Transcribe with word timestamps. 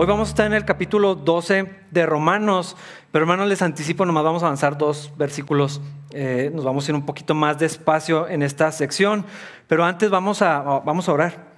Hoy 0.00 0.06
vamos 0.06 0.28
a 0.28 0.30
estar 0.30 0.46
en 0.46 0.52
el 0.52 0.64
capítulo 0.64 1.16
12 1.16 1.68
de 1.90 2.06
Romanos, 2.06 2.76
pero 3.10 3.24
hermanos 3.24 3.48
les 3.48 3.62
anticipo, 3.62 4.06
nomás 4.06 4.22
vamos 4.22 4.44
a 4.44 4.46
avanzar 4.46 4.78
dos 4.78 5.12
versículos, 5.16 5.80
eh, 6.12 6.52
nos 6.54 6.64
vamos 6.64 6.86
a 6.86 6.92
ir 6.92 6.94
un 6.94 7.04
poquito 7.04 7.34
más 7.34 7.58
despacio 7.58 8.28
en 8.28 8.44
esta 8.44 8.70
sección, 8.70 9.26
pero 9.66 9.84
antes 9.84 10.08
vamos 10.08 10.40
a, 10.40 10.60
vamos 10.60 11.08
a 11.08 11.12
orar. 11.12 11.48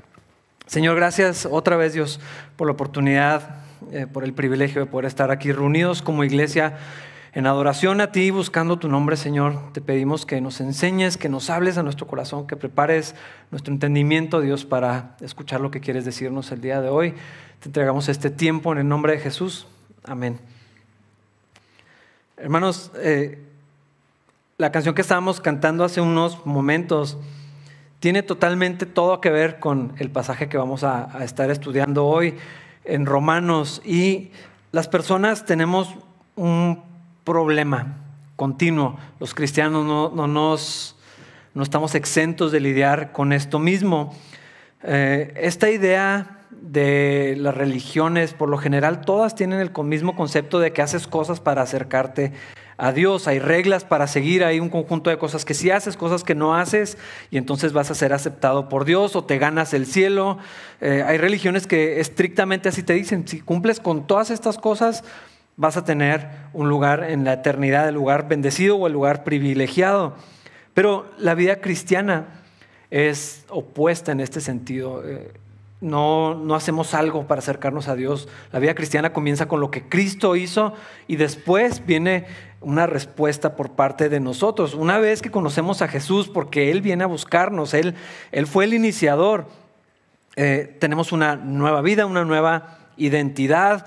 Señor, 0.64 0.96
gracias 0.96 1.46
otra 1.50 1.76
vez 1.76 1.92
Dios 1.92 2.18
por 2.56 2.66
la 2.66 2.72
oportunidad, 2.72 3.56
eh, 3.92 4.06
por 4.10 4.24
el 4.24 4.32
privilegio 4.32 4.80
de 4.80 4.90
poder 4.90 5.04
estar 5.04 5.30
aquí 5.30 5.52
reunidos 5.52 6.00
como 6.00 6.24
iglesia 6.24 6.78
en 7.32 7.46
adoración 7.46 8.00
a 8.00 8.10
ti, 8.10 8.30
buscando 8.30 8.78
tu 8.78 8.88
nombre, 8.88 9.16
Señor, 9.16 9.72
te 9.72 9.80
pedimos 9.80 10.26
que 10.26 10.40
nos 10.40 10.60
enseñes, 10.60 11.16
que 11.16 11.28
nos 11.28 11.48
hables 11.48 11.78
a 11.78 11.82
nuestro 11.82 12.06
corazón, 12.06 12.46
que 12.46 12.56
prepares 12.56 13.14
nuestro 13.50 13.72
entendimiento, 13.72 14.40
Dios, 14.40 14.64
para 14.64 15.14
escuchar 15.20 15.60
lo 15.60 15.70
que 15.70 15.80
quieres 15.80 16.04
decirnos 16.04 16.50
el 16.50 16.60
día 16.60 16.80
de 16.80 16.88
hoy. 16.88 17.14
Te 17.60 17.68
entregamos 17.68 18.08
este 18.08 18.30
tiempo 18.30 18.72
en 18.72 18.78
el 18.78 18.88
nombre 18.88 19.12
de 19.12 19.18
Jesús. 19.18 19.66
Amén. 20.04 20.40
Hermanos, 22.38 22.90
eh, 22.96 23.38
la 24.56 24.72
canción 24.72 24.94
que 24.94 25.02
estábamos 25.02 25.42
cantando 25.42 25.84
hace 25.84 26.00
unos 26.00 26.46
momentos 26.46 27.18
tiene 27.98 28.22
totalmente 28.22 28.86
todo 28.86 29.20
que 29.20 29.28
ver 29.28 29.58
con 29.58 29.92
el 29.98 30.10
pasaje 30.10 30.48
que 30.48 30.56
vamos 30.56 30.84
a, 30.84 31.22
estar 31.22 31.50
estudiando 31.50 32.06
hoy 32.06 32.34
en 32.86 33.04
Romanos. 33.04 33.82
Y 33.84 34.30
las 34.72 34.88
personas 34.88 35.44
tenemos 35.44 35.94
un 36.36 36.82
problema 37.24 37.98
continuo. 38.36 38.98
Los 39.18 39.34
cristianos 39.34 39.84
no, 39.84 40.08
no, 40.08 40.26
nos, 40.26 40.96
no 41.52 41.62
estamos 41.62 41.94
exentos 41.94 42.52
de 42.52 42.60
lidiar 42.60 43.12
con 43.12 43.34
esto 43.34 43.58
mismo. 43.58 44.16
Eh, 44.82 45.34
esta 45.36 45.68
idea 45.68 46.38
de 46.60 47.36
las 47.38 47.54
religiones, 47.54 48.34
por 48.34 48.48
lo 48.48 48.58
general, 48.58 49.00
todas 49.00 49.34
tienen 49.34 49.60
el 49.60 49.72
mismo 49.84 50.14
concepto 50.14 50.58
de 50.60 50.72
que 50.72 50.82
haces 50.82 51.06
cosas 51.06 51.40
para 51.40 51.62
acercarte 51.62 52.32
a 52.76 52.92
Dios. 52.92 53.28
Hay 53.28 53.38
reglas 53.38 53.84
para 53.84 54.06
seguir, 54.06 54.44
hay 54.44 54.60
un 54.60 54.70
conjunto 54.70 55.10
de 55.10 55.18
cosas 55.18 55.44
que 55.44 55.54
si 55.54 55.70
haces, 55.70 55.96
cosas 55.96 56.24
que 56.24 56.34
no 56.34 56.54
haces, 56.54 56.96
y 57.30 57.38
entonces 57.38 57.72
vas 57.72 57.90
a 57.90 57.94
ser 57.94 58.12
aceptado 58.12 58.68
por 58.68 58.84
Dios 58.84 59.16
o 59.16 59.24
te 59.24 59.38
ganas 59.38 59.74
el 59.74 59.86
cielo. 59.86 60.38
Eh, 60.80 61.04
hay 61.06 61.18
religiones 61.18 61.66
que 61.66 62.00
estrictamente 62.00 62.68
así 62.68 62.82
te 62.82 62.94
dicen, 62.94 63.26
si 63.28 63.40
cumples 63.40 63.80
con 63.80 64.06
todas 64.06 64.30
estas 64.30 64.58
cosas, 64.58 65.04
vas 65.56 65.76
a 65.76 65.84
tener 65.84 66.28
un 66.52 66.68
lugar 66.68 67.04
en 67.04 67.24
la 67.24 67.34
eternidad, 67.34 67.88
el 67.88 67.94
lugar 67.94 68.28
bendecido 68.28 68.76
o 68.76 68.86
el 68.86 68.94
lugar 68.94 69.24
privilegiado. 69.24 70.16
Pero 70.72 71.10
la 71.18 71.34
vida 71.34 71.60
cristiana 71.60 72.42
es 72.90 73.44
opuesta 73.48 74.12
en 74.12 74.20
este 74.20 74.40
sentido. 74.40 75.02
Eh, 75.06 75.32
no, 75.80 76.34
no 76.34 76.54
hacemos 76.54 76.94
algo 76.94 77.26
para 77.26 77.38
acercarnos 77.38 77.88
a 77.88 77.96
Dios. 77.96 78.28
La 78.52 78.58
vida 78.58 78.74
cristiana 78.74 79.12
comienza 79.12 79.48
con 79.48 79.60
lo 79.60 79.70
que 79.70 79.88
Cristo 79.88 80.36
hizo 80.36 80.74
y 81.08 81.16
después 81.16 81.86
viene 81.86 82.26
una 82.60 82.86
respuesta 82.86 83.56
por 83.56 83.72
parte 83.72 84.08
de 84.08 84.20
nosotros. 84.20 84.74
Una 84.74 84.98
vez 84.98 85.22
que 85.22 85.30
conocemos 85.30 85.80
a 85.80 85.88
Jesús, 85.88 86.28
porque 86.28 86.70
Él 86.70 86.82
viene 86.82 87.04
a 87.04 87.06
buscarnos, 87.06 87.72
Él, 87.72 87.94
él 88.32 88.46
fue 88.46 88.64
el 88.64 88.74
iniciador, 88.74 89.46
eh, 90.36 90.76
tenemos 90.78 91.12
una 91.12 91.36
nueva 91.36 91.80
vida, 91.80 92.06
una 92.06 92.24
nueva 92.24 92.78
identidad. 92.96 93.86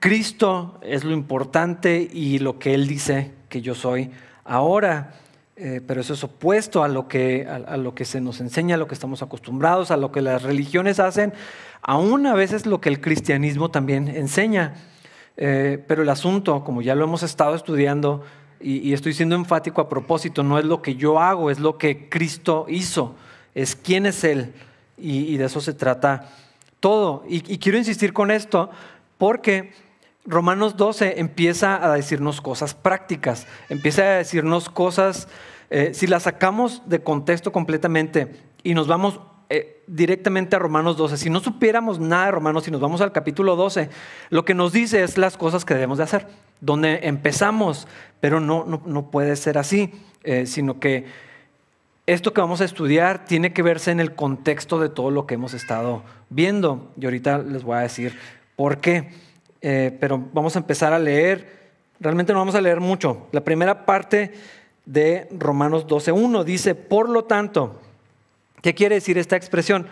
Cristo 0.00 0.78
es 0.82 1.04
lo 1.04 1.12
importante 1.12 2.08
y 2.12 2.38
lo 2.40 2.58
que 2.58 2.74
Él 2.74 2.88
dice 2.88 3.32
que 3.48 3.60
yo 3.60 3.74
soy 3.74 4.10
ahora. 4.44 5.14
Eh, 5.62 5.82
pero 5.86 6.00
eso 6.00 6.14
es 6.14 6.24
opuesto 6.24 6.82
a 6.82 6.88
lo, 6.88 7.06
que, 7.06 7.46
a, 7.46 7.76
lo 7.76 7.94
que 7.94 8.06
se 8.06 8.22
nos 8.22 8.40
enseña, 8.40 8.76
a 8.76 8.78
lo 8.78 8.88
que 8.88 8.94
estamos 8.94 9.20
acostumbrados, 9.20 9.90
a 9.90 9.98
lo 9.98 10.10
que 10.10 10.22
las 10.22 10.42
religiones 10.42 10.98
hacen, 10.98 11.34
aún 11.82 12.26
a 12.26 12.32
veces 12.32 12.64
lo 12.64 12.80
que 12.80 12.88
el 12.88 13.02
cristianismo 13.02 13.70
también 13.70 14.08
enseña. 14.08 14.76
Eh, 15.36 15.84
pero 15.86 16.02
el 16.02 16.08
asunto, 16.08 16.64
como 16.64 16.80
ya 16.80 16.94
lo 16.94 17.04
hemos 17.04 17.22
estado 17.22 17.54
estudiando, 17.54 18.24
y, 18.58 18.94
estoy 18.94 19.12
siendo 19.12 19.34
enfático 19.34 19.82
a 19.82 19.88
propósito, 19.90 20.42
no 20.42 20.58
es 20.58 20.64
lo 20.64 20.80
que 20.80 20.94
yo 20.94 21.20
hago, 21.20 21.50
es 21.50 21.60
lo 21.60 21.76
que 21.76 22.08
Cristo 22.08 22.64
hizo, 22.66 23.14
es 23.54 23.76
quién 23.76 24.06
es 24.06 24.24
Él, 24.24 24.54
y, 24.96 25.36
de 25.36 25.44
eso 25.44 25.60
se 25.60 25.74
trata 25.74 26.30
todo. 26.80 27.22
y 27.28 27.58
quiero 27.58 27.76
insistir 27.76 28.14
con 28.14 28.30
esto 28.30 28.70
porque 29.18 29.74
Romanos 30.24 30.76
12 30.76 31.20
empieza 31.20 31.84
a 31.84 31.94
decirnos 31.94 32.40
cosas 32.40 32.74
prácticas, 32.74 33.46
empieza 33.68 34.02
a 34.02 34.16
decirnos 34.16 34.68
cosas, 34.68 35.28
eh, 35.70 35.94
si 35.94 36.08
las 36.08 36.24
sacamos 36.24 36.82
de 36.86 37.00
contexto 37.00 37.52
completamente 37.52 38.32
y 38.64 38.74
nos 38.74 38.88
vamos 38.88 39.20
eh, 39.48 39.82
directamente 39.86 40.56
a 40.56 40.58
Romanos 40.58 40.96
12, 40.96 41.16
si 41.16 41.30
no 41.30 41.38
supiéramos 41.38 42.00
nada 42.00 42.26
de 42.26 42.32
Romanos 42.32 42.66
y 42.66 42.72
nos 42.72 42.80
vamos 42.80 43.00
al 43.00 43.12
capítulo 43.12 43.54
12, 43.54 43.88
lo 44.30 44.44
que 44.44 44.52
nos 44.52 44.72
dice 44.72 45.04
es 45.04 45.16
las 45.16 45.36
cosas 45.36 45.64
que 45.64 45.74
debemos 45.74 45.98
de 45.98 46.04
hacer, 46.04 46.26
donde 46.60 47.00
empezamos, 47.04 47.86
pero 48.18 48.40
no, 48.40 48.64
no, 48.84 49.10
puede 49.12 49.36
ser 49.36 49.58
así, 49.58 49.92
eh, 50.24 50.46
sino 50.46 50.80
que 50.80 51.06
esto 52.06 52.32
que 52.32 52.40
vamos 52.40 52.60
a 52.60 52.64
estudiar 52.64 53.24
tiene 53.24 53.52
que 53.52 53.62
verse 53.62 53.92
en 53.92 54.00
el 54.00 54.16
contexto 54.16 54.80
de 54.80 54.88
todo 54.88 55.12
lo 55.12 55.28
que 55.28 55.34
hemos 55.34 55.54
estado 55.54 56.02
viendo. 56.30 56.90
Y 57.00 57.04
ahorita 57.04 57.38
les 57.38 57.62
voy 57.62 57.76
a 57.76 57.80
decir 57.80 58.18
por 58.56 58.78
qué. 58.78 59.12
Pero 59.60 60.20
vamos 60.32 60.56
a 60.56 60.58
empezar 60.58 60.92
a 60.92 60.98
leer. 60.98 61.70
Realmente 62.00 62.32
no 62.32 62.40
vamos 62.40 62.56
a 62.56 62.60
leer 62.60 62.80
mucho. 62.80 63.28
La 63.30 63.44
primera 63.44 63.86
parte 63.86 64.32
de 64.90 65.28
Romanos 65.30 65.86
12.1 65.86 66.42
dice, 66.42 66.74
por 66.74 67.08
lo 67.08 67.22
tanto, 67.22 67.80
¿qué 68.60 68.74
quiere 68.74 68.96
decir 68.96 69.18
esta 69.18 69.36
expresión? 69.36 69.86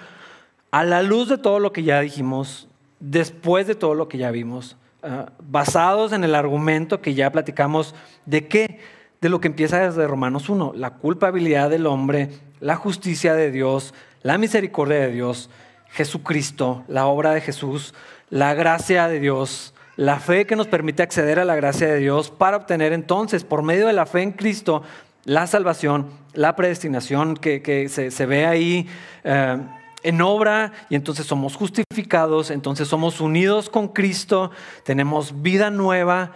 A 0.73 0.83
la 0.83 1.03
luz 1.03 1.29
de 1.29 1.39
todo 1.39 1.61
lo 1.61 1.73
que 1.73 1.85
ya 1.85 2.01
dijimos, 2.01 2.67
después 2.99 3.69
de 3.69 3.77
todo 3.77 3.95
lo 3.95 4.09
que 4.09 4.19
ya 4.19 4.33
vimos, 4.33 4.77
ah, 5.05 5.31
basados 5.39 6.13
en 6.13 6.25
el 6.25 6.35
argumento 6.35 7.01
que 7.01 7.15
ya 7.15 7.31
platicamos, 7.31 7.95
¿de 8.27 8.49
qué? 8.49 8.81
De 9.21 9.29
lo 9.29 9.41
que 9.41 9.47
empieza 9.47 9.79
desde 9.79 10.09
Romanos 10.09 10.49
1, 10.49 10.73
la 10.75 10.95
culpabilidad 10.95 11.71
del 11.71 11.87
hombre, 11.87 12.31
la 12.59 12.75
justicia 12.75 13.35
de 13.35 13.53
Dios, 13.53 13.95
la 14.23 14.37
misericordia 14.37 14.99
de 14.99 15.13
Dios, 15.13 15.49
Jesucristo, 15.91 16.83
la 16.89 17.07
obra 17.07 17.31
de 17.31 17.41
Jesús, 17.41 17.95
la 18.31 18.53
gracia 18.55 19.07
de 19.07 19.21
Dios, 19.21 19.75
la 19.99 20.21
fe 20.21 20.47
que 20.47 20.55
nos 20.55 20.69
permite 20.69 21.03
acceder 21.03 21.41
a 21.41 21.45
la 21.45 21.57
gracia 21.57 21.89
de 21.89 21.99
Dios 21.99 22.31
para 22.31 22.57
obtener 22.57 22.93
entonces, 22.93 23.43
por 23.43 23.65
medio 23.65 23.89
de 23.89 23.93
la 23.93 24.07
fe 24.07 24.23
en 24.23 24.31
Cristo, 24.31 24.85
la 25.25 25.49
salvación, 25.49 26.07
la 26.35 26.55
predestinación 26.55 27.37
que, 27.37 27.89
se, 27.89 28.27
ve 28.27 28.47
ahí 28.47 28.87
eh, 29.25 29.59
en 30.05 30.23
obra 30.23 30.71
y 30.89 30.95
entonces 30.95 31.27
somos 31.27 31.57
justificados, 31.57 32.53
entonces 32.53 32.87
somos 32.87 33.21
unidos 33.21 33.69
con 33.69 33.89
Cristo, 33.89 34.53
tenemos 34.85 35.43
vida 35.43 35.69
nueva. 35.69 36.31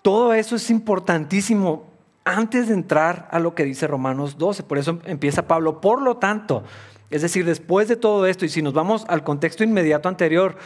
Todo 0.00 0.32
eso 0.32 0.56
es 0.56 0.70
importantísimo 0.70 1.84
antes 2.24 2.68
de 2.68 2.74
entrar 2.74 3.28
a 3.30 3.38
lo 3.38 3.54
que 3.54 3.64
dice 3.64 3.86
Romanos 3.86 4.38
12. 4.38 4.62
Por 4.62 4.78
eso 4.78 4.98
empieza 5.04 5.46
Pablo. 5.46 5.82
Por 5.82 6.00
lo 6.00 6.16
tanto, 6.16 6.64
es 7.10 7.20
decir, 7.20 7.44
después 7.44 7.86
de 7.86 7.96
todo 7.96 8.26
esto, 8.26 8.46
y 8.46 8.48
si 8.48 8.62
nos 8.62 8.72
vamos 8.72 9.04
al 9.08 9.22
contexto 9.24 9.62
inmediato 9.62 10.08
anterior, 10.08 10.56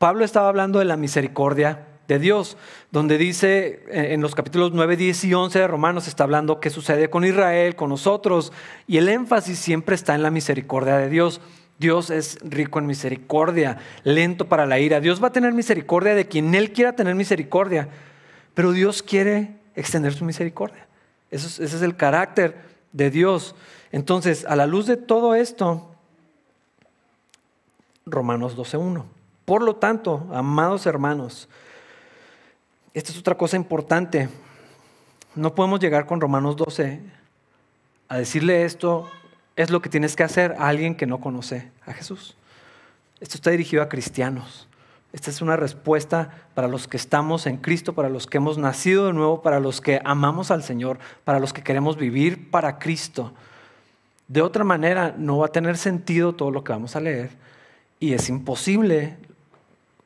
Pablo 0.00 0.24
estaba 0.24 0.48
hablando 0.48 0.78
de 0.78 0.86
la 0.86 0.96
misericordia 0.96 1.84
de 2.08 2.18
Dios, 2.18 2.56
donde 2.90 3.18
dice 3.18 3.84
eh, 3.90 4.14
en 4.14 4.22
los 4.22 4.34
capítulos 4.34 4.72
9, 4.72 4.96
10 4.96 5.24
y 5.24 5.34
11 5.34 5.58
de 5.58 5.68
Romanos, 5.68 6.08
está 6.08 6.24
hablando 6.24 6.58
qué 6.58 6.70
sucede 6.70 7.10
con 7.10 7.22
Israel, 7.22 7.76
con 7.76 7.90
nosotros, 7.90 8.50
y 8.86 8.96
el 8.96 9.10
énfasis 9.10 9.58
siempre 9.58 9.94
está 9.94 10.14
en 10.14 10.22
la 10.22 10.30
misericordia 10.30 10.96
de 10.96 11.10
Dios. 11.10 11.42
Dios 11.78 12.08
es 12.08 12.38
rico 12.40 12.78
en 12.78 12.86
misericordia, 12.86 13.76
lento 14.02 14.48
para 14.48 14.64
la 14.64 14.80
ira. 14.80 15.00
Dios 15.00 15.22
va 15.22 15.28
a 15.28 15.32
tener 15.32 15.52
misericordia 15.52 16.14
de 16.14 16.26
quien 16.26 16.54
Él 16.54 16.72
quiera 16.72 16.96
tener 16.96 17.14
misericordia, 17.14 17.90
pero 18.54 18.72
Dios 18.72 19.02
quiere 19.02 19.50
extender 19.76 20.14
su 20.14 20.24
misericordia. 20.24 20.86
ese 21.30 21.62
es 21.62 21.82
el 21.82 21.94
carácter 21.94 22.56
de 22.92 23.10
Dios. 23.10 23.54
Entonces, 23.92 24.46
a 24.46 24.56
la 24.56 24.64
luz 24.64 24.86
de 24.86 24.96
todo 24.96 25.34
esto, 25.34 25.94
Romanos 28.06 28.56
12.1. 28.56 29.19
Por 29.50 29.62
lo 29.62 29.74
tanto, 29.74 30.28
amados 30.32 30.86
hermanos, 30.86 31.48
esta 32.94 33.10
es 33.10 33.18
otra 33.18 33.36
cosa 33.36 33.56
importante. 33.56 34.28
No 35.34 35.56
podemos 35.56 35.80
llegar 35.80 36.06
con 36.06 36.20
Romanos 36.20 36.54
12 36.54 37.00
a 38.06 38.16
decirle 38.16 38.62
esto 38.62 39.10
es 39.56 39.70
lo 39.70 39.82
que 39.82 39.88
tienes 39.88 40.14
que 40.14 40.22
hacer 40.22 40.54
a 40.56 40.68
alguien 40.68 40.94
que 40.94 41.04
no 41.04 41.18
conoce 41.18 41.68
a 41.84 41.92
Jesús. 41.92 42.36
Esto 43.18 43.38
está 43.38 43.50
dirigido 43.50 43.82
a 43.82 43.88
cristianos. 43.88 44.68
Esta 45.12 45.30
es 45.30 45.42
una 45.42 45.56
respuesta 45.56 46.30
para 46.54 46.68
los 46.68 46.86
que 46.86 46.96
estamos 46.96 47.48
en 47.48 47.56
Cristo, 47.56 47.92
para 47.92 48.08
los 48.08 48.28
que 48.28 48.36
hemos 48.36 48.56
nacido 48.56 49.08
de 49.08 49.14
nuevo, 49.14 49.42
para 49.42 49.58
los 49.58 49.80
que 49.80 50.00
amamos 50.04 50.52
al 50.52 50.62
Señor, 50.62 51.00
para 51.24 51.40
los 51.40 51.52
que 51.52 51.64
queremos 51.64 51.96
vivir 51.96 52.52
para 52.52 52.78
Cristo. 52.78 53.32
De 54.28 54.42
otra 54.42 54.62
manera, 54.62 55.12
no 55.18 55.38
va 55.38 55.46
a 55.46 55.52
tener 55.52 55.76
sentido 55.76 56.36
todo 56.36 56.52
lo 56.52 56.62
que 56.62 56.70
vamos 56.70 56.94
a 56.94 57.00
leer 57.00 57.30
y 57.98 58.12
es 58.12 58.28
imposible 58.28 59.16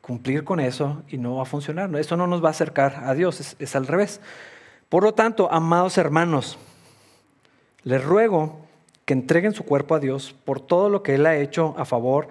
cumplir 0.04 0.44
con 0.44 0.60
eso 0.60 1.02
y 1.08 1.16
no 1.16 1.36
va 1.36 1.42
a 1.44 1.46
funcionar. 1.46 1.94
Eso 1.96 2.14
no 2.18 2.26
nos 2.26 2.44
va 2.44 2.48
a 2.48 2.50
acercar 2.50 3.04
a 3.04 3.14
Dios, 3.14 3.56
es, 3.58 3.74
al 3.74 3.86
revés. 3.86 4.20
Por 4.90 5.02
lo 5.02 5.14
tanto, 5.14 5.50
amados 5.50 5.96
hermanos, 5.96 6.58
les 7.84 8.04
ruego 8.04 8.58
que 9.06 9.14
entreguen 9.14 9.54
su 9.54 9.64
cuerpo 9.64 9.94
a 9.94 10.00
Dios 10.00 10.34
por 10.44 10.60
todo 10.60 10.90
lo 10.90 11.02
que 11.02 11.14
Él 11.14 11.24
ha 11.24 11.36
hecho 11.36 11.74
a 11.78 11.86
favor 11.86 12.28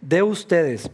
de 0.00 0.22
ustedes, 0.22 0.88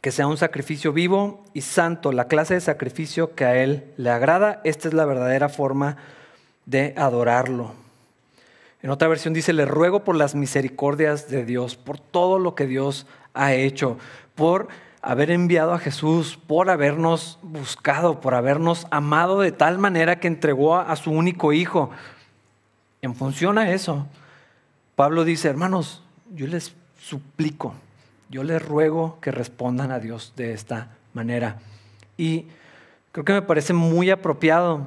que 0.00 0.10
sea 0.10 0.26
un 0.26 0.36
sacrificio 0.36 0.92
vivo 0.92 1.44
y 1.54 1.60
santo, 1.60 2.10
la 2.10 2.26
clase 2.26 2.54
de 2.54 2.60
sacrificio 2.60 3.36
que 3.36 3.44
a 3.44 3.56
Él 3.56 3.84
le 3.96 4.10
agrada. 4.10 4.60
Esta 4.64 4.88
es 4.88 4.94
la 4.94 5.04
verdadera 5.04 5.48
forma 5.48 5.96
de 6.66 6.92
adorarlo. 6.96 7.72
En 8.82 8.90
otra 8.90 9.06
versión 9.06 9.32
dice, 9.32 9.52
le 9.52 9.64
ruego 9.64 10.02
por 10.02 10.16
las 10.16 10.34
misericordias 10.34 11.28
de 11.28 11.44
Dios, 11.44 11.76
por 11.76 12.00
todo 12.00 12.40
lo 12.40 12.56
que 12.56 12.66
Dios 12.66 13.06
ha 13.32 13.54
hecho, 13.54 13.96
por 14.34 14.66
haber 15.02 15.32
enviado 15.32 15.74
a 15.74 15.80
Jesús, 15.80 16.38
por 16.46 16.70
habernos 16.70 17.38
buscado, 17.42 18.20
por 18.20 18.34
habernos 18.34 18.86
amado 18.90 19.40
de 19.40 19.50
tal 19.50 19.78
manera 19.78 20.20
que 20.20 20.28
entregó 20.28 20.76
a 20.76 20.94
su 20.94 21.10
único 21.10 21.52
hijo. 21.52 21.90
En 23.02 23.16
función 23.16 23.58
a 23.58 23.72
eso, 23.72 24.06
Pablo 24.94 25.24
dice, 25.24 25.48
hermanos, 25.48 26.04
yo 26.32 26.46
les 26.46 26.76
suplico, 27.00 27.74
yo 28.30 28.44
les 28.44 28.64
ruego 28.64 29.18
que 29.20 29.32
respondan 29.32 29.90
a 29.90 29.98
Dios 29.98 30.34
de 30.36 30.52
esta 30.52 30.96
manera. 31.12 31.58
Y 32.16 32.46
creo 33.10 33.24
que 33.24 33.32
me 33.32 33.42
parece 33.42 33.72
muy 33.72 34.10
apropiado 34.10 34.86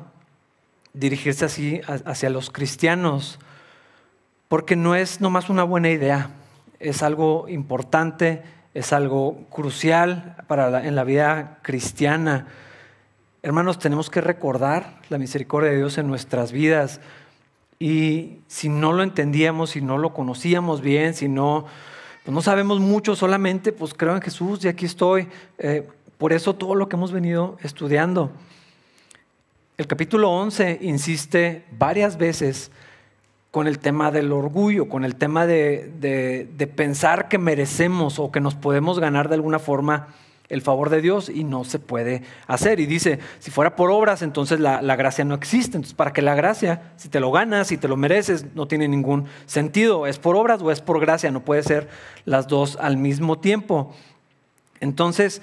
dirigirse 0.93 1.43
así 1.43 1.81
hacia 2.05 2.29
los 2.29 2.49
cristianos, 2.49 3.37
porque 4.47 4.77
no 4.77 4.95
es 4.95 5.19
nomás 5.19 5.49
una 5.49 5.63
buena 5.63 5.89
idea, 5.89 6.29
es 6.79 7.03
algo 7.03 7.49
importante, 7.49 8.43
es 8.75 8.91
algo 8.91 9.37
crucial 9.49 10.35
para 10.47 10.85
en 10.85 10.95
la 10.95 11.05
vida 11.05 11.59
cristiana. 11.63 12.45
Hermanos, 13.41 13.79
tenemos 13.79 14.09
que 14.09 14.19
recordar 14.19 14.99
la 15.09 15.17
misericordia 15.17 15.71
de 15.71 15.77
Dios 15.77 15.97
en 15.97 16.07
nuestras 16.07 16.51
vidas. 16.51 16.99
Y 17.79 18.39
si 18.47 18.67
no 18.67 18.91
lo 18.91 19.01
entendíamos, 19.01 19.71
si 19.71 19.81
no 19.81 19.97
lo 19.97 20.13
conocíamos 20.13 20.81
bien, 20.81 21.13
si 21.13 21.29
no, 21.29 21.65
pues 22.25 22.35
no 22.35 22.41
sabemos 22.41 22.81
mucho 22.81 23.15
solamente, 23.15 23.71
pues 23.71 23.93
creo 23.93 24.13
en 24.13 24.21
Jesús 24.21 24.65
y 24.65 24.67
aquí 24.67 24.85
estoy. 24.85 25.29
Eh, 25.57 25.87
por 26.17 26.33
eso 26.33 26.53
todo 26.53 26.75
lo 26.75 26.89
que 26.89 26.97
hemos 26.97 27.13
venido 27.13 27.57
estudiando. 27.63 28.31
El 29.77 29.87
capítulo 29.87 30.31
11 30.31 30.79
insiste 30.81 31.65
varias 31.77 32.17
veces 32.17 32.71
con 33.55 33.67
el 33.67 33.79
tema 33.79 34.11
del 34.11 34.33
orgullo, 34.33 34.89
con 34.89 35.05
el 35.05 35.15
tema 35.15 35.45
de, 35.47 36.67
pensar 36.75 37.29
que 37.29 37.37
merecemos 37.37 38.19
o 38.19 38.29
que 38.29 38.41
nos 38.41 38.53
podemos 38.53 38.99
ganar 38.99 39.29
de 39.29 39.35
alguna 39.35 39.59
forma 39.59 40.07
el 40.49 40.61
favor 40.61 40.89
de 40.89 40.99
Dios 40.99 41.29
y 41.29 41.45
no 41.45 41.63
se 41.63 41.79
puede 41.79 42.23
hacer. 42.47 42.81
Y 42.81 42.85
dice, 42.85 43.19
si 43.39 43.51
fuera 43.51 43.77
por 43.77 43.91
obras, 43.91 44.23
entonces 44.23 44.59
la, 44.59 44.81
la, 44.81 44.97
gracia 44.97 45.23
no 45.23 45.35
existe. 45.35 45.77
Entonces, 45.77 45.93
¿para 45.93 46.11
qué 46.11 46.21
la 46.21 46.35
gracia? 46.35 46.91
Si 46.97 47.07
te 47.07 47.21
lo 47.21 47.31
ganas, 47.31 47.67
si 47.67 47.77
te 47.77 47.87
lo 47.87 47.95
mereces, 47.95 48.45
no 48.55 48.67
tiene 48.67 48.89
ningún 48.89 49.23
sentido. 49.45 50.05
¿Es 50.05 50.19
por 50.19 50.35
obras 50.35 50.61
o 50.61 50.69
es 50.69 50.81
por 50.81 50.99
gracia? 50.99 51.31
No 51.31 51.39
puede 51.39 51.63
ser 51.63 51.87
las 52.25 52.49
dos 52.49 52.77
al 52.81 52.97
mismo 52.97 53.39
tiempo. 53.39 53.95
Entonces, 54.81 55.41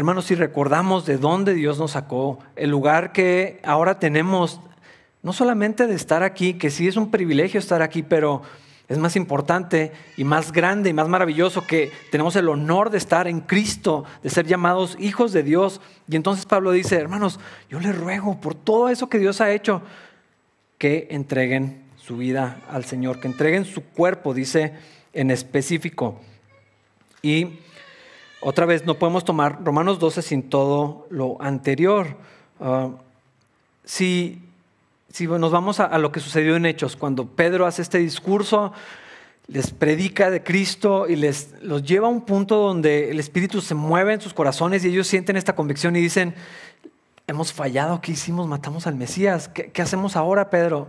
Hermanos, 0.00 0.24
si 0.24 0.34
recordamos 0.34 1.04
de 1.04 1.18
dónde 1.18 1.52
Dios 1.52 1.78
nos 1.78 1.90
sacó, 1.90 2.38
el 2.56 2.70
lugar 2.70 3.12
que 3.12 3.60
ahora 3.62 3.98
tenemos, 3.98 4.58
no 5.22 5.32
solamente 5.32 5.86
de 5.86 5.94
estar 5.94 6.22
aquí, 6.22 6.54
que 6.54 6.70
sí 6.70 6.88
es 6.88 6.96
un 6.96 7.10
privilegio 7.10 7.60
estar 7.60 7.82
aquí, 7.82 8.02
pero 8.02 8.42
es 8.88 8.98
más 8.98 9.14
importante 9.14 9.92
y 10.16 10.24
más 10.24 10.50
grande 10.50 10.90
y 10.90 10.92
más 10.92 11.08
maravilloso 11.08 11.64
que 11.64 11.92
tenemos 12.10 12.34
el 12.34 12.48
honor 12.48 12.90
de 12.90 12.98
estar 12.98 13.28
en 13.28 13.40
Cristo, 13.40 14.04
de 14.22 14.30
ser 14.30 14.46
llamados 14.46 14.96
hijos 14.98 15.32
de 15.32 15.44
Dios. 15.44 15.80
Y 16.08 16.16
entonces 16.16 16.44
Pablo 16.44 16.72
dice, 16.72 16.96
hermanos, 16.96 17.38
yo 17.68 17.78
les 17.78 17.96
ruego 17.96 18.40
por 18.40 18.56
todo 18.56 18.88
eso 18.88 19.08
que 19.08 19.20
Dios 19.20 19.40
ha 19.40 19.52
hecho, 19.52 19.82
que 20.76 21.06
entreguen 21.10 21.84
su 21.96 22.16
vida 22.16 22.60
al 22.68 22.84
Señor, 22.84 23.20
que 23.20 23.28
entreguen 23.28 23.64
su 23.64 23.84
cuerpo, 23.84 24.34
dice 24.34 24.74
en 25.12 25.30
específico. 25.30 26.20
Y 27.22 27.60
otra 28.40 28.66
vez, 28.66 28.86
no 28.86 28.98
podemos 28.98 29.24
tomar 29.24 29.62
Romanos 29.64 29.98
12 29.98 30.22
sin 30.22 30.42
todo 30.48 31.06
lo 31.10 31.40
anterior. 31.40 32.16
Ah, 32.58 32.88
si, 33.84 34.42
si, 35.10 35.26
nos 35.26 35.50
vamos 35.50 35.80
a, 35.80 35.96
lo 35.98 36.12
que 36.12 36.20
sucedió 36.20 36.56
en 36.56 36.66
Hechos, 36.66 36.96
cuando 36.96 37.26
Pedro 37.26 37.66
hace 37.66 37.82
este 37.82 37.98
discurso, 37.98 38.72
les 39.46 39.70
predica 39.72 40.30
de 40.30 40.42
Cristo 40.42 41.08
y 41.08 41.16
les 41.16 41.54
los 41.62 41.82
lleva 41.82 42.06
a 42.06 42.10
un 42.10 42.22
punto 42.22 42.56
donde 42.56 43.10
el 43.10 43.18
Espíritu 43.18 43.60
se 43.60 43.74
mueve 43.74 44.14
en 44.14 44.20
sus 44.20 44.32
corazones 44.32 44.84
y 44.84 44.88
ellos 44.88 45.08
sienten 45.08 45.36
esta 45.36 45.54
convicción 45.54 45.96
y 45.96 46.00
dicen, 46.00 46.34
hemos 47.26 47.52
fallado, 47.52 48.00
¿qué 48.00 48.12
hicimos? 48.12 48.46
Matamos 48.46 48.86
al 48.86 48.94
Mesías, 48.94 49.48
¿qué, 49.48 49.82
hacemos 49.82 50.16
ahora, 50.16 50.50
Pedro? 50.50 50.88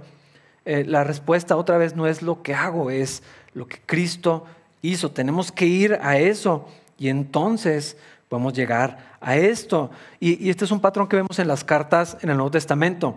Eh, 0.65 0.83
la 0.85 1.03
respuesta 1.03 1.55
otra 1.55 1.77
vez 1.77 1.95
no 1.95 2.05
es 2.05 2.21
lo 2.21 2.43
que 2.43 2.53
hago, 2.53 2.91
es 2.91 3.23
lo 3.53 3.67
que 3.67 3.79
Cristo 3.85 4.45
hizo. 4.81 5.11
Tenemos 5.11 5.51
que 5.51 5.65
ir 5.65 5.97
a 6.01 6.17
eso. 6.17 6.67
Y 6.97 7.09
entonces 7.09 7.97
podemos 8.29 8.53
llegar 8.53 9.17
a 9.19 9.35
esto. 9.35 9.91
Y, 10.19 10.49
este 10.49 10.65
es 10.65 10.71
un 10.71 10.79
patrón 10.79 11.07
que 11.07 11.15
vemos 11.15 11.39
en 11.39 11.47
las 11.47 11.63
cartas 11.63 12.17
en 12.21 12.29
el 12.29 12.37
Nuevo 12.37 12.51
Testamento. 12.51 13.15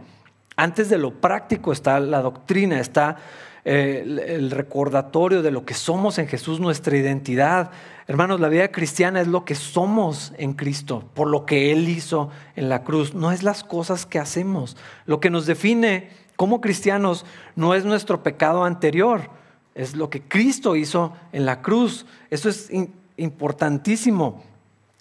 Antes 0.56 0.88
de 0.88 0.98
lo 0.98 1.12
práctico 1.20 1.72
está 1.72 1.98
la 2.00 2.22
doctrina, 2.22 2.78
está 2.80 3.16
eh, 3.64 4.04
el 4.28 4.50
recordatorio 4.50 5.42
de 5.42 5.50
lo 5.50 5.64
que 5.64 5.74
somos 5.74 6.18
en 6.18 6.28
Jesús, 6.28 6.60
nuestra 6.60 6.96
identidad. 6.96 7.70
Hermanos, 8.06 8.38
la 8.38 8.48
vida 8.48 8.68
cristiana 8.68 9.20
es 9.20 9.26
lo 9.26 9.44
que 9.44 9.54
somos 9.54 10.32
en 10.36 10.52
Cristo, 10.52 11.08
por 11.14 11.28
lo 11.28 11.46
que 11.46 11.72
Él 11.72 11.88
hizo 11.88 12.30
en 12.56 12.68
la 12.68 12.84
cruz. 12.84 13.14
No 13.14 13.32
es 13.32 13.42
las 13.42 13.64
cosas 13.64 14.06
que 14.06 14.18
hacemos. 14.18 14.76
Lo 15.06 15.18
que 15.18 15.30
nos 15.30 15.46
define 15.46 16.10
como 16.36 16.60
cristianos 16.60 17.24
no 17.56 17.74
es 17.74 17.84
nuestro 17.84 18.22
pecado 18.22 18.64
anterior, 18.64 19.30
es 19.74 19.96
lo 19.96 20.10
que 20.10 20.22
Cristo 20.22 20.76
hizo 20.76 21.12
en 21.32 21.46
la 21.46 21.62
cruz. 21.62 22.06
Eso 22.30 22.48
es 22.48 22.70
importantísimo. 23.16 24.44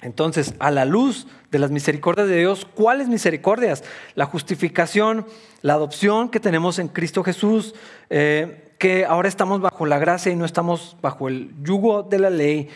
Entonces, 0.03 0.53
a 0.59 0.69
la 0.69 0.83
luz 0.83 1.27
de 1.49 1.59
las 1.59 1.71
misericordias 1.71 2.27
de 2.27 2.37
Dios, 2.37 2.67
¿cuáles 2.75 3.07
misericordias? 3.07 3.85
La 4.15 4.25
justificación, 4.25 5.25
la 5.61 5.73
adopción 5.73 6.27
que 6.29 6.41
tenemos 6.41 6.77
en 6.77 6.89
Cristo 6.89 7.23
Jesús, 7.23 7.73
eh, 8.09 8.73
que 8.77 9.05
ahora 9.05 9.29
estamos 9.29 9.61
bajo 9.61 9.85
la 9.85 9.99
gracia 9.99 10.29
y 10.29 10.35
no 10.35 10.43
estamos 10.43 10.97
bajo 11.01 11.29
el 11.29 11.53
yugo 11.63 12.03
de 12.03 12.19
la 12.19 12.29
ley, 12.29 12.67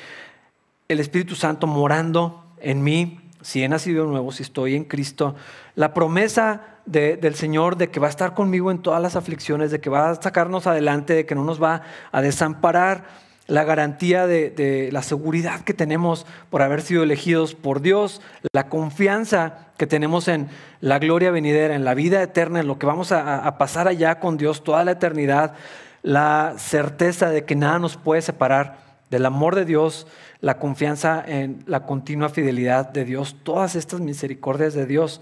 el 0.88 1.02
Espíritu 1.02 1.36
Santo 1.36 1.68
morando 1.68 2.46
en 2.62 2.82
mí, 2.82 3.20
si 3.42 3.62
he 3.62 3.68
nacido 3.68 4.06
nuevo, 4.06 4.32
si 4.32 4.44
estoy 4.44 4.76
en 4.76 4.86
Cristo, 4.86 5.36
la 5.76 5.94
promesa 5.94 6.78
del 6.86 7.36
Señor 7.36 7.76
de 7.76 7.90
que 7.90 8.00
va 8.00 8.08
a 8.08 8.10
estar 8.10 8.34
conmigo 8.34 8.72
en 8.72 8.82
todas 8.82 9.02
las 9.02 9.18
aflicciones, 9.18 9.70
de 9.70 9.82
que 9.82 9.90
va 9.90 10.12
a 10.12 10.16
sacarnos 10.16 10.66
adelante, 10.66 11.14
de 11.14 11.26
que 11.26 11.36
no 11.36 11.44
nos 11.44 11.62
va 11.62 11.82
a 12.14 12.22
desamparar 12.22 13.27
la 13.48 13.64
garantía 13.64 14.28
de, 14.28 14.90
la 14.92 15.02
seguridad 15.02 15.62
que 15.62 15.74
tenemos 15.74 16.26
por 16.50 16.62
haber 16.62 16.82
sido 16.82 17.04
elegidos 17.04 17.56
por 17.56 17.82
Dios, 17.82 18.22
la 18.54 18.68
confianza 18.68 19.68
que 19.78 19.88
tenemos 19.88 20.28
en 20.28 20.50
la 20.82 21.00
gloria 21.00 21.32
venidera, 21.32 21.76
en 21.76 21.86
la 21.86 21.94
vida 21.94 22.22
eterna, 22.22 22.60
en 22.60 22.68
lo 22.68 22.78
que 22.78 22.86
vamos 22.86 23.12
a, 23.12 23.58
pasar 23.58 23.88
allá 23.88 24.20
con 24.20 24.38
Dios 24.38 24.64
toda 24.64 24.84
la 24.84 24.92
eternidad, 24.92 25.56
la 26.04 26.56
certeza 26.58 27.30
de 27.30 27.46
que 27.46 27.56
nada 27.56 27.80
nos 27.80 27.96
puede 27.96 28.22
separar 28.22 28.80
del 29.10 29.26
amor 29.26 29.56
de 29.56 29.66
Dios, 29.66 30.08
la 30.42 30.58
confianza 30.60 31.24
en 31.26 31.64
la 31.66 31.86
continua 31.86 32.30
fidelidad 32.30 32.90
de 32.90 33.06
Dios, 33.06 33.38
todas 33.44 33.76
estas 33.76 34.02
misericordias 34.02 34.74
de 34.74 34.86
Dios 34.86 35.22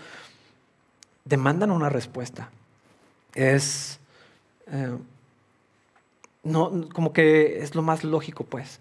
demandan 1.26 1.72
una 1.72 1.90
respuesta. 1.90 2.50
Es 3.36 4.00
eh, 4.72 4.98
no, 6.46 6.88
como 6.94 7.12
que 7.12 7.60
es 7.62 7.76
lo 7.76 7.82
más 7.82 8.04
lógico, 8.04 8.46
pues. 8.46 8.80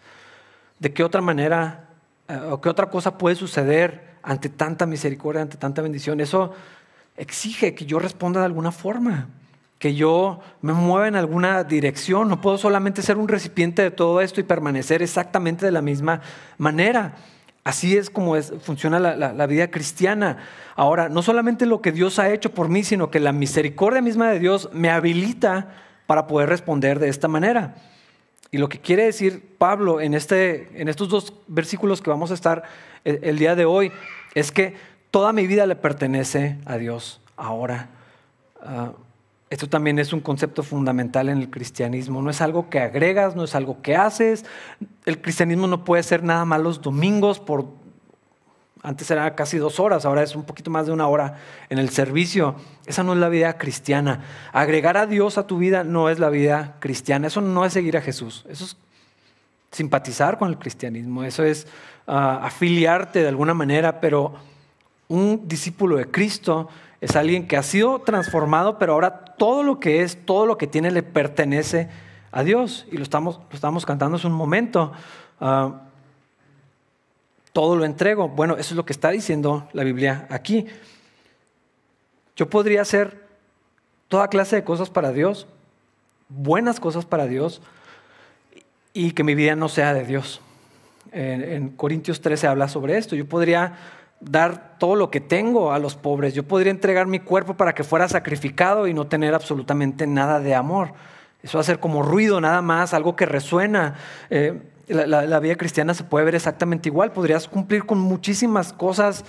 ¿De 0.79 0.93
qué 0.93 1.03
otra 1.03 1.21
manera 1.21 1.89
eh, 2.29 2.39
o 2.51 2.61
qué 2.61 2.69
otra 2.69 2.91
cosa 2.91 3.19
puede 3.19 3.35
suceder 3.35 4.15
ante 4.23 4.49
tanta 4.49 4.87
misericordia, 4.87 5.43
ante 5.43 5.57
tanta 5.57 5.83
bendición? 5.83 6.21
Eso 6.21 6.53
exige 7.17 7.75
que 7.75 7.87
yo 7.87 7.99
responda 7.99 8.41
de 8.41 8.47
alguna 8.47 8.71
forma, 8.71 9.29
que 9.79 9.95
yo 9.95 10.41
me 10.61 10.75
mueva 10.75 11.09
en 11.09 11.17
alguna 11.17 11.65
dirección. 11.65 12.29
No 12.29 12.41
puedo 12.41 12.59
solamente 12.59 13.03
ser 13.03 13.17
un 13.17 13.29
recipiente 13.29 13.83
de 13.83 13.91
todo 13.91 14.21
esto 14.21 14.41
y 14.41 14.45
permanecer 14.45 15.03
exactamente 15.03 15.65
de 15.65 15.73
la 15.73 15.83
misma 15.83 16.21
manera. 16.59 17.15
Así 17.65 17.97
es 17.97 18.11
como 18.11 18.35
funciona 18.43 19.01
la, 19.01 19.17
la, 19.17 19.47
vida 19.47 19.71
cristiana. 19.71 20.37
Ahora, 20.77 21.09
no 21.09 21.23
solamente 21.23 21.65
lo 21.65 21.81
que 21.81 21.93
Dios 21.93 22.19
ha 22.19 22.29
hecho 22.29 22.53
por 22.53 22.69
mí, 22.69 22.85
sino 22.85 23.11
que 23.11 23.21
la 23.21 23.33
misericordia 23.33 24.03
misma 24.03 24.29
de 24.29 24.39
Dios 24.39 24.69
me 24.75 24.91
habilita 24.91 25.69
para 26.07 26.27
poder 26.27 26.49
responder 26.49 26.99
de 26.99 27.09
esta 27.09 27.29
manera. 27.29 27.75
Y 28.51 28.59
lo 28.59 28.69
que 28.69 28.79
quiere 28.79 29.05
decir 29.05 29.57
Pablo 29.59 30.01
en, 30.01 30.15
este, 30.15 30.69
en 30.81 30.89
estos 30.89 31.09
dos 31.09 31.33
versículos 31.49 32.01
que 32.01 32.11
vamos 32.11 32.31
a 32.31 32.35
estar 32.35 32.63
el, 33.05 33.39
día 33.39 33.55
de 33.55 33.65
hoy 33.65 33.91
es 34.35 34.53
que 34.53 34.75
toda 35.11 35.33
mi 35.33 35.47
vida 35.47 35.67
le 35.67 35.77
pertenece 35.77 36.57
a 36.65 36.77
Dios 36.77 37.21
ahora. 37.37 37.89
Ah, 38.63 38.93
esto 39.51 39.69
también 39.69 39.99
es 39.99 40.13
un 40.13 40.21
concepto 40.21 40.63
fundamental 40.63 41.29
en 41.29 41.39
el 41.39 41.51
cristianismo. 41.51 42.23
No 42.23 42.31
es 42.31 42.41
algo 42.41 42.71
que 42.71 42.81
agregas, 42.81 43.37
no 43.37 43.45
es 43.45 43.55
algo 43.55 43.83
que 43.83 43.95
haces. 43.95 44.45
El 45.05 45.21
cristianismo 45.21 45.67
no 45.67 45.85
puede 45.85 46.03
ser 46.03 46.23
nada 46.23 46.45
más 46.45 46.61
los 46.61 46.81
domingos 46.81 47.39
por 47.39 47.67
antes 48.85 49.11
era 49.11 49.35
casi 49.35 49.59
dos 49.59 49.81
horas, 49.81 50.05
ahora 50.05 50.23
es 50.23 50.37
un 50.37 50.45
poquito 50.45 50.71
más 50.71 50.87
de 50.87 50.93
una 50.93 51.09
hora 51.09 51.39
en 51.71 51.79
el 51.79 51.89
servicio. 51.89 52.55
Esa 52.87 53.03
no 53.03 53.15
es 53.15 53.19
la 53.19 53.29
vida 53.29 53.59
cristiana. 53.59 54.23
Agregar 54.53 54.97
a 54.97 55.07
Dios 55.07 55.39
a 55.39 55.47
tu 55.47 55.59
vida 55.59 55.83
no 55.83 56.11
es 56.11 56.19
la 56.19 56.29
vida 56.29 56.77
cristiana. 56.79 57.27
Eso 57.27 57.41
no 57.41 57.65
es 57.65 57.73
seguir 57.73 57.97
a 57.97 58.03
Jesús. 58.03 58.45
Eso 58.49 58.67
es 58.67 58.77
simpatizar 59.75 60.39
con 60.39 60.51
el 60.51 60.59
cristianismo, 60.59 61.25
eso 61.25 61.43
es 61.43 61.67
ah, 62.07 62.41
afiliarte 62.45 63.23
de 63.23 63.29
alguna 63.29 63.55
manera, 63.55 64.01
pero 64.01 64.35
un 65.09 65.49
discípulo 65.49 65.97
de 65.97 66.11
Cristo 66.11 66.69
es 67.01 67.17
alguien 67.17 67.49
que 67.49 67.57
ha 67.57 67.63
sido 67.63 67.99
transformado, 67.99 68.79
pero 68.79 68.93
ahora 68.93 69.25
todo 69.37 69.63
lo 69.63 69.81
que 69.81 70.03
es, 70.03 70.25
todo 70.25 70.47
lo 70.47 70.57
que 70.57 70.67
tiene 70.67 70.91
le 70.91 71.03
pertenece 71.03 71.89
a 72.33 72.43
Dios. 72.43 72.87
Y 72.91 72.97
lo 72.97 73.03
estamos, 73.03 73.41
lo 73.51 73.55
estamos 73.55 73.85
cantando 73.85 74.17
hace 74.17 74.27
un 74.27 74.33
momento. 74.33 74.93
Ah, 75.41 75.83
todo 77.55 77.77
lo 77.77 77.85
entrego. 77.85 78.29
Bueno, 78.29 78.55
eso 78.55 78.75
es 78.75 78.77
lo 78.77 78.85
que 78.85 78.93
está 78.93 79.11
diciendo 79.11 79.69
la 79.73 79.85
Biblia 79.85 80.27
aquí. 80.29 80.67
Yo 82.35 82.51
podría 82.51 82.83
hacer 82.83 83.29
toda 84.09 84.29
clase 84.29 84.57
de 84.57 84.65
cosas 84.65 84.91
para 84.91 85.13
Dios, 85.13 85.47
buenas 86.29 86.81
cosas 86.81 87.07
para 87.07 87.27
Dios, 87.27 87.63
y 88.93 89.13
que 89.13 89.23
mi 89.23 89.37
vida 89.37 89.55
no 89.55 89.69
sea 89.69 89.95
de 89.95 90.05
Dios. 90.05 90.41
En, 91.13 91.69
Corintios 91.71 92.21
13 92.21 92.49
habla 92.49 92.67
sobre 92.67 92.99
esto. 92.99 93.15
Yo 93.15 93.29
podría 93.29 93.75
dar 94.21 94.77
todo 94.79 94.97
lo 94.97 95.13
que 95.13 95.21
tengo 95.21 95.73
a 95.73 95.79
los 95.79 95.95
pobres. 95.95 96.35
Yo 96.35 96.43
podría 96.43 96.73
entregar 96.73 97.07
mi 97.07 97.21
cuerpo 97.21 97.55
para 97.55 97.73
que 97.73 97.85
fuera 97.85 98.09
sacrificado 98.09 98.89
y 98.89 98.95
no 98.95 99.07
tener 99.07 99.33
absolutamente 99.33 100.09
nada 100.09 100.41
de 100.41 100.57
amor. 100.57 100.93
Eso 101.41 101.59
va 101.59 101.61
a 101.61 101.65
ser 101.65 101.79
como 101.79 102.03
ruido 102.03 102.41
nada 102.41 102.63
más, 102.63 102.95
algo 102.95 103.15
que 103.15 103.27
resuena. 103.27 103.95
Eh, 104.29 104.61
la, 104.89 105.41
vida 105.41 105.57
cristiana 105.57 105.95
se 105.95 106.05
puede 106.05 106.25
ver 106.25 106.35
exactamente 106.35 106.89
igual. 106.89 107.13
Podrías 107.13 107.49
cumplir 107.49 107.85
con 107.85 107.99
muchísimas 107.99 108.73
cosas 108.73 109.25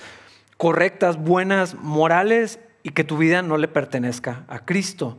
correctas, 0.58 1.18
buenas, 1.18 1.76
morales 1.76 2.60
y 2.84 2.92
que 2.92 3.04
tu 3.04 3.18
vida 3.18 3.42
no 3.42 3.58
le 3.58 3.68
pertenezca 3.68 4.44
a 4.48 4.60
Cristo. 4.66 5.18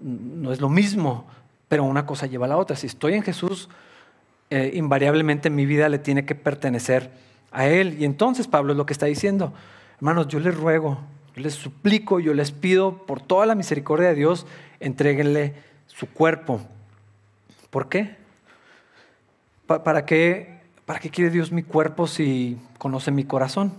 No 0.00 0.52
es 0.52 0.60
lo 0.60 0.68
mismo, 0.68 1.26
pero 1.68 1.84
una 1.84 2.06
cosa 2.06 2.26
lleva 2.26 2.46
a 2.46 2.48
la 2.48 2.56
otra. 2.56 2.76
Si 2.76 2.86
estoy 2.86 3.14
en 3.14 3.22
Jesús, 3.22 3.68
eh, 4.50 4.72
invariablemente 4.74 5.50
mi 5.50 5.66
vida 5.66 5.88
le 5.88 5.98
tiene 5.98 6.24
que 6.24 6.34
pertenecer 6.34 7.10
a 7.50 7.66
Él. 7.66 7.96
Y 7.98 8.04
entonces 8.04 8.48
Pablo 8.48 8.72
es 8.72 8.76
lo 8.76 8.86
que 8.86 8.92
está 8.92 9.06
diciendo. 9.06 9.52
Hermanos, 9.96 10.28
yo 10.28 10.40
les 10.40 10.56
ruego, 10.56 10.98
yo 11.34 11.42
les 11.42 11.54
suplico, 11.54 12.20
yo 12.20 12.34
les 12.34 12.50
pido 12.50 13.06
por 13.06 13.20
toda 13.20 13.46
la 13.46 13.54
misericordia 13.54 14.08
de 14.08 14.14
Dios, 14.14 14.46
entreguenle 14.80 15.54
su 15.86 16.08
cuerpo. 16.08 16.60
¿Por 17.70 17.88
qué? 17.88 18.21
¿Para 19.66 20.04
qué, 20.04 20.60
para 20.84 20.98
qué 20.98 21.10
quiere 21.10 21.30
Dios 21.30 21.52
mi 21.52 21.62
cuerpo 21.62 22.06
si 22.06 22.58
conoce 22.78 23.10
mi 23.10 23.24
corazón? 23.24 23.72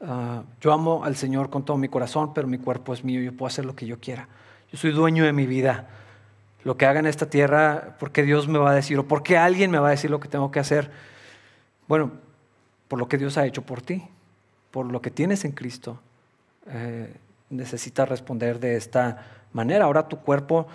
Ah, 0.00 0.42
yo 0.60 0.72
amo 0.72 1.04
al 1.04 1.16
Señor 1.16 1.50
con 1.50 1.64
todo 1.64 1.78
mi 1.78 1.88
corazón, 1.88 2.34
pero 2.34 2.46
mi 2.46 2.58
cuerpo 2.58 2.92
es 2.92 3.02
mío, 3.02 3.20
yo 3.20 3.32
puedo 3.32 3.48
hacer 3.48 3.64
lo 3.64 3.74
que 3.74 3.86
yo 3.86 3.98
quiera. 3.98 4.28
Yo 4.70 4.78
soy 4.78 4.92
dueño 4.92 5.24
de 5.24 5.32
mi 5.32 5.46
vida. 5.46 5.88
Lo 6.64 6.76
que 6.76 6.86
haga 6.86 7.00
en 7.00 7.06
esta 7.06 7.30
tierra, 7.30 7.96
¿por 7.98 8.10
qué 8.10 8.22
Dios 8.22 8.48
me 8.48 8.58
va 8.58 8.72
a 8.72 8.74
decir? 8.74 8.98
¿O 8.98 9.06
por 9.06 9.22
qué 9.22 9.38
alguien 9.38 9.70
me 9.70 9.78
va 9.78 9.88
a 9.88 9.92
decir 9.92 10.10
lo 10.10 10.20
que 10.20 10.28
tengo 10.28 10.50
que 10.50 10.60
hacer? 10.60 10.90
Bueno, 11.88 12.12
por 12.88 12.98
lo 12.98 13.08
que 13.08 13.18
Dios 13.18 13.38
ha 13.38 13.46
hecho 13.46 13.62
por 13.62 13.82
ti, 13.82 14.02
por 14.70 14.86
lo 14.86 15.00
que 15.00 15.10
tienes 15.10 15.44
en 15.44 15.52
Cristo. 15.52 15.98
Eh, 16.68 17.14
necesitas 17.50 18.08
responder 18.08 18.58
de 18.58 18.76
esta 18.76 19.24
manera. 19.52 19.84
Ahora 19.84 20.08
tu 20.08 20.18
cuerpo 20.18 20.66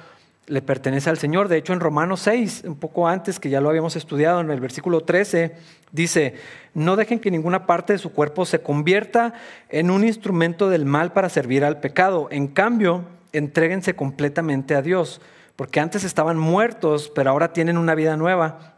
le 0.52 0.62
pertenece 0.62 1.10
al 1.10 1.18
Señor. 1.18 1.48
De 1.48 1.56
hecho, 1.56 1.72
en 1.72 1.80
Romanos 1.80 2.20
6, 2.22 2.64
un 2.66 2.76
poco 2.76 3.08
antes, 3.08 3.40
que 3.40 3.50
ya 3.50 3.62
lo 3.62 3.70
habíamos 3.70 3.96
estudiado, 3.96 4.42
en 4.42 4.52
el 4.52 4.60
versículo 4.60 5.02
13, 5.02 5.56
dice, 5.94 6.36
no 6.74 6.98
dejen 6.98 7.20
que 7.20 7.32
ninguna 7.32 7.66
parte 7.66 7.94
de 7.94 8.00
su 8.00 8.12
cuerpo 8.12 8.46
se 8.46 8.62
convierta 8.62 9.34
en 9.70 9.90
un 9.90 10.04
instrumento 10.04 10.70
del 10.70 10.86
mal 10.86 11.14
para 11.14 11.30
servir 11.30 11.64
al 11.64 11.80
pecado. 11.80 12.28
En 12.32 12.48
cambio, 12.48 13.06
entréguense 13.32 13.96
completamente 13.96 14.76
a 14.76 14.82
Dios, 14.82 15.22
porque 15.56 15.80
antes 15.80 16.04
estaban 16.04 16.38
muertos, 16.38 17.10
pero 17.16 17.30
ahora 17.30 17.54
tienen 17.54 17.78
una 17.78 17.96
vida 17.96 18.18
nueva. 18.18 18.76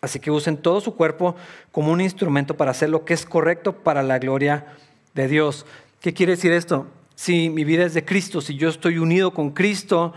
Así 0.00 0.20
que 0.20 0.30
usen 0.30 0.56
todo 0.56 0.80
su 0.80 0.96
cuerpo 0.96 1.36
como 1.70 1.92
un 1.92 2.00
instrumento 2.00 2.56
para 2.56 2.70
hacer 2.70 2.88
lo 2.88 3.04
que 3.04 3.12
es 3.12 3.26
correcto 3.26 3.74
para 3.74 4.02
la 4.02 4.18
gloria 4.18 4.64
de 5.12 5.28
Dios. 5.28 5.66
¿Qué 6.00 6.14
quiere 6.14 6.32
decir 6.32 6.52
esto? 6.52 6.86
Si 7.14 7.50
mi 7.50 7.64
vida 7.64 7.84
es 7.84 7.92
de 7.92 8.06
Cristo, 8.06 8.40
si 8.40 8.56
yo 8.56 8.70
estoy 8.70 8.96
unido 8.96 9.34
con 9.34 9.50
Cristo, 9.50 10.14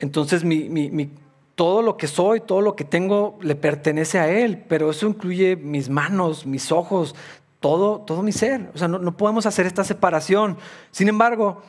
entonces 0.00 0.44
todo 1.54 1.82
lo 1.82 1.96
que 1.96 2.06
soy, 2.06 2.40
todo 2.40 2.60
lo 2.60 2.74
que 2.74 2.84
tengo 2.84 3.38
le 3.42 3.54
pertenece 3.54 4.18
a 4.18 4.28
Él, 4.28 4.64
pero 4.68 4.90
eso 4.90 5.06
incluye 5.06 5.56
mis 5.56 5.88
manos, 5.88 6.46
mis 6.46 6.72
ojos, 6.72 7.14
todo, 7.60 8.00
todo 8.00 8.22
mi 8.22 8.32
ser. 8.32 8.70
O 8.74 8.78
sea, 8.78 8.88
no, 8.88 8.98
no 8.98 9.16
podemos 9.16 9.46
hacer 9.46 9.66
esta 9.66 9.84
separación. 9.84 10.56
Sin 10.90 11.08
embargo, 11.08 11.62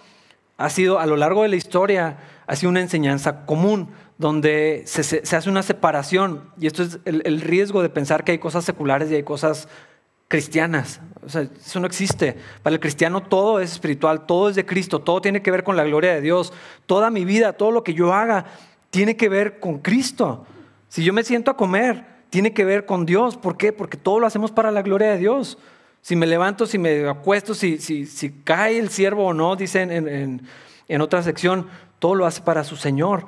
ha 0.57 0.69
sido 0.69 0.99
a 0.99 1.05
lo 1.05 1.17
largo 1.17 1.43
de 1.43 1.49
la 1.49 1.55
historia, 1.55 2.17
ha 2.47 2.55
sido 2.55 2.69
una 2.69 2.81
enseñanza 2.81 3.45
común 3.45 3.89
donde 4.17 4.83
se, 4.85 5.21
hace 5.35 5.49
una 5.49 5.63
separación, 5.63 6.43
y 6.59 6.67
esto 6.67 6.83
es 6.83 6.99
el, 7.05 7.41
riesgo 7.41 7.81
de 7.81 7.89
pensar 7.89 8.23
que 8.23 8.33
hay 8.33 8.37
cosas 8.37 8.63
seculares 8.63 9.09
y 9.09 9.15
hay 9.15 9.23
cosas 9.23 9.67
cristianas. 10.31 11.01
O 11.23 11.29
sea, 11.29 11.41
eso 11.41 11.79
no 11.81 11.85
existe. 11.85 12.37
Para 12.63 12.73
el 12.73 12.79
cristiano 12.79 13.21
todo 13.21 13.59
es 13.59 13.73
espiritual, 13.73 14.25
todo 14.25 14.49
es 14.49 14.55
de 14.55 14.65
Cristo, 14.65 14.99
todo 14.99 15.21
tiene 15.21 15.41
que 15.41 15.51
ver 15.51 15.63
con 15.63 15.75
la 15.75 15.83
gloria 15.83 16.13
de 16.13 16.21
Dios. 16.21 16.53
Toda 16.85 17.11
mi 17.11 17.25
vida, 17.25 17.53
todo 17.53 17.69
lo 17.69 17.83
que 17.83 17.93
yo 17.93 18.13
haga, 18.13 18.45
tiene 18.89 19.17
que 19.17 19.27
ver 19.29 19.59
con 19.59 19.79
Cristo. 19.79 20.45
Si 20.87 21.03
yo 21.03 21.11
me 21.11 21.23
siento 21.23 21.51
a 21.51 21.57
comer, 21.57 22.05
tiene 22.29 22.53
que 22.53 22.63
ver 22.63 22.85
con 22.85 23.05
Dios. 23.05 23.35
¿Por 23.35 23.57
qué? 23.57 23.73
Porque 23.73 23.97
todo 23.97 24.19
lo 24.19 24.25
hacemos 24.25 24.51
para 24.51 24.71
la 24.71 24.81
gloria 24.81 25.11
de 25.11 25.17
Dios. 25.17 25.57
Si 26.01 26.15
me 26.15 26.25
levanto, 26.25 26.65
si 26.65 26.79
me 26.79 27.07
acuesto, 27.07 27.53
si, 27.53 27.77
si, 27.77 28.31
cae 28.43 28.79
el 28.79 28.89
siervo 28.89 29.27
o 29.27 29.33
no, 29.33 29.57
dicen 29.57 29.91
en, 29.91 30.07
en, 30.07 30.41
en 30.87 31.01
otra 31.01 31.21
sección, 31.21 31.67
todo 31.99 32.15
lo 32.15 32.25
hace 32.25 32.41
para 32.41 32.63
su 32.63 32.77
Señor 32.77 33.27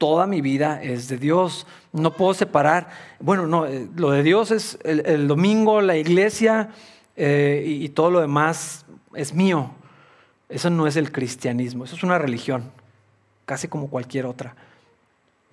toda 0.00 0.26
mi 0.26 0.40
vida 0.40 0.82
es 0.82 1.08
de 1.08 1.18
Dios. 1.18 1.66
No 1.92 2.16
puedo 2.16 2.32
separar. 2.32 2.88
Bueno, 3.20 3.46
no, 3.46 3.66
eh, 3.66 3.86
lo 3.96 4.10
de 4.12 4.22
Dios 4.22 4.50
es 4.50 4.78
el, 4.82 5.28
domingo, 5.28 5.82
la 5.82 5.98
iglesia 5.98 6.70
eh, 7.16 7.62
y, 7.66 7.90
todo 7.90 8.10
lo 8.10 8.20
demás 8.20 8.86
es 9.14 9.34
mío. 9.34 9.72
Eso 10.48 10.70
no 10.70 10.86
es 10.86 10.96
el 10.96 11.12
cristianismo, 11.12 11.84
eso 11.84 11.96
es 11.96 12.02
una 12.02 12.18
religión, 12.18 12.72
casi 13.44 13.68
como 13.68 13.90
cualquier 13.90 14.24
otra. 14.24 14.56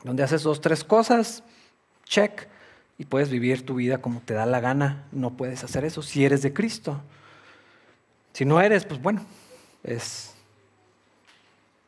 Donde 0.05 0.23
haces 0.23 0.43
dos, 0.43 0.61
tres 0.61 0.85
cosas, 0.85 1.43
check, 2.05 2.47
y 2.97 3.03
puedes 3.03 3.29
vivir 3.29 3.65
tu 3.65 3.75
vida 3.75 3.97
como 3.97 4.21
te 4.21 4.33
da 4.33 4.45
la 4.45 4.61
gana. 4.61 5.03
No 5.11 5.31
puedes 5.31 5.65
hacer 5.65 5.83
eso 5.83 6.01
si 6.01 6.23
eres 6.23 6.41
de 6.41 6.53
Cristo. 6.53 7.01
Si 8.31 8.45
no 8.45 8.61
eres, 8.61 8.85
pues 8.85 9.01
bueno, 9.01 9.25
es 9.83 10.33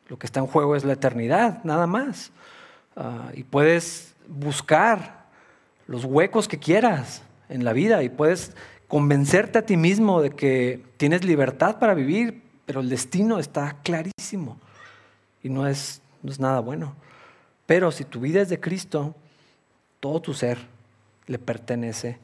lo 0.08 0.18
que 0.18 0.26
está 0.26 0.40
en 0.40 0.46
juego 0.46 0.76
es 0.76 0.84
la 0.84 0.92
eternidad, 0.92 1.64
nada 1.64 1.86
más. 1.86 2.32
Ah, 3.02 3.30
y 3.32 3.44
puedes 3.44 4.14
buscar 4.28 5.24
los 5.86 6.04
huecos 6.04 6.48
que 6.48 6.58
quieras 6.58 7.22
en 7.48 7.64
la 7.64 7.72
vida 7.72 8.02
y 8.02 8.10
puedes 8.10 8.54
convencerte 8.88 9.58
a 9.58 9.64
ti 9.64 9.78
mismo 9.78 10.20
de 10.20 10.32
que 10.32 10.84
tienes 10.98 11.24
libertad 11.24 11.78
para 11.78 11.94
vivir, 11.94 12.42
pero 12.66 12.80
el 12.80 12.90
destino 12.90 13.38
está 13.38 13.78
clarísimo 13.82 14.58
y 15.42 15.48
no 15.48 15.66
es, 15.66 16.02
no 16.22 16.30
es 16.30 16.38
nada 16.38 16.60
bueno. 16.60 16.94
Pero 17.64 17.90
si 17.90 18.04
tu 18.04 18.20
vida 18.20 18.42
es 18.42 18.50
de 18.50 18.60
Cristo, 18.60 19.14
todo 19.98 20.20
tu 20.20 20.34
ser 20.34 20.58
le 21.26 21.38
pertenece 21.38 22.18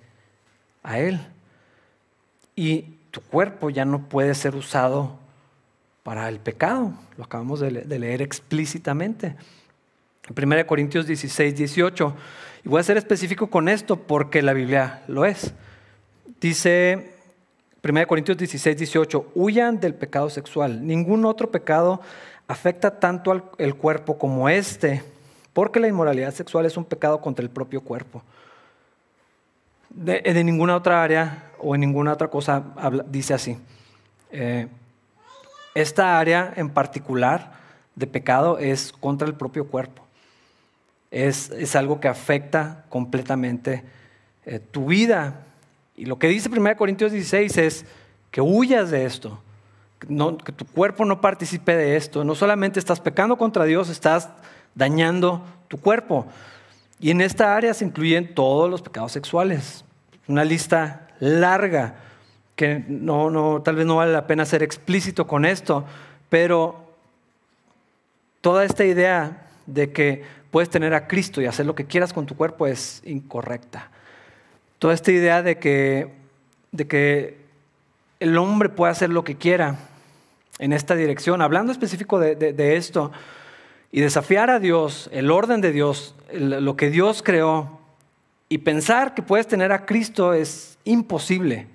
a 0.83 0.99
Él. 0.99 1.27
Y 2.55 2.83
tu 3.13 3.23
cuerpo 3.23 3.71
ya 3.71 3.87
no 3.87 4.11
puede 4.11 4.35
ser 4.35 4.55
usado 4.55 5.17
para 6.03 6.29
el 6.29 6.39
pecado. 6.39 6.93
Lo 7.17 7.25
acabamos 7.25 7.61
de 7.61 7.71
leer 7.99 8.21
explícitamente. 8.21 9.37
1 10.35 10.67
Corintios 10.67 11.07
16, 11.07 11.55
18. 11.55 12.15
Y 12.65 12.69
voy 12.69 12.81
a 12.81 12.85
ser 12.85 12.97
específico 12.97 13.49
con 13.49 13.69
esto 13.69 13.97
porque 13.97 14.43
la 14.43 14.53
Biblia 14.53 15.03
lo 15.07 15.25
es. 15.25 15.53
Dice 16.41 17.13
1 17.85 18.07
Corintios 18.07 18.37
16, 18.37 18.77
18, 18.77 19.33
huyan 19.35 19.79
del 19.79 19.95
pecado 19.95 20.29
sexual. 20.31 20.85
Ningún 20.87 21.25
otro 21.25 21.51
pecado 21.51 22.01
afecta 22.49 22.99
tanto 22.99 23.31
al 23.31 23.45
el 23.59 23.77
cuerpo 23.77 24.19
como 24.19 24.49
este, 24.49 25.03
porque 25.53 25.81
la 25.81 25.89
inmoralidad 25.89 26.35
sexual 26.35 26.67
es 26.67 26.77
un 26.77 26.85
pecado 26.85 27.21
contra 27.21 27.43
el 27.43 27.51
propio 27.51 27.81
cuerpo. 27.81 28.23
De, 29.91 30.45
ninguna 30.45 30.77
otra 30.77 31.03
área 31.03 31.51
o 31.59 31.75
en 31.75 31.81
ninguna 31.81 32.13
otra 32.13 32.29
cosa 32.29 32.63
dice 33.07 33.33
así. 33.33 33.57
Eh, 34.31 34.67
esta 35.75 36.19
área 36.19 36.53
en 36.57 36.69
particular 36.69 37.53
de 37.95 38.07
pecado 38.07 38.59
es 38.59 38.93
contra 38.93 39.27
el 39.27 39.35
propio 39.35 39.67
cuerpo 39.69 40.06
es, 41.11 41.77
algo 41.77 42.01
que 42.01 42.09
afecta 42.09 42.85
completamente 42.89 43.85
eh, 44.45 44.59
tu 44.59 44.87
vida. 44.87 45.47
Y 45.97 46.07
lo 46.07 46.19
que 46.19 46.29
dice 46.29 46.49
1 46.49 46.77
Corintios 46.77 47.13
16 47.13 47.59
es 47.59 47.87
que 48.31 48.41
huyas 48.41 48.91
de 48.91 49.07
esto, 49.07 49.41
que 49.99 50.53
tu 50.53 50.67
cuerpo 50.67 51.05
no 51.05 51.21
participe 51.21 51.75
de 51.75 51.97
esto. 51.97 52.25
No 52.25 52.35
solamente 52.35 52.79
estás 52.79 53.01
pecando 53.01 53.37
contra 53.37 53.65
Dios, 53.65 53.89
estás 53.89 54.29
dañando 54.75 55.43
tu 55.69 55.79
cuerpo. 55.79 56.27
Y 57.01 57.11
en 57.11 57.21
esta 57.21 57.57
área 57.57 57.75
se 57.75 57.85
incluyen 57.85 58.35
todos 58.35 58.71
los 58.71 58.83
pecados 58.83 59.13
sexuales. 59.13 59.85
Una 60.29 60.45
lista 60.45 61.09
larga 61.21 61.95
que 62.57 62.85
no, 62.89 63.31
no, 63.31 63.63
tal 63.63 63.77
vez 63.77 63.87
no 63.87 63.97
vale 63.97 64.13
la 64.13 64.27
pena 64.27 64.45
ser 64.47 64.63
explícito 64.63 65.27
con 65.27 65.45
esto, 65.45 65.85
pero 66.31 66.87
toda 68.41 68.65
esta 68.65 68.85
idea 68.85 69.47
de 69.67 69.93
que 69.93 70.25
puedes 70.51 70.71
tener 70.71 70.95
a 70.95 71.07
Cristo 71.07 71.41
y 71.41 71.47
hacer 71.47 71.67
lo 71.67 71.75
que 71.75 71.87
quieras 71.87 72.13
con 72.13 72.27
tu 72.27 72.37
cuerpo 72.37 72.67
es 72.67 73.03
incorrecta. 73.05 73.91
toda 74.79 74.95
esta 74.95 75.13
idea 75.13 75.43
de 75.43 75.59
que, 75.59 76.09
de 76.73 76.87
que 76.87 77.37
el 78.21 78.37
hombre 78.39 78.69
puede 78.69 78.93
hacer 78.93 79.11
lo 79.11 79.25
que 79.25 79.37
quiera 79.37 79.77
en 80.59 80.73
esta 80.73 80.95
dirección, 80.95 81.43
hablando 81.43 81.73
específico 81.73 82.19
de, 82.19 82.77
esto, 82.77 83.13
y 83.93 84.01
desafiar 84.01 84.51
a 84.51 84.59
Dios, 84.59 85.09
el 85.13 85.31
orden 85.31 85.61
de 85.61 85.73
Dios, 85.73 86.15
lo 86.33 86.77
que 86.77 86.91
Dios 86.91 87.23
creó, 87.23 87.79
y 88.49 88.59
pensar 88.59 89.15
que 89.15 89.23
puedes 89.23 89.47
tener 89.47 89.73
a 89.73 89.85
Cristo 89.85 90.33
es 90.33 90.79
imposible. 90.85 91.67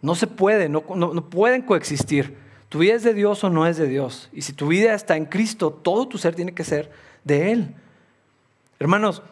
No 0.00 0.14
se 0.14 0.26
puede, 0.26 0.68
no, 0.68 0.84
no, 0.94 1.28
pueden 1.28 1.62
coexistir. 1.62 2.36
Tu 2.68 2.78
vida 2.78 2.94
es 2.94 3.02
de 3.02 3.14
Dios 3.14 3.42
o 3.42 3.50
no 3.50 3.66
es 3.66 3.76
de 3.76 3.88
Dios. 3.88 4.28
Y 4.32 4.42
si 4.42 4.52
tu 4.52 4.68
vida 4.68 4.94
está 4.94 5.16
en 5.16 5.24
Cristo, 5.24 5.70
todo 5.70 6.06
tu 6.06 6.16
ser 6.18 6.34
tiene 6.34 6.52
que 6.52 6.64
ser 6.64 6.90
de 7.24 7.52
Él. 7.52 7.74
Hermanos, 8.78 9.22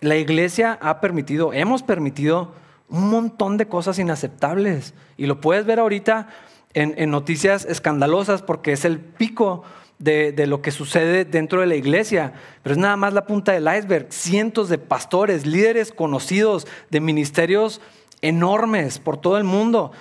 la 0.00 0.16
iglesia 0.16 0.78
ha 0.80 1.00
permitido, 1.00 1.52
hemos 1.52 1.82
permitido 1.82 2.52
un 2.88 3.08
montón 3.08 3.56
de 3.56 3.68
cosas 3.68 3.98
inaceptables. 3.98 4.94
Y 5.16 5.26
lo 5.26 5.40
puedes 5.40 5.64
ver 5.64 5.78
ahorita 5.78 6.28
en, 6.74 7.10
noticias 7.10 7.64
escandalosas 7.64 8.42
porque 8.42 8.72
es 8.72 8.84
el 8.84 8.98
pico 8.98 9.64
de, 9.98 10.32
de, 10.32 10.46
lo 10.46 10.62
que 10.62 10.70
sucede 10.70 11.24
dentro 11.24 11.60
de 11.60 11.66
la 11.66 11.74
iglesia. 11.74 12.32
Pero 12.62 12.74
es 12.74 12.78
nada 12.78 12.96
más 12.96 13.12
la 13.12 13.26
punta 13.26 13.52
del 13.52 13.68
iceberg. 13.68 14.06
Cientos 14.10 14.68
de 14.68 14.78
pastores, 14.78 15.46
líderes 15.46 15.92
conocidos 15.92 16.66
de 16.90 17.00
ministerios 17.00 17.80
enormes 18.22 18.98
por 18.98 19.16
todo 19.16 19.36
el 19.36 19.44
mundo. 19.44 19.92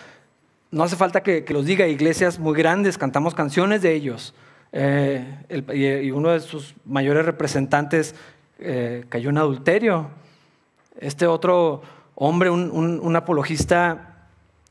No 0.71 0.83
hace 0.83 0.95
falta 0.95 1.21
que, 1.21 1.45
los 1.49 1.65
diga, 1.65 1.87
iglesias 1.87 2.39
muy 2.39 2.57
grandes, 2.57 2.97
cantamos 2.97 3.35
canciones 3.35 3.81
de 3.81 3.93
ellos. 3.93 4.33
Eh, 4.73 6.03
y, 6.03 6.11
uno 6.11 6.29
de 6.29 6.39
sus 6.39 6.75
mayores 6.85 7.25
representantes 7.25 8.15
eh, 8.59 9.05
cayó 9.09 9.29
en 9.29 9.37
adulterio. 9.37 10.09
Este 10.99 11.27
otro 11.27 11.81
hombre, 12.15 12.49
un, 12.49 13.15
apologista 13.15 14.27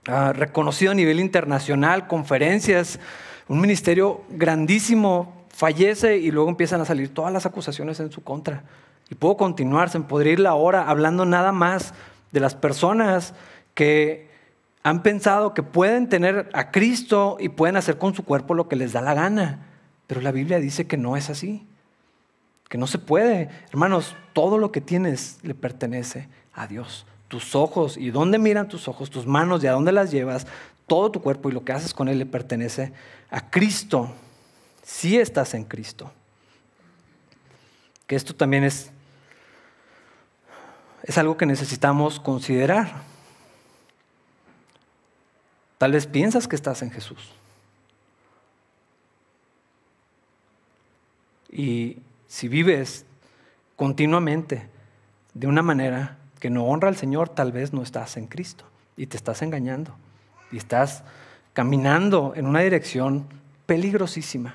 ah, 0.06 0.32
reconocido 0.32 0.92
a 0.92 0.94
nivel 0.94 1.20
internacional, 1.20 2.06
conferencias, 2.06 3.00
un 3.48 3.60
ministerio 3.60 4.22
grandísimo, 4.30 5.46
fallece 5.48 6.18
y 6.18 6.30
luego 6.30 6.48
empiezan 6.48 6.80
a 6.80 6.84
salir 6.84 7.12
todas 7.12 7.32
las 7.32 7.46
acusaciones 7.46 8.00
en 8.00 8.10
su 8.10 8.22
contra. 8.22 8.62
Y 9.10 9.16
puedo 9.16 9.36
continuar, 9.36 9.90
se 9.90 10.00
podría 10.00 10.34
ir 10.34 10.40
la 10.40 10.54
hora 10.54 10.88
hablando 10.88 11.26
nada 11.26 11.52
más 11.52 11.92
de 12.30 12.40
las 12.40 12.54
personas 12.54 13.34
que 13.74 14.30
han 14.82 15.02
pensado 15.02 15.52
que 15.52 15.62
pueden 15.62 16.08
tener 16.08 16.48
a 16.52 16.70
Cristo 16.70 17.36
y 17.40 17.48
pueden 17.48 17.76
hacer 17.76 17.98
con 17.98 18.14
su 18.14 18.24
cuerpo 18.24 18.54
lo 18.54 18.68
que 18.68 18.76
les 18.76 18.92
da 18.92 19.02
la 19.02 19.14
gana. 19.14 19.69
Pero 20.10 20.22
la 20.22 20.32
Biblia 20.32 20.58
dice 20.58 20.88
que 20.88 20.96
no 20.96 21.16
es 21.16 21.30
así, 21.30 21.64
que 22.68 22.78
no 22.78 22.88
se 22.88 22.98
puede. 22.98 23.48
Hermanos, 23.68 24.16
todo 24.32 24.58
lo 24.58 24.72
que 24.72 24.80
tienes 24.80 25.38
le 25.42 25.54
pertenece 25.54 26.28
a 26.52 26.66
Dios. 26.66 27.06
Tus 27.28 27.54
ojos 27.54 27.96
y 27.96 28.10
dónde 28.10 28.36
miran 28.40 28.66
tus 28.66 28.88
ojos, 28.88 29.08
tus 29.08 29.24
manos 29.24 29.62
y 29.62 29.68
a 29.68 29.72
dónde 29.72 29.92
las 29.92 30.10
llevas, 30.10 30.48
todo 30.88 31.12
tu 31.12 31.22
cuerpo 31.22 31.48
y 31.48 31.52
lo 31.52 31.64
que 31.64 31.70
haces 31.70 31.94
con 31.94 32.08
él 32.08 32.18
le 32.18 32.26
pertenece 32.26 32.92
a 33.30 33.50
Cristo. 33.50 34.12
Si 34.82 35.16
estás 35.16 35.54
en 35.54 35.62
Cristo. 35.62 36.10
Que 38.08 38.16
esto 38.16 38.34
también 38.34 38.64
es 38.64 38.90
es 41.04 41.18
algo 41.18 41.36
que 41.36 41.46
necesitamos 41.46 42.18
considerar. 42.18 43.04
Tal 45.78 45.92
vez 45.92 46.08
piensas 46.08 46.48
que 46.48 46.56
estás 46.56 46.82
en 46.82 46.90
Jesús. 46.90 47.30
Y 51.50 51.98
si 52.26 52.48
vives 52.48 53.04
continuamente 53.76 54.68
de 55.34 55.46
una 55.46 55.62
manera 55.62 56.18
que 56.38 56.50
no 56.50 56.64
honra 56.64 56.88
al 56.88 56.96
Señor, 56.96 57.28
tal 57.28 57.52
vez 57.52 57.72
no 57.72 57.82
estás 57.82 58.16
en 58.16 58.26
Cristo 58.26 58.64
y 58.96 59.06
te 59.06 59.16
estás 59.16 59.42
engañando 59.42 59.94
y 60.52 60.56
estás 60.56 61.02
caminando 61.52 62.32
en 62.36 62.46
una 62.46 62.60
dirección 62.60 63.26
peligrosísima. 63.66 64.54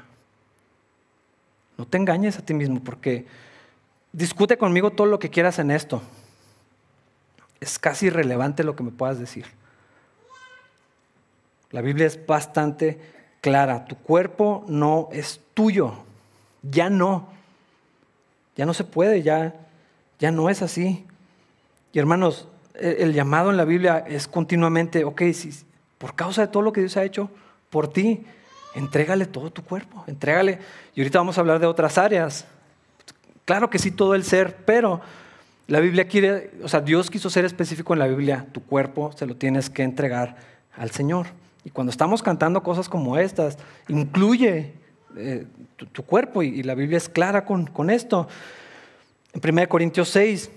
No 1.77 1.85
te 1.85 1.97
engañes 1.97 2.37
a 2.37 2.45
ti 2.45 2.53
mismo 2.53 2.81
porque 2.83 3.25
discute 4.13 4.57
conmigo 4.57 4.91
todo 4.91 5.07
lo 5.07 5.19
que 5.19 5.29
quieras 5.29 5.59
en 5.59 5.71
esto 5.71 6.01
es 7.59 7.79
casi 7.79 8.07
irrelevante 8.07 8.63
lo 8.63 8.75
que 8.75 8.83
me 8.83 8.91
puedas 8.91 9.19
decir. 9.19 9.45
La 11.71 11.81
Biblia 11.81 12.05
es 12.05 12.23
bastante 12.25 12.99
clara. 13.41 13.85
Tu 13.85 13.97
cuerpo 13.97 14.63
no 14.67 15.09
es 15.11 15.41
tuyo. 15.53 16.04
Ya 16.71 16.89
no. 16.89 17.29
Ya 18.55 18.65
no 18.65 18.73
se 18.73 18.83
puede, 18.83 19.21
ya, 19.21 19.53
ya 20.19 20.31
no 20.31 20.49
es 20.49 20.61
así. 20.61 21.05
Y 21.91 21.99
hermanos, 21.99 22.47
el, 22.75 22.95
el 22.95 23.13
llamado 23.13 23.51
en 23.51 23.57
la 23.57 23.65
Biblia 23.65 24.03
es 24.07 24.27
continuamente, 24.27 25.03
ok, 25.03 25.21
por 25.97 26.15
causa 26.15 26.41
de 26.41 26.47
todo 26.47 26.63
lo 26.63 26.73
que 26.73 26.81
Dios 26.81 26.97
ha 26.97 27.03
hecho 27.03 27.29
por 27.69 27.91
ti, 27.91 28.25
entrégale 28.75 29.25
todo 29.25 29.51
tu 29.51 29.63
cuerpo, 29.63 30.03
entrégale. 30.07 30.59
Y 30.93 31.01
ahorita 31.01 31.19
vamos 31.19 31.37
a 31.37 31.41
hablar 31.41 31.59
de 31.59 31.67
otras 31.67 31.97
áreas. 31.97 32.45
Claro 33.45 33.69
que 33.69 33.79
sí, 33.79 33.91
todo 33.91 34.15
el 34.15 34.23
ser, 34.23 34.57
pero 34.65 35.01
la 35.67 35.79
Biblia 35.79 36.07
quiere, 36.07 36.51
o 36.63 36.67
sea, 36.67 36.81
Dios 36.81 37.09
quiso 37.09 37.29
ser 37.29 37.45
específico 37.45 37.93
en 37.93 37.99
la 37.99 38.07
Biblia, 38.07 38.47
tu 38.51 38.63
cuerpo 38.63 39.11
se 39.15 39.25
lo 39.25 39.35
tienes 39.35 39.69
que 39.69 39.83
entregar 39.83 40.37
al 40.75 40.91
Señor. 40.91 41.27
Y 41.63 41.71
cuando 41.71 41.89
estamos 41.89 42.21
cantando 42.21 42.61
cosas 42.61 42.87
como 42.89 43.17
estas, 43.17 43.57
incluye 43.87 44.73
eh, 45.17 45.45
tu, 45.75 46.03
cuerpo 46.03 46.43
y, 46.43 46.63
la 46.63 46.75
Biblia 46.75 46.97
es 46.97 47.09
clara 47.09 47.45
con, 47.45 47.67
con 47.67 47.89
esto. 47.89 48.27
En 49.33 49.41
1 49.43 49.69
Corintios 49.69 50.09
6 50.09 50.51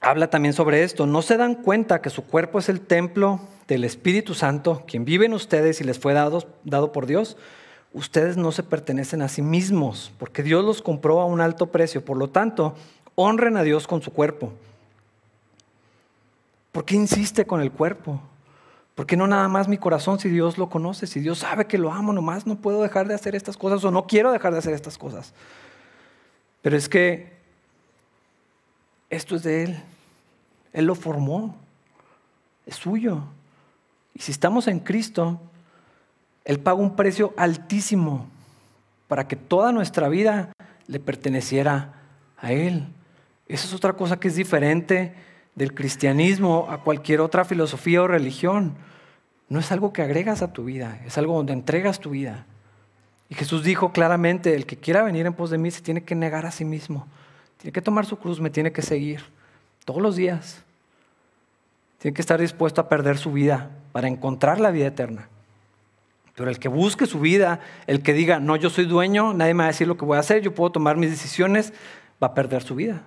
habla 0.00 0.30
también 0.30 0.54
sobre 0.54 0.82
esto. 0.82 1.06
¿No 1.06 1.22
se 1.22 1.36
dan 1.36 1.54
cuenta 1.54 2.00
que 2.02 2.10
su 2.10 2.24
cuerpo 2.24 2.58
es 2.58 2.68
el 2.68 2.80
templo 2.80 3.40
del 3.66 3.84
Espíritu 3.84 4.34
Santo, 4.34 4.84
quien 4.86 5.04
vive 5.04 5.26
en 5.26 5.34
ustedes 5.34 5.80
y 5.80 5.84
les 5.84 5.98
fue 5.98 6.12
dado, 6.12 6.46
dado 6.64 6.92
por 6.92 7.06
Dios? 7.06 7.36
Ustedes 7.92 8.36
no 8.36 8.52
se 8.52 8.62
pertenecen 8.62 9.22
a 9.22 9.28
sí 9.28 9.40
mismos, 9.40 10.12
porque 10.18 10.42
Dios 10.42 10.64
los 10.64 10.82
compró 10.82 11.20
a 11.20 11.26
un 11.26 11.40
alto 11.40 11.66
precio. 11.66 12.04
Por 12.04 12.16
lo 12.16 12.28
tanto, 12.28 12.74
honren 13.14 13.56
a 13.56 13.62
Dios 13.62 13.86
con 13.86 14.02
su 14.02 14.12
cuerpo. 14.12 14.52
¿Por 16.72 16.84
qué 16.84 16.96
insiste 16.96 17.46
con 17.46 17.60
el 17.60 17.70
cuerpo? 17.70 18.20
¿Por 18.94 19.06
qué 19.06 19.16
no 19.16 19.26
nada 19.26 19.48
más 19.48 19.66
mi 19.66 19.76
corazón 19.76 20.20
si 20.20 20.28
Dios 20.28 20.56
lo 20.56 20.68
conoce? 20.68 21.06
Si 21.06 21.18
Dios 21.18 21.38
sabe 21.38 21.66
que 21.66 21.78
lo 21.78 21.92
amo, 21.92 22.12
nomás 22.12 22.46
no 22.46 22.56
puedo 22.56 22.82
dejar 22.82 23.08
de 23.08 23.14
hacer 23.14 23.34
estas 23.34 23.56
cosas 23.56 23.84
o 23.84 23.90
no 23.90 24.06
quiero 24.06 24.30
dejar 24.30 24.52
de 24.52 24.58
hacer 24.58 24.72
estas 24.72 24.98
cosas. 24.98 25.34
Pero 26.62 26.76
es 26.76 26.88
que 26.88 27.32
esto 29.10 29.34
es 29.34 29.42
de 29.42 29.64
Él. 29.64 29.82
Él 30.72 30.86
lo 30.86 30.94
formó. 30.94 31.56
Es 32.66 32.76
suyo. 32.76 33.22
Y 34.14 34.20
si 34.20 34.30
estamos 34.30 34.68
en 34.68 34.78
Cristo, 34.78 35.40
Él 36.44 36.60
paga 36.60 36.78
un 36.78 36.94
precio 36.94 37.34
altísimo 37.36 38.28
para 39.08 39.26
que 39.26 39.36
toda 39.36 39.72
nuestra 39.72 40.08
vida 40.08 40.52
le 40.86 41.00
perteneciera 41.00 41.94
a 42.36 42.52
Él. 42.52 42.86
Esa 43.48 43.66
es 43.66 43.74
otra 43.74 43.94
cosa 43.94 44.18
que 44.18 44.28
es 44.28 44.36
diferente 44.36 45.14
del 45.54 45.74
cristianismo 45.74 46.66
a 46.70 46.78
cualquier 46.78 47.20
otra 47.20 47.44
filosofía 47.44 48.02
o 48.02 48.08
religión. 48.08 48.74
No 49.48 49.60
es 49.60 49.70
algo 49.72 49.92
que 49.92 50.02
agregas 50.02 50.42
a 50.42 50.52
tu 50.52 50.64
vida, 50.64 51.00
es 51.06 51.18
algo 51.18 51.34
donde 51.34 51.52
entregas 51.52 52.00
tu 52.00 52.10
vida. 52.10 52.46
Y 53.28 53.34
Jesús 53.34 53.64
dijo 53.64 53.92
claramente, 53.92 54.54
el 54.54 54.66
que 54.66 54.76
quiera 54.76 55.02
venir 55.02 55.26
en 55.26 55.34
pos 55.34 55.50
de 55.50 55.58
mí 55.58 55.70
se 55.70 55.82
tiene 55.82 56.02
que 56.02 56.14
negar 56.14 56.46
a 56.46 56.50
sí 56.50 56.64
mismo, 56.64 57.06
tiene 57.58 57.72
que 57.72 57.82
tomar 57.82 58.06
su 58.06 58.18
cruz, 58.18 58.40
me 58.40 58.50
tiene 58.50 58.72
que 58.72 58.82
seguir 58.82 59.22
todos 59.84 60.02
los 60.02 60.16
días. 60.16 60.62
Tiene 61.98 62.14
que 62.14 62.20
estar 62.20 62.38
dispuesto 62.40 62.82
a 62.82 62.88
perder 62.88 63.16
su 63.16 63.32
vida 63.32 63.70
para 63.92 64.08
encontrar 64.08 64.60
la 64.60 64.70
vida 64.70 64.88
eterna. 64.88 65.28
Pero 66.34 66.50
el 66.50 66.58
que 66.58 66.68
busque 66.68 67.06
su 67.06 67.20
vida, 67.20 67.60
el 67.86 68.02
que 68.02 68.12
diga, 68.12 68.40
no, 68.40 68.56
yo 68.56 68.68
soy 68.68 68.84
dueño, 68.86 69.32
nadie 69.32 69.54
me 69.54 69.62
va 69.62 69.64
a 69.64 69.68
decir 69.68 69.86
lo 69.86 69.96
que 69.96 70.04
voy 70.04 70.16
a 70.16 70.20
hacer, 70.20 70.42
yo 70.42 70.54
puedo 70.54 70.70
tomar 70.70 70.96
mis 70.96 71.10
decisiones, 71.10 71.72
va 72.22 72.28
a 72.28 72.34
perder 72.34 72.62
su 72.62 72.74
vida. 72.74 73.04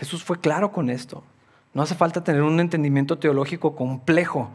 Jesús 0.00 0.24
fue 0.24 0.40
claro 0.40 0.72
con 0.72 0.88
esto. 0.88 1.22
No 1.74 1.82
hace 1.82 1.94
falta 1.94 2.24
tener 2.24 2.40
un 2.40 2.58
entendimiento 2.58 3.18
teológico 3.18 3.76
complejo. 3.76 4.48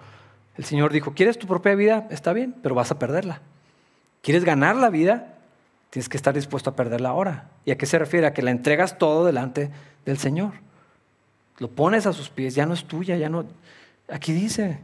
El 0.57 0.65
Señor 0.65 0.91
dijo, 0.91 1.13
¿quieres 1.13 1.37
tu 1.37 1.45
propia 1.45 1.75
vida? 1.75 2.07
Está 2.09 2.33
bien, 2.33 2.55
pero 2.63 2.73
vas 2.73 2.89
a 2.89 2.97
perderla. 2.97 3.41
¿Quieres 4.23 4.43
ganar 4.43 4.75
la 4.75 4.89
vida? 4.89 5.35
Tienes 5.91 6.09
que 6.09 6.17
estar 6.17 6.33
dispuesto 6.33 6.71
a 6.71 6.75
perderla 6.75 7.09
ahora. 7.09 7.51
¿Y 7.63 7.69
a 7.69 7.77
qué 7.77 7.85
se 7.85 7.99
refiere? 7.99 8.25
A 8.25 8.33
que 8.33 8.41
la 8.41 8.49
entregas 8.49 8.97
todo 8.97 9.23
delante 9.23 9.69
del 10.03 10.17
Señor. 10.17 10.53
Lo 11.59 11.69
pones 11.69 12.07
a 12.07 12.13
sus 12.13 12.29
pies, 12.29 12.55
ya 12.55 12.65
no 12.65 12.73
es 12.73 12.85
tuya, 12.85 13.15
ya 13.15 13.29
no... 13.29 13.45
Aquí 14.09 14.33
dice, 14.33 14.79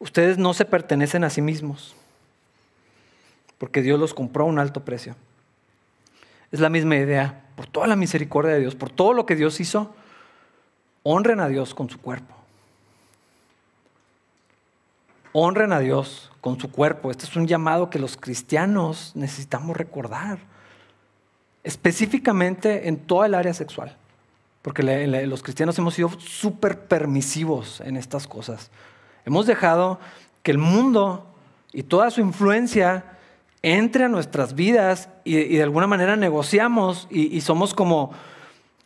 ustedes 0.00 0.36
no 0.36 0.52
se 0.52 0.64
pertenecen 0.64 1.22
a 1.22 1.30
sí 1.30 1.40
mismos, 1.40 1.94
porque 3.58 3.82
Dios 3.82 4.00
los 4.00 4.14
compró 4.14 4.44
a 4.44 4.48
un 4.48 4.58
alto 4.58 4.84
precio. 4.84 5.14
Es 6.54 6.60
la 6.60 6.70
misma 6.70 6.94
idea. 6.94 7.42
Por 7.56 7.66
toda 7.66 7.88
la 7.88 7.96
misericordia 7.96 8.52
de 8.52 8.60
Dios, 8.60 8.76
por 8.76 8.88
todo 8.88 9.12
lo 9.12 9.26
que 9.26 9.34
Dios 9.34 9.58
hizo, 9.58 9.92
honren 11.02 11.40
a 11.40 11.48
Dios 11.48 11.74
con 11.74 11.90
su 11.90 12.00
cuerpo. 12.00 12.32
Honren 15.32 15.72
a 15.72 15.80
Dios 15.80 16.30
con 16.40 16.60
su 16.60 16.70
cuerpo. 16.70 17.10
Este 17.10 17.24
es 17.24 17.34
un 17.34 17.48
llamado 17.48 17.90
que 17.90 17.98
los 17.98 18.16
cristianos 18.16 19.10
necesitamos 19.16 19.76
recordar. 19.76 20.38
específicamente 21.64 22.86
en 22.86 22.98
toda 22.98 23.26
el 23.26 23.34
área 23.34 23.52
sexual, 23.52 23.96
porque 24.62 24.84
los 25.26 25.42
cristianos 25.42 25.76
hemos 25.76 25.94
sido 25.94 26.10
súper 26.20 26.86
permisivos 26.86 27.80
en 27.80 27.96
estas 27.96 28.28
cosas. 28.28 28.70
Hemos 29.24 29.46
dejado 29.46 29.98
que 30.44 30.52
el 30.52 30.58
mundo 30.58 31.26
y 31.72 31.82
toda 31.82 32.12
su 32.12 32.20
influencia 32.20 33.13
entre 33.64 34.04
a 34.04 34.08
nuestras 34.08 34.54
vidas 34.54 35.08
y, 35.24 35.56
de 35.56 35.62
alguna 35.62 35.86
manera 35.86 36.16
negociamos 36.16 37.08
y, 37.10 37.40
somos 37.40 37.72
como, 37.72 38.12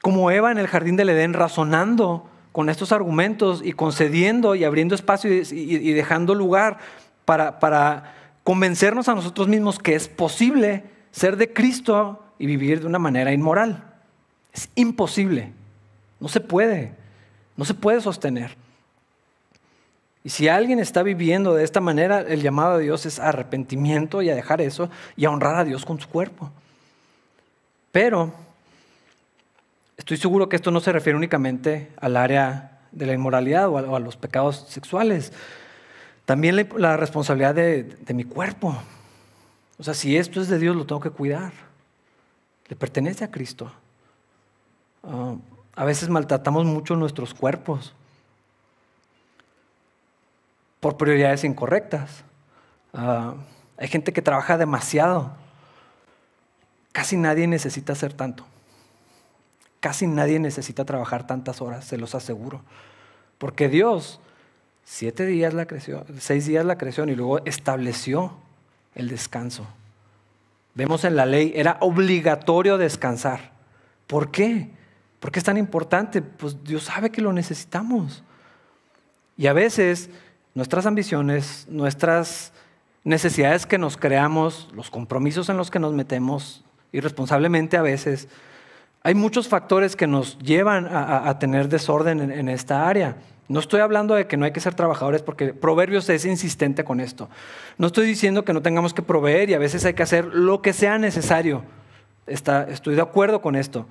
como 0.01 0.31
Eva 0.31 0.53
en 0.53 0.59
el 0.59 0.69
jardín 0.69 0.95
del 0.95 1.09
Edén 1.09 1.35
razonando 1.35 2.31
con 2.53 2.69
estos 2.69 2.93
argumentos 2.93 3.61
y 3.65 3.73
concediendo 3.73 4.55
y 4.55 4.63
abriendo 4.63 4.95
espacio 4.95 5.33
y, 5.33 5.93
dejando 5.93 6.37
lugar 6.37 6.79
para, 7.25 7.59
para 7.59 8.15
convencernos 8.45 9.09
a 9.09 9.17
nosotros 9.17 9.49
mismos 9.49 9.81
que 9.81 9.97
es 9.97 10.07
posible 10.07 10.85
ser 11.11 11.37
de 11.37 11.53
Cristo 11.53 12.23
y 12.39 12.47
vivir 12.47 12.81
de 12.81 12.87
una 12.87 13.01
manera 13.01 13.33
inmoral. 13.33 13.83
Es 14.53 14.71
imposible. 14.77 15.53
No 16.21 16.29
se 16.29 16.39
puede. 16.39 16.93
No 17.57 17.65
se 17.65 17.75
puede 17.75 18.01
sostener. 18.01 18.57
Y 20.25 20.31
si 20.31 20.49
alguien 20.49 20.79
está 20.79 21.03
viviendo 21.03 21.55
de 21.55 21.65
esta 21.65 21.81
manera, 21.81 22.21
el 22.21 22.43
llamado 22.43 22.75
a 22.75 22.79
Dios 22.79 23.07
es 23.07 23.19
arrepentimiento 23.19 24.21
y 24.23 24.31
a 24.31 24.35
dejar 24.35 24.61
eso 24.61 24.91
y 25.17 25.25
a 25.25 25.31
honrar 25.31 25.57
a 25.57 25.65
Dios 25.65 25.85
con 25.85 26.01
su 26.01 26.09
cuerpo. 26.09 26.51
Pero 27.93 28.33
estoy 29.97 30.17
seguro 30.17 30.49
que 30.49 30.57
esto 30.57 30.71
no 30.71 30.81
se 30.81 30.93
refiere 30.93 31.17
únicamente 31.17 31.91
al 32.01 32.17
área 32.17 32.81
de 32.93 33.07
la 33.07 33.13
inmoralidad 33.13 33.69
o 33.69 33.95
a, 33.97 34.01
los 34.01 34.17
pecados 34.17 34.67
sexuales. 34.69 35.33
También 36.25 36.69
la, 36.77 36.97
responsabilidad 36.97 37.55
de, 37.55 38.15
mi 38.15 38.25
cuerpo. 38.25 38.77
O 39.79 39.83
sea, 39.83 39.95
si 39.95 40.17
esto 40.17 40.41
es 40.41 40.49
de 40.49 40.59
Dios, 40.59 40.77
lo 40.77 40.85
tengo 40.85 41.01
que 41.01 41.11
cuidar. 41.11 41.53
Le 42.69 42.77
pertenece 42.77 43.25
a 43.25 43.31
Cristo. 43.31 43.73
Ah, 45.05 45.37
a 45.75 45.85
veces 45.85 46.09
maltratamos 46.09 46.65
mucho 46.67 46.97
nuestros 46.97 47.33
cuerpos 47.33 47.95
por 50.81 50.97
prioridades 50.97 51.45
incorrectas. 51.45 52.25
Ah, 52.93 53.35
hay 53.77 53.89
gente 53.89 54.13
que 54.13 54.23
trabaja 54.23 54.59
demasiado. 54.59 55.33
Casi 56.93 57.17
nadie 57.17 57.47
necesita 57.47 57.93
hacer 57.93 58.13
tanto. 58.13 58.45
Casi 59.81 60.07
nadie 60.07 60.41
necesita 60.41 60.85
trabajar 60.85 61.27
tantas 61.27 61.61
horas, 61.61 61.85
se 61.85 61.99
los 61.99 62.15
aseguro. 62.15 62.63
Porque 63.39 63.69
Dios, 63.69 64.21
siete 64.85 65.25
días 65.27 65.55
la 65.55 65.67
creció, 65.67 66.05
seis 66.19 66.47
días 66.47 66.65
la 66.65 66.77
creció 66.77 67.05
y 67.05 67.15
luego 67.15 67.39
estableció 67.45 68.37
el 68.97 69.09
descanso. 69.09 69.67
Vemos 70.75 71.05
en 71.05 71.15
la 71.15 71.27
ley, 71.27 71.53
era 71.55 71.77
obligatorio 71.81 72.79
descansar. 72.79 73.53
¿Por 74.09 74.31
qué? 74.31 74.71
¿Por 75.21 75.31
qué 75.31 75.39
es 75.39 75.45
tan 75.45 75.57
importante? 75.57 76.23
Pues 76.23 76.63
Dios 76.65 76.85
sabe 76.85 77.11
que 77.11 77.23
lo 77.23 77.33
necesitamos. 77.33 78.25
Y 79.37 79.47
a 79.47 79.53
veces 79.53 80.11
nuestras 80.59 80.87
ambiciones, 80.87 81.67
nuestras 81.71 82.53
necesidades 83.05 83.65
que 83.65 83.79
nos 83.79 83.97
creamos, 83.97 84.69
los 84.75 84.91
compromisos 84.91 85.49
en 85.49 85.57
los 85.57 85.71
que 85.71 85.79
nos 85.79 85.95
metemos 85.95 86.65
irresponsablemente 86.91 87.77
a 87.77 87.83
veces, 87.83 88.27
hay 89.05 89.15
muchos 89.15 89.47
factores 89.47 89.95
que 89.95 90.09
nos 90.09 90.37
llevan 90.41 90.89
a, 90.91 91.39
tener 91.39 91.69
desorden 91.69 92.33
en, 92.33 92.49
esta 92.49 92.89
área. 92.89 93.15
No 93.47 93.61
estoy 93.61 93.81
hablando 93.81 94.17
de 94.17 94.27
que 94.27 94.37
no 94.37 94.47
hay 94.47 94.51
que 94.51 94.59
ser 94.59 94.75
trabajadores 94.75 95.23
porque 95.23 95.55
Proverbios 95.55 96.09
es 96.09 96.25
insistente 96.25 96.83
con 96.83 96.99
esto. 96.99 97.31
No 97.79 97.87
estoy 97.87 98.09
diciendo 98.09 98.45
que 98.45 98.53
no 98.53 98.61
tengamos 98.61 98.93
que 98.93 99.03
proveer 99.03 99.51
y 99.51 99.55
a 99.55 99.59
veces 99.61 99.85
hay 99.85 99.95
que 99.95 100.03
hacer 100.03 100.25
lo 100.25 100.61
que 100.61 100.73
sea 100.73 100.99
necesario. 100.99 101.63
Estoy 102.27 102.97
de 102.97 103.01
acuerdo 103.03 103.41
con 103.41 103.55
esto 103.55 103.87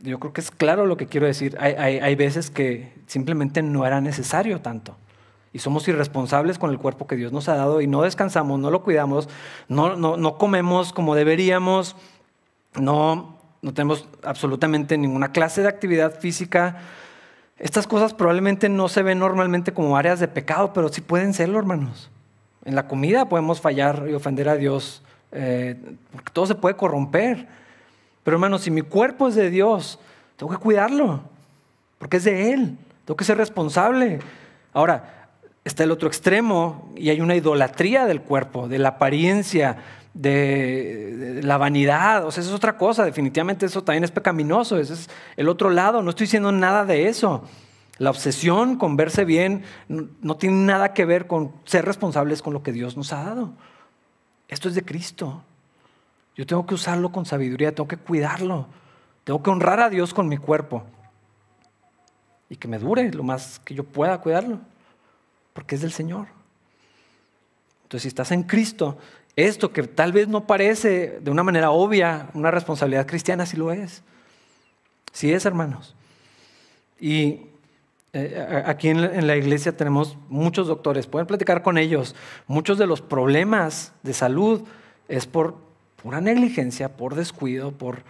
yo 0.00 0.20
creo 0.20 0.34
que 0.34 0.42
es 0.42 0.50
claro 0.50 0.84
lo 0.84 0.98
que 0.98 1.06
quiero 1.06 1.26
decir. 1.26 1.56
Hay, 1.58 2.14
veces 2.14 2.50
que 2.50 2.92
simplemente 3.06 3.62
no 3.62 3.86
era 3.86 4.02
necesario 4.02 4.60
tanto 4.60 4.96
y 5.54 5.60
somos 5.60 5.86
irresponsables 5.86 6.58
con 6.58 6.70
el 6.70 6.78
cuerpo 6.78 7.06
que 7.06 7.14
Dios 7.14 7.32
nos 7.32 7.48
ha 7.48 7.54
dado 7.54 7.80
y 7.80 7.86
no 7.86 8.02
descansamos, 8.02 8.58
no 8.58 8.72
lo 8.72 8.82
cuidamos, 8.82 9.28
no, 9.68 9.94
no, 9.94 10.36
comemos 10.36 10.92
como 10.92 11.14
deberíamos, 11.14 11.94
no, 12.74 13.38
no 13.62 13.72
tenemos 13.72 14.04
absolutamente 14.24 14.98
ninguna 14.98 15.30
clase 15.30 15.62
de 15.62 15.68
actividad 15.68 16.18
física. 16.18 16.78
Estas 17.56 17.86
cosas 17.86 18.14
probablemente 18.14 18.68
no 18.68 18.88
se 18.88 19.04
ven 19.04 19.20
normalmente 19.20 19.72
como 19.72 19.96
áreas 19.96 20.18
de 20.18 20.26
pecado, 20.26 20.72
pero 20.72 20.88
sí 20.88 21.00
pueden 21.00 21.32
serlo, 21.32 21.60
hermanos. 21.60 22.10
En 22.64 22.74
la 22.74 22.88
comida 22.88 23.28
podemos 23.28 23.60
fallar 23.60 24.06
y 24.10 24.14
ofender 24.14 24.48
a 24.48 24.56
Dios, 24.56 25.04
eh, 25.30 25.76
porque 26.10 26.32
todo 26.32 26.46
se 26.46 26.56
puede 26.56 26.74
corromper. 26.74 27.46
Pero 28.24 28.38
hermanos, 28.38 28.62
si 28.62 28.72
mi 28.72 28.82
cuerpo 28.82 29.28
es 29.28 29.36
de 29.36 29.50
Dios, 29.50 30.00
tengo 30.36 30.50
que 30.50 30.58
cuidarlo, 30.58 31.20
porque 31.98 32.16
es 32.16 32.24
de 32.24 32.52
Él, 32.52 32.76
tengo 33.04 33.16
que 33.16 33.24
ser 33.24 33.38
responsable. 33.38 34.18
Ahora, 34.72 35.23
está 35.64 35.82
el 35.84 35.90
otro 35.90 36.08
extremo 36.08 36.90
y 36.94 37.08
hay 37.08 37.20
una 37.20 37.34
idolatría 37.34 38.04
del 38.04 38.20
cuerpo, 38.20 38.68
de 38.68 38.78
la 38.78 38.90
apariencia, 38.90 39.78
de, 40.12 41.40
la 41.42 41.56
vanidad. 41.56 42.26
O 42.26 42.30
sea, 42.30 42.42
eso 42.42 42.50
es 42.50 42.56
otra 42.56 42.76
cosa. 42.76 43.04
Definitivamente 43.04 43.66
eso 43.66 43.82
también 43.82 44.04
es 44.04 44.10
pecaminoso. 44.10 44.78
Ese 44.78 44.92
es 44.92 45.10
el 45.36 45.48
otro 45.48 45.70
lado. 45.70 46.02
No 46.02 46.10
estoy 46.10 46.26
diciendo 46.26 46.52
nada 46.52 46.84
de 46.84 47.08
eso. 47.08 47.44
La 47.98 48.10
obsesión 48.10 48.76
con 48.76 48.96
verse 48.96 49.24
bien 49.24 49.62
no, 49.88 50.36
tiene 50.36 50.56
nada 50.56 50.92
que 50.92 51.04
ver 51.04 51.26
con 51.26 51.52
ser 51.64 51.84
responsables 51.84 52.42
con 52.42 52.52
lo 52.52 52.62
que 52.62 52.72
Dios 52.72 52.96
nos 52.96 53.12
ha 53.12 53.24
dado. 53.24 53.52
Esto 54.48 54.68
es 54.68 54.74
de 54.74 54.84
Cristo. 54.84 55.42
Yo 56.36 56.44
tengo 56.44 56.66
que 56.66 56.74
usarlo 56.74 57.12
con 57.12 57.24
sabiduría, 57.24 57.74
tengo 57.74 57.88
que 57.88 57.96
cuidarlo. 57.96 58.66
Tengo 59.22 59.42
que 59.42 59.50
honrar 59.50 59.80
a 59.80 59.88
Dios 59.88 60.12
con 60.12 60.28
mi 60.28 60.36
cuerpo. 60.36 60.84
Y 62.50 62.56
que 62.56 62.68
me 62.68 62.78
dure 62.78 63.10
lo 63.12 63.22
más 63.22 63.60
que 63.60 63.74
yo 63.74 63.84
pueda 63.84 64.20
cuidarlo 64.20 64.60
porque 65.54 65.76
es 65.76 65.80
del 65.80 65.92
Señor. 65.92 66.26
Entonces, 67.84 68.02
si 68.02 68.08
estás 68.08 68.30
en 68.32 68.42
Cristo, 68.42 68.98
esto 69.36 69.72
que 69.72 69.84
tal 69.84 70.12
vez 70.12 70.28
no 70.28 70.46
parece 70.46 71.20
de 71.20 71.30
una 71.30 71.42
manera 71.42 71.70
obvia 71.70 72.28
una 72.34 72.50
responsabilidad 72.50 73.06
cristiana, 73.06 73.46
sí 73.46 73.56
lo 73.56 73.72
es. 73.72 74.02
Sí 75.12 75.32
es, 75.32 75.46
hermanos. 75.46 75.94
Y 77.00 77.46
eh, 78.12 78.62
aquí 78.66 78.88
en 78.88 79.26
la 79.26 79.36
iglesia 79.36 79.76
tenemos 79.76 80.16
muchos 80.28 80.68
doctores, 80.68 81.06
pueden 81.06 81.26
platicar 81.26 81.62
con 81.62 81.78
ellos. 81.78 82.14
Muchos 82.46 82.76
de 82.78 82.86
los 82.86 83.00
problemas 83.00 83.92
de 84.02 84.12
salud 84.12 84.62
es 85.08 85.26
por 85.26 85.56
pura 86.02 86.20
negligencia, 86.20 86.96
por 86.96 87.14
descuido, 87.14 87.72
por 87.72 88.02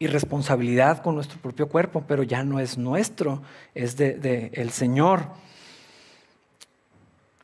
irresponsabilidad 0.00 1.02
con 1.02 1.14
nuestro 1.14 1.38
propio 1.38 1.68
cuerpo, 1.68 2.04
pero 2.08 2.22
ya 2.22 2.42
no 2.42 2.58
es 2.58 2.78
nuestro, 2.78 3.42
es 3.74 3.96
del 3.96 4.20
de, 4.20 4.50
el 4.54 4.70
Señor. 4.70 5.26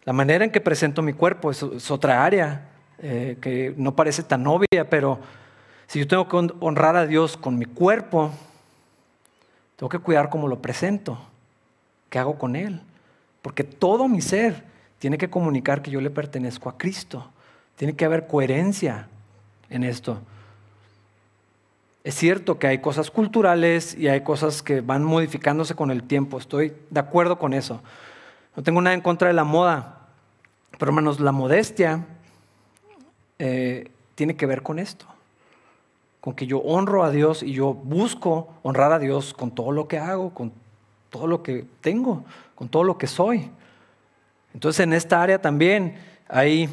La 0.06 0.12
manera 0.12 0.44
en 0.44 0.52
que 0.52 0.60
presento 0.60 1.02
mi 1.02 1.12
cuerpo 1.12 1.50
es, 1.50 1.90
otra 1.90 2.24
área 2.24 2.68
eh, 2.98 3.36
que 3.40 3.74
no 3.76 3.94
parece 3.94 4.22
tan 4.22 4.46
obvia, 4.46 4.88
pero 4.88 5.18
si 5.88 5.98
yo 5.98 6.06
tengo 6.06 6.28
que 6.28 6.54
honrar 6.60 6.96
a 6.96 7.06
Dios 7.06 7.36
con 7.36 7.58
mi 7.58 7.64
cuerpo, 7.64 8.30
tengo 9.74 9.90
que 9.90 9.98
cuidar 9.98 10.30
cómo 10.30 10.46
lo 10.46 10.62
presento, 10.62 11.18
qué 12.08 12.20
hago 12.20 12.38
con 12.38 12.54
Él. 12.54 12.80
Porque 13.42 13.64
todo 13.64 14.06
mi 14.06 14.22
ser 14.22 14.62
tiene 15.00 15.18
que 15.18 15.28
comunicar 15.28 15.82
que 15.82 15.90
yo 15.90 16.00
le 16.00 16.10
pertenezco 16.10 16.68
a 16.68 16.78
Cristo. 16.78 17.28
Tiene 17.74 17.94
que 17.94 18.04
haber 18.04 18.28
coherencia 18.28 19.08
en 19.68 19.82
esto. 19.82 20.20
Es 22.04 22.14
cierto 22.14 22.60
que 22.60 22.68
hay 22.68 22.78
cosas 22.78 23.10
culturales 23.10 23.96
y 23.98 24.06
hay 24.06 24.20
cosas 24.20 24.62
que 24.62 24.80
van 24.80 25.02
modificándose 25.02 25.74
con 25.74 25.90
el 25.90 26.04
tiempo. 26.04 26.38
Estoy 26.38 26.72
de 26.90 27.00
acuerdo 27.00 27.40
con 27.40 27.52
eso. 27.52 27.82
No 28.56 28.62
tengo 28.62 28.80
nada 28.80 28.94
en 28.94 29.00
contra 29.00 29.28
de 29.28 29.34
la 29.34 29.44
moda. 29.44 29.95
Pero 30.78 30.90
hermanos, 30.90 31.20
la 31.20 31.32
modestia 31.32 32.04
eh, 33.38 33.90
tiene 34.14 34.36
que 34.36 34.46
ver 34.46 34.62
con 34.62 34.78
esto, 34.78 35.06
con 36.20 36.34
que 36.34 36.46
yo 36.46 36.58
honro 36.58 37.02
a 37.02 37.10
Dios 37.10 37.42
y 37.42 37.52
yo 37.52 37.72
busco 37.72 38.48
honrar 38.62 38.92
a 38.92 38.98
Dios 38.98 39.32
con 39.32 39.50
todo 39.50 39.72
lo 39.72 39.88
que 39.88 39.98
hago, 39.98 40.34
con 40.34 40.52
todo 41.10 41.26
lo 41.26 41.42
que 41.42 41.64
tengo, 41.80 42.24
con 42.54 42.68
todo 42.68 42.84
lo 42.84 42.98
que 42.98 43.06
soy. 43.06 43.50
Entonces 44.52 44.80
en 44.80 44.92
esta 44.92 45.22
área 45.22 45.40
también 45.40 45.96
ahí 46.28 46.68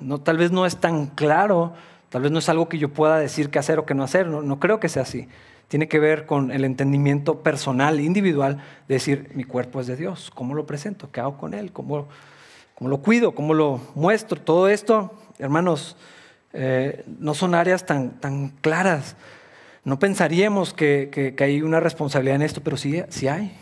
no, 0.00 0.20
tal 0.20 0.38
vez 0.38 0.52
no 0.52 0.66
es 0.66 0.76
tan 0.76 1.06
claro, 1.06 1.72
tal 2.08 2.22
vez 2.22 2.30
no 2.30 2.38
es 2.38 2.48
algo 2.48 2.68
que 2.68 2.78
yo 2.78 2.90
pueda 2.90 3.18
decir 3.18 3.50
qué 3.50 3.58
hacer 3.58 3.78
o 3.78 3.86
qué 3.86 3.94
no 3.94 4.04
hacer, 4.04 4.26
no, 4.26 4.42
no 4.42 4.58
creo 4.60 4.80
que 4.80 4.88
sea 4.88 5.02
así. 5.02 5.28
Tiene 5.68 5.86
que 5.86 6.00
ver 6.00 6.26
con 6.26 6.50
el 6.50 6.64
entendimiento 6.64 7.40
personal, 7.40 8.00
individual, 8.00 8.56
de 8.88 8.94
decir, 8.94 9.30
mi 9.34 9.44
cuerpo 9.44 9.80
es 9.80 9.86
de 9.86 9.96
Dios, 9.96 10.32
¿cómo 10.34 10.54
lo 10.54 10.66
presento? 10.66 11.10
¿Qué 11.12 11.20
hago 11.20 11.38
con 11.38 11.54
él? 11.54 11.70
¿Cómo, 11.70 12.08
cómo 12.80 12.88
lo 12.88 13.02
cuido, 13.02 13.32
cómo 13.32 13.52
lo 13.52 13.78
muestro. 13.94 14.40
Todo 14.40 14.66
esto, 14.66 15.12
hermanos, 15.38 15.98
eh, 16.54 17.04
no 17.18 17.34
son 17.34 17.54
áreas 17.54 17.84
tan, 17.84 18.18
tan 18.20 18.48
claras. 18.62 19.16
No 19.84 19.98
pensaríamos 19.98 20.72
que, 20.72 21.36
hay 21.38 21.60
una 21.60 21.80
responsabilidad 21.80 22.36
en 22.36 22.42
esto, 22.42 22.62
pero 22.62 22.78
sí, 22.78 23.02
sí 23.10 23.28
hay. 23.28 23.54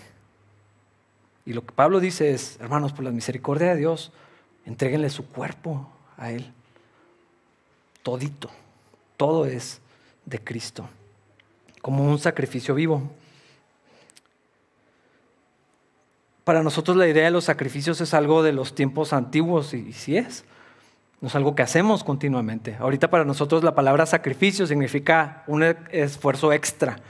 Y 1.44 1.52
lo 1.52 1.66
que 1.66 1.72
Pablo 1.72 1.98
dice 1.98 2.30
es, 2.30 2.58
hermanos, 2.60 2.92
por 2.92 3.04
la 3.04 3.10
misericordia 3.10 3.70
de 3.70 3.76
Dios, 3.80 4.12
entréguenle 4.64 5.10
su 5.10 5.26
cuerpo 5.26 5.90
a 6.16 6.30
Él. 6.30 6.52
Todito. 8.04 8.50
Todo 9.16 9.46
es 9.46 9.80
de 10.26 10.38
Cristo, 10.38 10.88
como 11.82 12.04
un 12.04 12.20
sacrificio 12.20 12.72
vivo. 12.72 13.02
Para 16.48 16.62
nosotros 16.62 16.96
la 16.96 17.06
idea 17.06 17.26
de 17.26 17.30
los 17.30 17.44
sacrificios 17.44 18.00
es 18.00 18.14
algo 18.14 18.42
de 18.42 18.52
los 18.52 18.74
tiempos 18.74 19.12
antiguos 19.12 19.74
y, 19.74 19.92
sí 19.92 20.16
es. 20.16 20.46
No 21.20 21.28
es 21.28 21.34
algo 21.34 21.54
que 21.54 21.60
hacemos 21.60 22.02
continuamente. 22.02 22.74
Ahorita 22.80 23.10
para 23.10 23.26
nosotros 23.26 23.62
la 23.62 23.74
palabra 23.74 24.06
sacrificio 24.06 24.66
significa 24.66 25.44
un 25.46 25.62
esfuerzo 25.62 26.54
extra. 26.54 27.00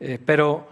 Eh, 0.00 0.18
pero, 0.22 0.68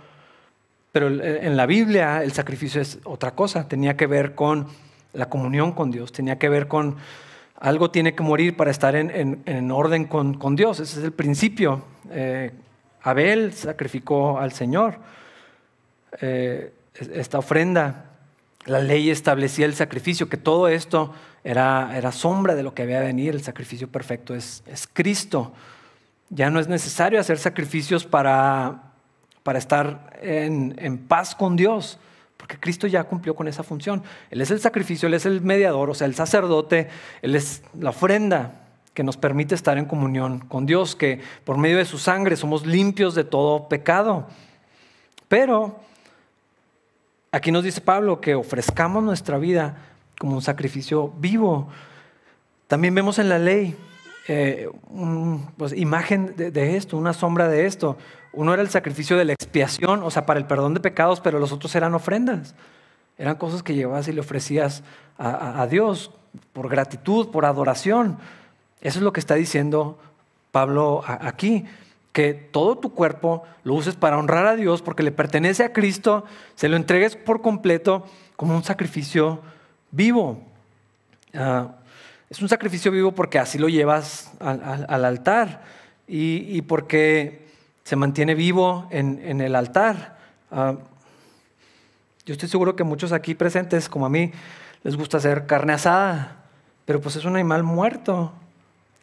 pero 0.92 1.08
en 1.08 1.56
la 1.56 1.64
Biblia 1.64 2.22
el 2.22 2.32
sacrificio 2.32 2.82
es 2.82 2.98
otra 3.04 3.30
cosa. 3.30 3.66
Tenía 3.66 3.96
que 3.96 4.06
ver 4.06 4.34
con 4.34 4.66
la 5.14 5.30
comunión 5.30 5.72
con 5.72 5.90
Dios. 5.90 6.12
Tenía 6.12 6.38
que 6.38 6.50
ver 6.50 6.68
con 6.68 6.96
algo 7.58 7.90
tiene 7.90 8.14
que 8.14 8.22
morir 8.22 8.58
para 8.58 8.70
estar 8.70 8.94
en, 8.94 9.70
orden 9.70 10.04
con, 10.04 10.54
Dios. 10.54 10.80
Ese 10.80 10.98
es 10.98 11.04
el 11.06 11.12
principio. 11.12 11.82
Eh, 12.11 12.52
Abel 13.00 13.54
sacrificó 13.54 14.38
al 14.38 14.52
Señor. 14.52 14.98
Eh, 16.20 16.74
esta 17.00 17.38
ofrenda, 17.38 18.04
la 18.66 18.80
ley 18.80 19.11
establecía 19.11 19.66
el 19.66 19.74
sacrificio, 19.74 20.28
que 20.28 20.37
todo 20.37 20.68
esto 20.68 21.12
era, 21.44 21.96
era 21.96 22.12
sombra 22.12 22.54
de 22.54 22.62
lo 22.62 22.74
que 22.74 22.82
había 22.82 23.00
de 23.00 23.06
venir, 23.06 23.34
el 23.34 23.42
sacrificio 23.42 23.88
perfecto 23.88 24.34
es, 24.34 24.62
es 24.66 24.88
Cristo. 24.92 25.52
Ya 26.30 26.50
no 26.50 26.61
es 26.61 26.68
necesario 26.68 27.18
hacer 27.18 27.38
sacrificios 27.38 28.04
para, 28.04 28.92
para 29.42 29.58
estar 29.58 30.18
en, 30.20 30.74
en 30.78 30.98
paz 30.98 31.34
con 31.34 31.56
Dios, 31.56 31.98
porque 32.37 32.58
Cristo 32.58 32.87
ya 32.87 33.04
cumplió 33.04 33.34
con 33.34 33.48
esa 33.48 33.62
función. 33.62 34.02
Él 34.30 34.40
es 34.40 34.50
el 34.50 34.61
sacrificio, 34.61 35.06
Él 35.06 35.14
es 35.14 35.26
el 35.26 35.40
mediador, 35.40 35.90
o 35.90 35.94
sea, 35.94 36.06
el 36.06 36.14
sacerdote, 36.14 36.88
Él 37.22 37.34
es 37.34 37.62
la 37.78 37.90
ofrenda 37.90 38.64
que 38.92 39.04
nos 39.04 39.16
permite 39.16 39.54
estar 39.54 39.78
en 39.78 39.84
comunión 39.84 40.40
con 40.40 40.66
Dios, 40.66 40.96
que 40.96 41.20
por 41.44 41.56
medio 41.56 41.78
de 41.78 41.84
su 41.84 41.98
sangre 41.98 42.37
somos 42.37 42.66
limpios 42.66 43.14
de 43.14 43.24
todo 43.24 43.68
pecado. 43.68 44.26
Pero 45.28 45.80
Aquí 47.30 47.52
nos 47.52 47.62
dice 47.62 47.80
Pablo 47.80 48.20
que 48.20 48.34
ofrezcamos 48.34 49.04
nuestra 49.04 49.36
vida 49.36 49.76
como 50.18 50.36
un 50.36 50.42
sacrificio 50.42 51.12
vivo. 51.18 51.68
También 52.66 52.94
vemos 52.94 53.18
en 53.18 53.28
la 53.28 53.38
ley 53.38 53.76
eh, 54.28 54.70
pues, 55.56 55.72
imagen 55.74 56.34
de, 56.36 56.76
esto, 56.76 56.96
una 56.96 57.12
sombra 57.12 57.48
de 57.48 57.66
esto. 57.66 57.98
Uno 58.32 58.54
era 58.54 58.62
el 58.62 58.70
sacrificio 58.70 59.18
de 59.18 59.26
la 59.26 59.34
expiación, 59.34 60.02
o 60.02 60.10
sea, 60.10 60.24
para 60.24 60.40
el 60.40 60.46
perdón 60.46 60.72
de 60.74 60.80
pecados, 60.80 61.20
pero 61.20 61.38
los 61.38 61.52
otros 61.52 61.74
eran 61.74 61.94
ofrendas. 61.94 62.54
Eran 63.18 63.36
cosas 63.36 63.62
que 63.62 63.74
llevabas 63.74 64.08
y 64.08 64.12
le 64.12 64.20
ofrecías 64.20 64.82
a 65.18 65.66
Dios 65.68 66.12
por 66.52 66.68
gratitud, 66.68 67.30
por 67.30 67.44
adoración. 67.44 68.18
Eso 68.80 69.00
es 69.00 69.02
lo 69.02 69.12
que 69.12 69.20
está 69.20 69.34
diciendo 69.34 69.98
Pablo 70.52 71.02
aquí 71.04 71.66
que 72.18 72.35
todo 72.35 72.76
tu 72.76 72.94
cuerpo 72.94 73.44
lo 73.62 73.74
uses 73.74 73.94
para 73.94 74.18
honrar 74.18 74.44
a 74.44 74.57
Dios 74.57 74.83
porque 74.83 75.04
le 75.04 75.12
pertenece 75.12 75.62
a 75.62 75.72
Cristo, 75.72 76.24
se 76.57 76.68
lo 76.68 76.74
entregues 76.74 77.14
por 77.14 77.42
completo 77.42 78.04
como 78.35 78.57
un 78.57 78.64
sacrificio 78.64 79.40
vivo. 79.92 80.42
Ah, 81.33 81.76
es 82.28 82.42
un 82.42 82.48
sacrificio 82.48 82.90
vivo 82.90 83.12
porque 83.12 83.38
así 83.38 83.57
lo 83.57 83.68
llevas 83.68 84.33
al, 84.40 85.04
altar 85.04 85.62
y, 86.09 86.61
porque 86.62 87.46
se 87.85 87.94
mantiene 87.94 88.35
vivo 88.35 88.88
en, 88.90 89.40
el 89.40 89.54
altar. 89.54 90.18
Ah, 90.50 90.74
yo 92.26 92.33
estoy 92.33 92.48
seguro 92.48 92.74
que 92.74 92.83
muchos 92.83 93.12
aquí 93.12 93.37
presentes, 93.37 93.88
como 93.88 94.07
a 94.07 94.11
mí, 94.11 94.33
les 94.83 94.96
gusta 94.96 95.18
hacer 95.18 95.46
carne 95.46 95.74
asada, 95.74 96.38
pero 96.85 97.00
pues 97.00 97.14
es 97.14 97.24
un 97.24 97.37
animal 97.37 97.62
muerto. 97.62 98.33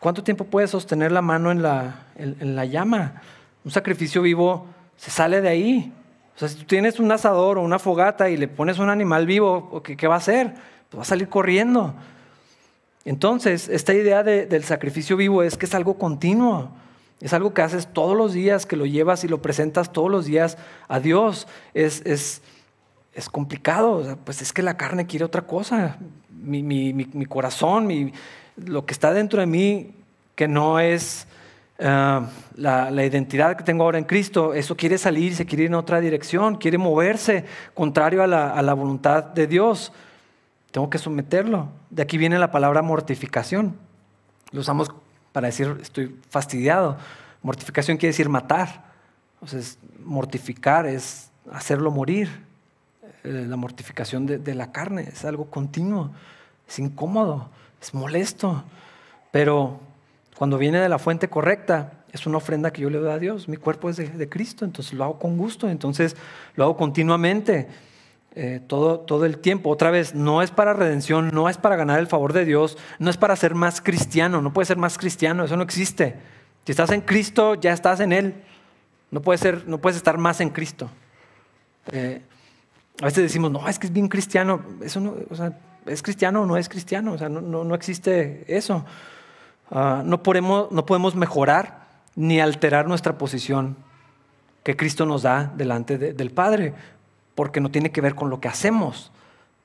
¿Cuánto 0.02 0.22
tiempo 0.22 0.44
puedes 0.44 0.72
sostener 0.72 1.14
la 1.14 1.22
mano 1.22 1.50
en 1.50 1.62
la, 1.62 2.05
en, 2.16 2.56
la 2.56 2.66
llama? 2.66 3.22
Un 3.64 3.72
sacrificio 3.72 4.22
vivo 4.22 4.68
se 4.98 5.12
sale 5.12 5.42
de 5.42 5.50
ahí. 5.50 5.94
O 6.36 6.40
sea, 6.40 6.48
si 6.48 6.56
tú 6.56 6.64
tienes 6.66 7.00
un 7.00 7.12
asador 7.12 7.58
o 7.58 7.62
una 7.62 7.80
fogata 7.80 8.30
y 8.30 8.38
le 8.38 8.48
pones 8.48 8.80
un 8.80 8.90
animal 8.90 9.26
vivo, 9.26 9.82
¿qué, 9.84 10.08
va 10.08 10.16
a 10.16 10.18
hacer? 10.18 10.54
Pues 10.90 11.00
va 11.00 11.02
a 11.02 11.06
salir 11.06 11.30
corriendo. 11.30 11.94
Entonces, 13.06 13.70
esta 13.70 13.94
idea 13.94 14.24
del 14.24 14.64
sacrificio 14.64 15.16
vivo 15.16 15.44
es 15.44 15.58
que 15.58 15.66
es 15.66 15.76
algo 15.76 15.98
continuo. 15.98 16.72
Es 17.22 17.34
algo 17.34 17.54
que 17.54 17.62
haces 17.62 17.88
todos 17.88 18.18
los 18.18 18.34
días, 18.34 18.66
que 18.66 18.76
lo 18.76 18.86
llevas 18.86 19.24
y 19.24 19.28
lo 19.28 19.42
presentas 19.42 19.94
todos 19.94 20.12
los 20.12 20.26
días 20.26 20.58
a 20.88 21.00
Dios. 21.00 21.48
Es, 21.74 22.02
es, 22.06 22.42
es 23.14 23.30
complicado. 23.30 24.18
pues 24.26 24.42
es 24.42 24.52
que 24.52 24.62
la 24.62 24.76
carne 24.76 25.06
quiere 25.06 25.24
otra 25.24 25.44
cosa. 25.44 25.98
Mi, 26.30 26.62
mi, 26.64 26.94
mi 26.94 27.26
corazón, 27.26 27.88
mi, 27.88 28.12
lo 28.58 28.86
que 28.86 28.94
está 28.94 29.14
dentro 29.14 29.40
de 29.40 29.48
mí, 29.48 29.92
que 30.36 30.48
no 30.48 30.80
es 30.80 31.28
eh, 31.78 32.22
la, 32.56 33.06
identidad 33.06 33.56
que 33.58 33.64
tengo 33.64 33.84
ahora 33.84 33.98
en 33.98 34.06
Cristo, 34.06 34.54
eso 34.54 34.76
quiere 34.76 34.98
salir, 34.98 35.36
se 35.36 35.46
quiere 35.46 35.64
ir 35.64 35.70
en 35.70 35.76
otra 35.76 36.00
dirección, 36.00 36.56
quiere 36.56 36.78
moverse 36.78 37.46
contrario 37.74 38.24
a 38.24 38.28
la, 38.28 38.74
voluntad 38.74 39.24
de 39.24 39.48
Dios. 39.48 39.92
Tengo 40.72 40.90
que 40.90 40.98
someterlo. 40.98 41.70
De 41.90 42.02
aquí 42.02 42.18
viene 42.18 42.38
la 42.40 42.52
palabra 42.52 42.82
mortificación. 42.82 43.76
Lo 44.52 44.62
usamos 44.62 44.92
para 45.32 45.48
decir 45.48 45.78
estoy 45.82 46.16
fastidiado. 46.30 46.98
Mortificación 47.42 47.98
quiere 47.98 48.12
decir 48.12 48.30
matar. 48.30 48.86
Entonces, 49.36 49.78
mortificar 50.04 50.86
es 50.86 51.32
hacerlo 51.52 51.92
morir. 51.92 52.30
Eh, 53.24 53.46
la 53.48 53.56
mortificación 53.56 54.26
de 54.26 54.56
la 54.56 54.72
carne 54.72 55.10
es 55.12 55.24
algo 55.26 55.50
continuo, 55.50 56.12
es 56.68 56.80
incómodo 56.80 57.50
es 57.86 57.94
molesto, 57.94 58.64
pero 59.32 59.80
cuando 60.38 60.58
viene 60.58 60.80
de 60.80 60.90
la 60.90 61.00
fuente 61.00 61.28
correcta, 61.30 61.94
es 62.12 62.26
una 62.26 62.38
ofrenda 62.38 62.72
que 62.72 62.82
yo 62.82 62.90
le 62.90 62.98
doy 63.00 63.12
a 63.12 63.20
Dios. 63.20 63.48
Mi 63.48 63.58
cuerpo 63.58 63.90
es 63.90 63.98
de, 63.98 64.30
Cristo, 64.30 64.66
entonces 64.66 64.94
lo 64.94 65.04
hago 65.04 65.20
con 65.20 65.38
gusto, 65.38 65.70
entonces 65.70 66.16
lo 66.56 66.64
hago 66.66 66.78
continuamente, 66.78 67.68
eh, 68.36 68.62
todo, 68.68 69.00
todo 69.00 69.26
el 69.26 69.38
tiempo. 69.38 69.70
Otra 69.70 69.92
vez, 69.92 70.16
no 70.16 70.42
es 70.42 70.52
para 70.52 70.74
redención, 70.74 71.32
no 71.34 71.50
es 71.50 71.58
para 71.58 71.76
ganar 71.76 72.00
el 72.00 72.08
favor 72.08 72.34
de 72.34 72.46
Dios, 72.46 72.78
no 73.00 73.10
es 73.10 73.18
para 73.18 73.36
ser 73.36 73.56
más 73.56 73.82
cristiano, 73.82 74.42
no 74.42 74.54
puede 74.54 74.66
ser 74.66 74.78
más 74.78 74.98
cristiano, 74.98 75.44
eso 75.46 75.58
no 75.58 75.64
existe. 75.64 76.16
Si 76.66 76.72
estás 76.72 76.92
en 76.92 77.02
Cristo, 77.02 77.56
ya 77.56 77.74
estás 77.74 78.00
en 78.00 78.12
Él. 78.12 78.34
No 79.12 79.22
puedes, 79.22 79.40
ser, 79.40 79.68
no 79.68 79.78
puedes 79.78 79.98
estar 79.98 80.18
más 80.18 80.42
en 80.42 80.50
Cristo. 80.50 80.90
Eh, 81.92 82.22
a 83.02 83.06
veces 83.06 83.24
decimos, 83.24 83.52
no, 83.52 83.68
es 83.68 83.78
que 83.78 83.88
es 83.88 83.94
bien 83.94 84.08
cristiano. 84.08 84.62
Eso 84.82 85.00
no, 85.00 85.16
o 85.30 85.36
sea, 85.36 85.58
¿es 85.86 86.02
cristiano 86.02 86.42
o 86.42 86.46
no 86.46 86.58
es 86.58 86.70
cristiano? 86.70 87.14
O 87.14 87.18
sea, 87.18 87.30
no, 87.30 87.76
existe 87.76 88.46
eso. 88.48 88.86
Ah, 89.72 90.04
no, 90.06 90.24
podemos, 90.24 90.72
no 90.72 90.86
podemos 90.86 91.16
mejorar 91.16 91.86
ni 92.16 92.40
alterar 92.40 92.88
nuestra 92.88 93.18
posición 93.18 93.76
que 94.64 94.76
Cristo 94.76 95.06
nos 95.06 95.24
da 95.24 95.52
delante 95.56 95.98
del 95.98 96.32
Padre, 96.32 96.74
porque 97.36 97.62
no 97.62 97.70
tiene 97.70 97.92
que 97.92 98.02
ver 98.02 98.16
con 98.16 98.30
lo 98.30 98.40
que 98.40 98.48
hacemos, 98.48 99.12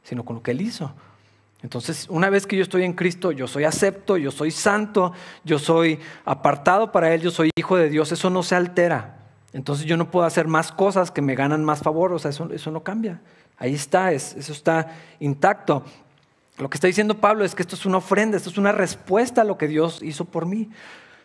sino 0.03 0.25
con 0.25 0.37
lo 0.37 0.43
que 0.43 0.51
Él 0.51 0.61
hizo. 0.61 0.93
Entonces, 1.63 2.07
una 2.09 2.31
vez 2.31 2.47
que 2.47 2.57
yo 2.57 2.63
estoy 2.63 2.85
en 2.85 2.95
Cristo, 2.95 3.33
yo 3.33 3.47
soy 3.47 3.65
acepto, 3.65 4.17
yo 4.17 4.31
soy 4.31 4.51
santo, 4.51 5.13
yo 5.45 5.59
soy 5.59 5.99
apartado 6.25 6.91
para 6.91 7.13
Él, 7.15 7.21
yo 7.21 7.31
soy 7.31 7.51
hijo 7.57 7.77
de 7.77 7.89
Dios, 7.89 8.13
eso 8.13 8.31
no 8.31 8.43
se 8.43 8.55
altera. 8.55 9.19
Entonces 9.53 9.87
yo 9.87 9.97
no 9.97 10.11
puedo 10.11 10.27
hacer 10.27 10.47
más 10.47 10.73
cosas 10.73 11.11
que 11.11 11.23
me 11.23 11.35
ganan 11.35 11.65
más 11.65 11.81
favor, 11.81 12.13
o 12.13 12.19
sea, 12.19 12.31
eso, 12.31 12.51
eso 12.53 12.71
no 12.71 12.83
cambia. 12.83 13.21
Ahí 13.59 13.75
está, 13.75 14.13
eso 14.13 14.53
está 14.53 14.97
intacto. 15.19 15.85
Lo 16.61 16.69
que 16.69 16.77
está 16.77 16.87
diciendo 16.87 17.19
Pablo 17.19 17.45
es 17.45 17.55
que 17.55 17.63
esto 17.63 17.75
es 17.75 17.87
una 17.87 17.99
ofrenda, 17.99 18.37
esto 18.37 18.51
es 18.51 18.59
una 18.59 18.73
respuesta 18.73 19.41
a 19.41 19.45
lo 19.45 19.57
que 19.57 19.67
Dios 19.67 20.01
hizo 20.03 20.27
por 20.27 20.45
mí. 20.45 20.69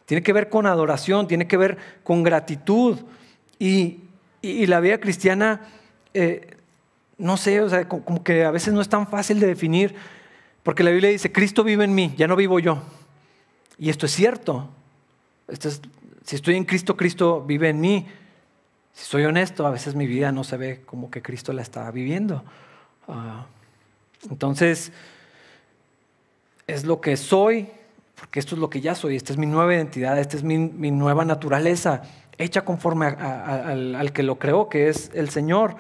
Tiene 0.06 0.24
que 0.24 0.32
ver 0.32 0.50
con 0.50 0.66
adoración, 0.66 1.28
tiene 1.28 1.46
que 1.48 1.58
ver 1.58 1.78
con 2.04 2.24
gratitud. 2.24 3.00
Y, 3.60 4.00
la 4.42 4.80
vida 4.80 5.00
cristiana, 5.00 5.62
eh, 6.14 6.56
no 7.18 7.36
sé, 7.36 7.62
o 7.62 7.70
sea, 7.70 7.88
como 7.88 8.24
que 8.24 8.46
a 8.46 8.52
veces 8.52 8.74
no 8.74 8.82
es 8.82 8.88
tan 8.88 9.08
fácil 9.08 9.40
de 9.40 9.48
definir, 9.48 9.96
porque 10.62 10.84
la 10.84 10.92
Biblia 10.92 11.10
dice, 11.10 11.32
Cristo 11.32 11.64
vive 11.64 11.84
en 11.84 11.96
mí, 11.96 12.14
ya 12.16 12.28
no 12.28 12.36
vivo 12.36 12.60
yo. 12.60 12.82
Y 13.78 13.90
esto 13.90 14.06
es 14.06 14.14
cierto. 14.14 14.70
si 16.24 16.36
estoy 16.36 16.56
en 16.56 16.66
Cristo, 16.66 16.96
Cristo 16.96 17.44
vive 17.44 17.70
en 17.70 17.82
mí. 17.82 18.08
Si 18.94 19.06
soy 19.06 19.26
honesto, 19.26 19.68
a 19.68 19.72
veces 19.72 19.96
mi 19.96 20.08
vida 20.08 20.32
no 20.32 20.44
se 20.44 20.58
ve 20.58 20.82
como 20.86 21.10
que 21.10 21.22
Cristo 21.22 21.52
la 21.52 21.62
está 21.62 21.90
viviendo. 21.92 22.44
Ah, 23.08 23.48
entonces, 24.30 24.92
es 26.68 26.86
lo 26.86 27.02
que 27.02 27.18
soy, 27.18 27.70
porque 28.16 28.40
esto 28.40 28.56
es 28.56 28.62
lo 28.62 28.70
que 28.70 28.82
ya 28.82 28.96
soy, 28.96 29.16
esta 29.16 29.34
es 29.34 29.38
mi 29.38 29.46
nueva 29.46 29.74
identidad, 29.74 30.18
esta 30.20 30.38
es 30.38 30.44
mi, 30.44 30.58
nueva 30.58 31.26
naturaleza, 31.26 32.04
hecha 32.38 32.64
conforme 32.64 33.08
al, 33.08 34.12
que 34.14 34.24
lo 34.24 34.40
creó, 34.40 34.70
que 34.70 34.90
es 34.90 35.12
el 35.14 35.30
Señor. 35.30 35.76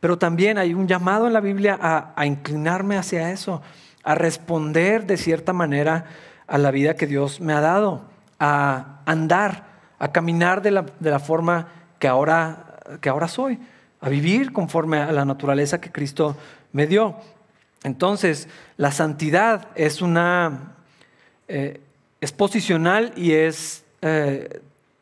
Pero 0.00 0.18
también 0.18 0.58
hay 0.58 0.74
un 0.74 0.88
llamado 0.88 1.26
en 1.26 1.32
la 1.32 1.40
Biblia 1.40 1.78
a, 1.80 2.26
inclinarme 2.26 2.96
hacia 2.96 3.30
eso, 3.30 3.62
a 4.02 4.14
responder 4.14 5.06
de 5.06 5.16
cierta 5.16 5.52
manera 5.52 6.06
a 6.46 6.58
la 6.58 6.70
vida 6.70 6.94
que 6.94 7.06
Dios 7.06 7.40
me 7.40 7.52
ha 7.52 7.60
dado, 7.60 8.02
a 8.38 9.00
andar, 9.06 9.64
a 9.98 10.10
caminar 10.12 10.62
de 10.62 10.72
la, 10.72 11.18
forma 11.20 11.68
que 11.98 12.08
ahora, 12.08 12.80
que 13.00 13.08
ahora 13.08 13.28
soy, 13.28 13.60
a 14.00 14.08
vivir 14.08 14.52
conforme 14.52 14.98
a 14.98 15.12
la 15.12 15.24
naturaleza 15.24 15.80
que 15.80 15.92
Cristo 15.92 16.36
me 16.72 16.86
dio. 16.86 17.16
Entonces, 17.84 18.48
la 18.76 18.92
santidad 18.92 19.68
es 19.74 20.02
una, 20.02 20.74
eh, 21.48 21.80
es 22.20 22.32
posicional 22.32 23.12
y 23.16 23.32
es, 23.32 23.84
eh, 24.02 24.60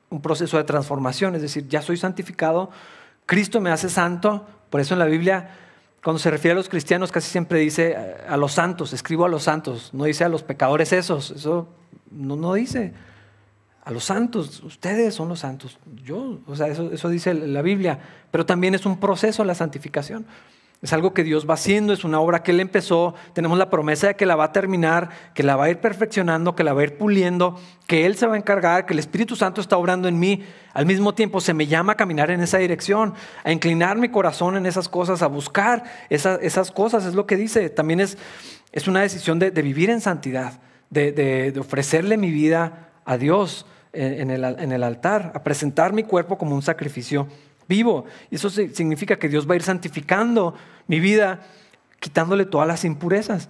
un 0.08 0.20
proceso 0.20 0.56
de 0.56 0.64
transformación, 0.64 1.34
es 1.36 1.42
decir, 1.42 1.68
ya 1.68 1.82
soy 1.82 1.96
santificado, 1.96 2.70
Cristo 3.26 3.60
me 3.60 3.70
hace 3.70 3.88
santo, 3.88 4.46
por 4.68 4.80
eso 4.80 4.94
en 4.94 4.98
la 4.98 5.06
Biblia, 5.06 5.50
cuando 6.02 6.18
se 6.18 6.30
refiere 6.30 6.52
a 6.52 6.56
los 6.56 6.68
cristianos, 6.68 7.12
casi 7.12 7.30
siempre 7.30 7.60
dice 7.60 7.96
a 8.28 8.36
los 8.36 8.52
santos, 8.52 8.92
escribo 8.92 9.24
a 9.24 9.28
los 9.28 9.44
santos, 9.44 9.90
no 9.92 10.04
dice 10.04 10.24
a 10.24 10.28
los 10.28 10.42
pecadores 10.42 10.92
esos, 10.92 11.30
eso 11.30 11.68
no, 12.10 12.34
no 12.36 12.54
dice. 12.54 12.92
A 13.84 13.92
los 13.92 14.04
santos, 14.04 14.62
ustedes 14.62 15.14
son 15.14 15.28
los 15.28 15.40
santos, 15.40 15.78
yo, 16.04 16.40
o 16.46 16.56
sea, 16.56 16.66
eso, 16.68 16.90
eso 16.92 17.08
dice 17.08 17.32
la 17.34 17.62
Biblia, 17.62 18.00
pero 18.30 18.44
también 18.44 18.74
es 18.74 18.84
un 18.84 18.98
proceso 18.98 19.44
la 19.44 19.54
santificación. 19.54 20.26
Es 20.82 20.94
algo 20.94 21.12
que 21.12 21.24
Dios 21.24 21.48
va 21.48 21.54
haciendo, 21.54 21.92
es 21.92 22.04
una 22.04 22.20
obra 22.20 22.42
que 22.42 22.52
Él 22.52 22.60
empezó, 22.60 23.14
tenemos 23.34 23.58
la 23.58 23.68
promesa 23.68 24.06
de 24.06 24.16
que 24.16 24.24
la 24.24 24.34
va 24.34 24.44
a 24.44 24.52
terminar, 24.52 25.10
que 25.34 25.42
la 25.42 25.54
va 25.54 25.64
a 25.64 25.70
ir 25.70 25.78
perfeccionando, 25.78 26.56
que 26.56 26.64
la 26.64 26.72
va 26.72 26.80
a 26.80 26.84
ir 26.84 26.96
puliendo, 26.96 27.60
que 27.86 28.06
Él 28.06 28.16
se 28.16 28.26
va 28.26 28.34
a 28.34 28.38
encargar, 28.38 28.86
que 28.86 28.94
el 28.94 28.98
Espíritu 28.98 29.36
Santo 29.36 29.60
está 29.60 29.76
obrando 29.76 30.08
en 30.08 30.18
mí. 30.18 30.42
Al 30.72 30.86
mismo 30.86 31.14
tiempo 31.14 31.42
se 31.42 31.52
me 31.52 31.66
llama 31.66 31.92
a 31.92 31.96
caminar 31.96 32.30
en 32.30 32.40
esa 32.40 32.56
dirección, 32.56 33.12
a 33.44 33.52
inclinar 33.52 33.98
mi 33.98 34.08
corazón 34.08 34.56
en 34.56 34.64
esas 34.64 34.88
cosas, 34.88 35.20
a 35.20 35.26
buscar 35.26 35.84
esas, 36.08 36.70
cosas, 36.70 37.04
es 37.04 37.14
lo 37.14 37.26
que 37.26 37.36
dice. 37.36 37.68
También 37.68 38.00
es, 38.00 38.16
es 38.72 38.88
una 38.88 39.02
decisión 39.02 39.38
de, 39.38 39.50
vivir 39.50 39.90
en 39.90 40.00
santidad, 40.00 40.60
de, 40.88 41.52
ofrecerle 41.60 42.16
mi 42.16 42.30
vida 42.30 42.88
a 43.04 43.18
Dios 43.18 43.66
en 43.92 44.30
el, 44.30 44.44
en 44.44 44.72
el 44.72 44.82
altar, 44.82 45.32
a 45.34 45.42
presentar 45.42 45.92
mi 45.92 46.04
cuerpo 46.04 46.38
como 46.38 46.54
un 46.54 46.62
sacrificio 46.62 47.28
vivo. 47.70 48.04
Y 48.30 48.34
eso 48.34 48.50
significa 48.50 49.16
que 49.16 49.30
Dios 49.30 49.48
va 49.48 49.54
a 49.54 49.56
ir 49.56 49.62
santificando 49.62 50.54
mi 50.86 51.00
vida, 51.00 51.40
quitándole 52.00 52.44
todas 52.44 52.68
las 52.68 52.84
impurezas. 52.84 53.48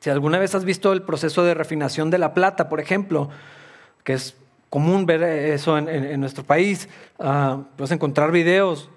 Si 0.00 0.10
alguna 0.10 0.38
vez 0.38 0.54
has 0.54 0.66
visto 0.66 0.92
el 0.92 1.02
proceso 1.02 1.44
de 1.44 1.54
refinación 1.54 2.10
de 2.10 2.18
la 2.18 2.34
plata, 2.34 2.68
por 2.68 2.80
ejemplo, 2.80 3.30
que 4.04 4.12
es 4.12 4.36
común 4.68 5.06
ver 5.06 5.22
eso 5.22 5.78
en, 5.78 6.20
nuestro 6.20 6.44
país, 6.44 6.88
uh, 7.18 7.62
puedes 7.76 7.90
encontrar 7.90 8.30
videos, 8.30 8.90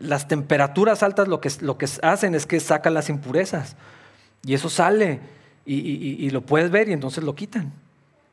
las 0.00 0.26
temperaturas 0.26 1.04
altas 1.04 1.28
lo 1.28 1.40
que, 1.40 1.50
lo 1.60 1.78
que 1.78 1.86
hacen 2.02 2.34
es 2.34 2.46
que 2.46 2.58
sacan 2.58 2.94
las 2.94 3.08
impurezas 3.08 3.76
y 4.44 4.54
eso 4.54 4.68
sale 4.68 5.20
y, 5.64 6.28
lo 6.30 6.42
puedes 6.42 6.70
ver 6.70 6.88
y 6.88 6.92
entonces 6.92 7.22
lo 7.22 7.34
quitan. 7.34 7.72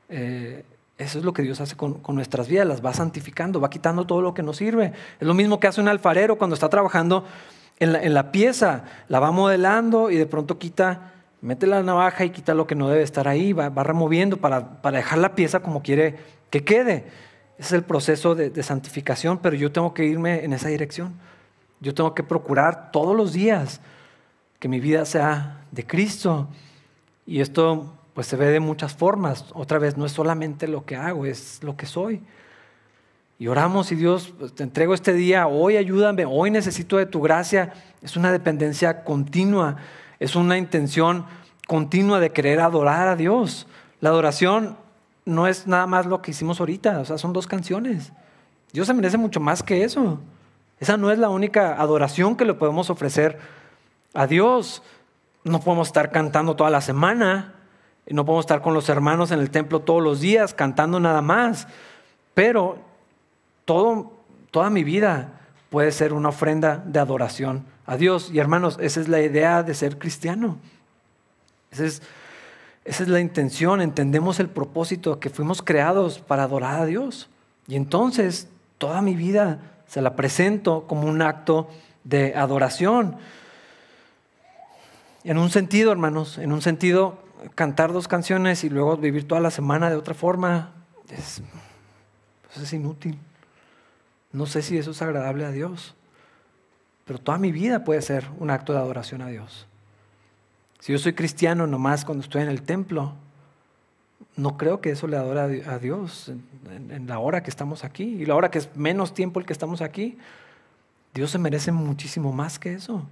Eh, 0.10 0.64
eso 1.02 1.18
es 1.18 1.26
lo 1.26 1.34
que 1.34 1.42
Dios 1.42 1.60
hace 1.62 1.76
con, 1.76 2.00
nuestras 2.10 2.48
vidas, 2.48 2.68
las 2.68 2.86
va 2.86 2.94
santificando, 2.94 3.60
va 3.60 3.70
quitando 3.70 4.06
todo 4.06 4.22
lo 4.22 4.34
que 4.34 4.44
nos 4.44 4.58
sirve. 4.58 4.94
Es 5.20 5.28
lo 5.28 5.34
mismo 5.34 5.60
que 5.60 5.68
hace 5.68 5.82
un 5.82 5.88
alfarero 5.88 6.38
cuando 6.38 6.54
está 6.54 6.70
trabajando 6.70 7.26
en 7.80 8.14
la, 8.14 8.32
pieza, 8.32 8.84
la 9.08 9.20
va 9.20 9.32
modelando 9.32 10.12
y 10.12 10.16
de 10.16 10.28
pronto 10.28 10.60
quita, 10.60 11.14
mete 11.42 11.66
la 11.66 11.82
navaja 11.82 12.24
y 12.26 12.30
quita 12.30 12.54
lo 12.54 12.68
que 12.68 12.76
no 12.76 12.90
debe 12.90 13.02
estar 13.02 13.28
ahí, 13.28 13.54
va, 13.54 13.70
removiendo 13.70 14.38
para, 14.38 14.80
dejar 14.92 15.18
la 15.18 15.34
pieza 15.34 15.62
como 15.62 15.82
quiere 15.82 16.20
que 16.52 16.64
quede. 16.64 17.06
Ese 17.58 17.70
es 17.70 17.72
el 17.74 17.84
proceso 17.84 18.36
de, 18.36 18.52
de 18.52 18.62
santificación, 18.62 19.40
pero 19.40 19.56
yo 19.56 19.72
tengo 19.72 19.96
que 19.96 20.06
irme 20.06 20.46
en 20.46 20.54
esa 20.54 20.70
dirección. 20.70 21.14
Yo 21.80 21.96
tengo 21.96 22.14
que 22.14 22.22
procurar 22.22 22.92
todos 22.92 23.16
los 23.16 23.34
días 23.34 23.82
que 24.60 24.68
mi 24.68 24.80
vida 24.80 25.06
sea 25.06 25.66
de 25.72 25.88
Cristo. 25.88 26.48
Y 27.26 27.42
esto 27.42 27.92
pues 28.14 28.28
se 28.28 28.36
ve 28.36 28.48
de 28.48 28.60
muchas 28.60 28.94
formas. 28.94 29.46
Otra 29.54 29.80
vez, 29.80 29.98
no 29.98 30.06
es 30.06 30.12
solamente 30.12 30.68
lo 30.68 30.86
que 30.86 30.96
hago, 30.96 31.26
es 31.26 31.64
lo 31.64 31.78
que 31.78 31.86
soy. 31.86 32.22
Y 33.40 33.48
oramos 33.48 33.92
y 33.92 33.96
Dios, 33.96 34.34
pues, 34.38 34.54
te 34.54 34.64
entrego 34.64 34.94
este 34.94 35.14
día, 35.14 35.48
hoy 35.48 35.78
ayúdame, 35.78 36.26
hoy 36.26 36.52
necesito 36.52 36.98
de 36.98 37.08
tu 37.08 37.22
gracia. 37.22 37.74
Es 38.02 38.16
una 38.16 38.32
dependencia 38.32 39.04
continua, 39.04 39.78
es 40.20 40.36
una 40.36 40.58
intención 40.58 41.26
continua 41.68 42.20
de 42.20 42.32
querer 42.32 42.60
adorar 42.60 43.08
a 43.08 43.16
Dios. 43.16 43.68
La 44.00 44.10
adoración 44.10 44.78
no 45.26 45.48
es 45.48 45.68
nada 45.68 45.88
más 45.88 46.06
lo 46.06 46.22
que 46.22 46.32
hicimos 46.32 46.60
ahorita, 46.60 47.00
o 47.00 47.06
sea, 47.06 47.18
son 47.18 47.34
dos 47.34 47.48
canciones. 47.48 48.12
Dios 48.74 48.88
se 48.88 48.94
merece 48.94 49.18
mucho 49.18 49.40
más 49.40 49.64
que 49.64 49.84
eso. 49.84 50.20
Esa 50.80 50.98
no 50.98 51.12
es 51.12 51.20
la 51.20 51.30
única 51.30 51.80
adoración 51.80 52.36
que 52.36 52.46
le 52.46 52.54
podemos 52.54 52.90
ofrecer 52.90 53.40
a 54.14 54.28
Dios. 54.28 54.82
No 55.44 55.60
podemos 55.60 55.88
estar 55.88 56.12
cantando 56.12 56.56
toda 56.56 56.70
la 56.70 56.82
semana. 56.82 57.56
No 58.14 58.26
podemos 58.26 58.44
estar 58.44 58.62
con 58.62 58.74
los 58.74 58.90
hermanos 58.90 59.32
en 59.32 59.40
el 59.40 59.52
templo 59.52 59.82
todos 59.82 60.02
los 60.02 60.20
días 60.20 60.54
cantando 60.54 61.00
nada 61.00 61.22
más, 61.22 61.68
pero 62.34 62.78
todo, 63.66 64.12
toda 64.52 64.70
mi 64.70 64.84
vida 64.84 65.40
puede 65.70 65.92
ser 65.92 66.14
una 66.14 66.30
ofrenda 66.30 66.84
de 66.86 67.00
adoración 67.00 67.66
a 67.86 67.98
Dios. 67.98 68.30
Y 68.32 68.40
hermanos, 68.40 68.78
esa 68.82 69.00
es 69.00 69.08
la 69.08 69.22
idea 69.22 69.64
de 69.64 69.74
ser 69.74 69.98
cristiano. 69.98 70.58
Esa 71.72 71.86
es, 71.86 72.02
esa 72.84 73.04
es 73.04 73.10
la 73.10 73.20
intención, 73.20 73.82
entendemos 73.82 74.40
el 74.40 74.50
propósito 74.50 75.20
que 75.20 75.30
fuimos 75.30 75.62
creados 75.62 76.20
para 76.20 76.44
adorar 76.44 76.82
a 76.82 76.86
Dios. 76.86 77.30
Y 77.68 77.76
entonces 77.76 78.50
toda 78.78 79.02
mi 79.02 79.16
vida 79.16 79.60
se 79.88 80.02
la 80.02 80.16
presento 80.16 80.86
como 80.88 81.08
un 81.08 81.22
acto 81.22 81.70
de 82.04 82.36
adoración. 82.36 83.16
En 85.24 85.38
un 85.38 85.50
sentido, 85.50 85.92
hermanos, 85.92 86.38
en 86.38 86.52
un 86.52 86.62
sentido 86.62 87.20
cantar 87.56 87.92
dos 87.92 88.08
canciones 88.08 88.64
y 88.64 88.70
luego 88.70 88.98
vivir 88.98 89.28
toda 89.28 89.42
la 89.42 89.52
semana 89.52 89.90
de 89.90 89.96
otra 89.96 90.14
forma, 90.14 90.72
es, 91.10 91.42
pues 92.44 92.58
es 92.58 92.74
inútil. 92.74 93.18
No 94.32 94.46
sé 94.46 94.62
si 94.62 94.78
eso 94.78 94.92
es 94.92 95.02
agradable 95.02 95.46
a 95.46 95.52
Dios, 95.52 95.96
pero 97.06 97.20
toda 97.20 97.38
mi 97.38 97.52
vida 97.52 97.84
puede 97.84 98.02
ser 98.02 98.28
un 98.40 98.50
acto 98.50 98.74
de 98.74 98.80
adoración 98.80 99.22
a 99.22 99.28
Dios. 99.28 99.68
Si 100.80 100.92
yo 100.92 101.00
soy 101.00 101.14
cristiano 101.14 101.68
nomás 101.68 102.06
cuando 102.06 102.24
estoy 102.24 102.42
en 102.42 102.50
el 102.50 102.64
templo, 102.64 103.14
no 104.36 104.58
creo 104.58 104.82
que 104.82 104.92
eso 104.92 105.08
le 105.08 105.18
adora 105.18 105.44
a 105.44 105.80
Dios 105.80 106.30
en, 106.30 106.92
en, 106.92 107.08
la 107.08 107.20
hora 107.20 107.44
que 107.44 107.50
estamos 107.50 107.84
aquí 107.84 108.04
y 108.04 108.26
la 108.26 108.36
hora 108.36 108.50
que 108.50 108.60
es 108.60 108.76
menos 108.76 109.14
tiempo 109.14 109.40
el 109.40 109.46
que 109.46 109.54
estamos 109.54 109.82
aquí. 109.82 110.18
Dios 111.14 111.32
se 111.32 111.38
merece 111.38 111.72
muchísimo 111.72 112.32
más 112.32 112.58
que 112.58 112.74
eso. 112.74 113.06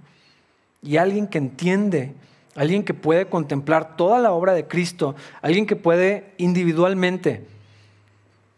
Y 0.82 0.96
alguien 0.96 1.26
que 1.26 1.38
entiende 1.38 2.14
alguien 2.54 2.82
que 2.82 2.94
puede 2.94 3.26
contemplar 3.26 3.96
toda 3.96 4.18
la 4.18 4.32
obra 4.32 4.54
de 4.54 4.66
Cristo, 4.66 5.14
alguien 5.42 5.66
que 5.66 5.76
puede 5.76 6.32
individualmente 6.36 7.46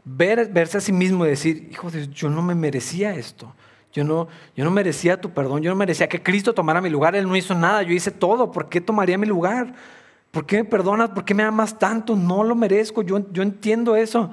ver, 0.05 0.49
verse 0.53 0.79
a 0.79 0.81
sí 0.81 0.93
mismo 0.93 1.25
y 1.25 1.31
decir, 1.31 1.69
hijo 1.71 1.91
de 1.91 2.07
Dios, 2.07 2.11
yo 2.11 2.31
no 2.31 2.43
me 2.43 2.55
merecía 2.55 3.15
esto. 3.15 3.55
Yo 3.93 4.05
no, 4.05 4.29
yo 4.57 4.65
no 4.65 4.71
merecía 4.71 5.21
tu 5.21 5.31
perdón, 5.31 5.61
yo 5.61 5.71
no 5.71 5.77
merecía 5.77 6.09
que 6.09 6.23
Cristo 6.23 6.55
tomara 6.55 6.81
mi 6.81 6.89
lugar, 6.89 7.15
Él 7.15 7.29
no 7.29 7.37
hizo 7.37 7.55
nada, 7.55 7.83
yo 7.83 7.93
hice 7.93 8.11
todo, 8.11 8.51
¿por 8.51 8.71
qué 8.71 8.81
tomaría 8.81 9.19
mi 9.19 9.27
lugar? 9.27 9.75
¿Por 10.31 10.47
qué 10.47 10.57
me 10.57 10.65
perdonas? 10.65 11.11
¿Por 11.11 11.27
qué 11.27 11.35
me 11.35 11.43
amas 11.43 11.79
tanto? 11.79 12.17
No 12.17 12.43
lo 12.43 12.55
merezco, 12.55 13.03
yo, 13.03 13.31
yo 13.33 13.43
entiendo 13.43 13.95
eso, 13.95 14.31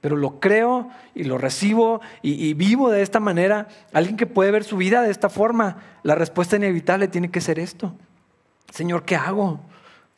pero 0.00 0.16
lo 0.16 0.38
creo 0.38 0.90
y 1.12 1.24
lo 1.24 1.38
recibo 1.38 2.00
y, 2.22 2.34
y, 2.34 2.54
vivo 2.54 2.88
de 2.88 3.02
esta 3.02 3.18
manera. 3.18 3.66
Alguien 3.92 4.16
que 4.16 4.26
puede 4.26 4.52
ver 4.52 4.62
su 4.62 4.76
vida 4.76 5.02
de 5.02 5.10
esta 5.10 5.28
forma, 5.28 5.78
la 6.04 6.14
respuesta 6.14 6.54
inevitable 6.54 7.08
tiene 7.08 7.32
que 7.32 7.40
ser 7.40 7.58
esto. 7.58 7.92
Señor, 8.74 9.04
¿qué 9.04 9.14
hago? 9.14 9.60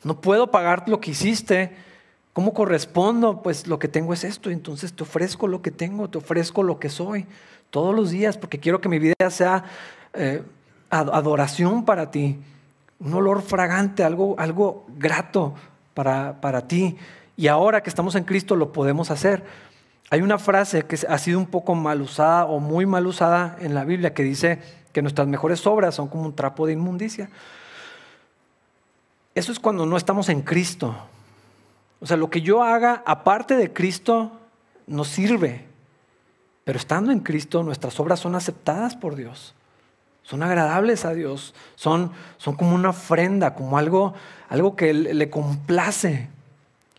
No 0.03 0.19
puedo 0.19 0.49
pagar 0.49 0.89
lo 0.89 0.99
que 0.99 1.11
hiciste. 1.11 1.75
¿Cómo 2.33 2.55
correspondo? 2.55 3.43
Pues 3.43 3.67
lo 3.67 3.77
que 3.77 3.87
tengo 3.87 4.15
es 4.15 4.23
esto. 4.23 4.49
Entonces 4.49 4.93
te 4.93 5.03
ofrezco 5.03 5.47
lo 5.47 5.61
que 5.61 5.69
tengo, 5.69 6.09
te 6.09 6.17
ofrezco 6.17 6.63
lo 6.63 6.79
que 6.79 6.89
soy 6.89 7.27
todos 7.69 7.93
los 7.93 8.09
días 8.09 8.35
porque 8.35 8.57
quiero 8.57 8.81
que 8.81 8.89
mi 8.89 8.97
vida 8.97 9.29
sea 9.29 9.63
eh, 10.15 10.41
adoración 10.89 11.85
para 11.85 12.09
ti. 12.09 12.39
Un 12.99 13.13
olor 13.13 13.43
fragante, 13.43 14.03
algo, 14.03 14.33
algo 14.39 14.87
grato 14.97 15.53
para, 15.93 16.41
para 16.41 16.67
ti. 16.67 16.97
Y 17.35 17.49
ahora 17.49 17.83
que 17.83 17.91
estamos 17.91 18.15
en 18.15 18.23
Cristo 18.23 18.55
lo 18.55 18.73
podemos 18.73 19.11
hacer. 19.11 19.43
Hay 20.09 20.23
una 20.23 20.39
frase 20.39 20.87
que 20.87 20.97
ha 21.07 21.17
sido 21.19 21.37
un 21.37 21.45
poco 21.45 21.75
mal 21.75 22.01
usada 22.01 22.45
o 22.45 22.59
muy 22.59 22.87
mal 22.87 23.05
usada 23.05 23.55
en 23.59 23.75
la 23.75 23.83
Biblia 23.83 24.15
que 24.15 24.23
dice 24.23 24.59
que 24.93 25.03
nuestras 25.03 25.27
mejores 25.27 25.67
obras 25.67 25.93
son 25.93 26.07
como 26.07 26.23
un 26.23 26.35
trapo 26.35 26.65
de 26.65 26.73
inmundicia. 26.73 27.29
Eso 29.37 29.51
es 29.51 29.59
cuando 29.59 29.85
no 29.85 29.97
estamos 29.97 30.29
en 30.29 30.41
Cristo. 30.41 30.97
O 31.99 32.07
sea, 32.07 32.17
lo 32.17 32.31
que 32.31 32.41
yo 32.41 32.63
haga 32.63 33.03
aparte 33.05 33.55
de 33.55 33.71
Cristo 33.71 34.31
no 34.87 35.03
sirve. 35.03 35.63
Pero 36.63 36.79
estando 36.79 37.11
en 37.11 37.19
Cristo, 37.19 37.61
nuestras 37.61 37.99
obras 37.99 38.19
son 38.19 38.33
aceptadas 38.33 38.95
por 38.95 39.15
Dios. 39.15 39.53
Son 40.23 40.41
agradables 40.41 41.05
a 41.05 41.13
Dios. 41.13 41.53
Son, 41.75 42.13
son 42.37 42.55
como 42.55 42.73
una 42.73 42.89
ofrenda, 42.89 43.53
como 43.53 43.77
algo, 43.77 44.15
algo 44.49 44.75
que 44.75 44.91
le 44.91 45.29
complace. 45.29 46.29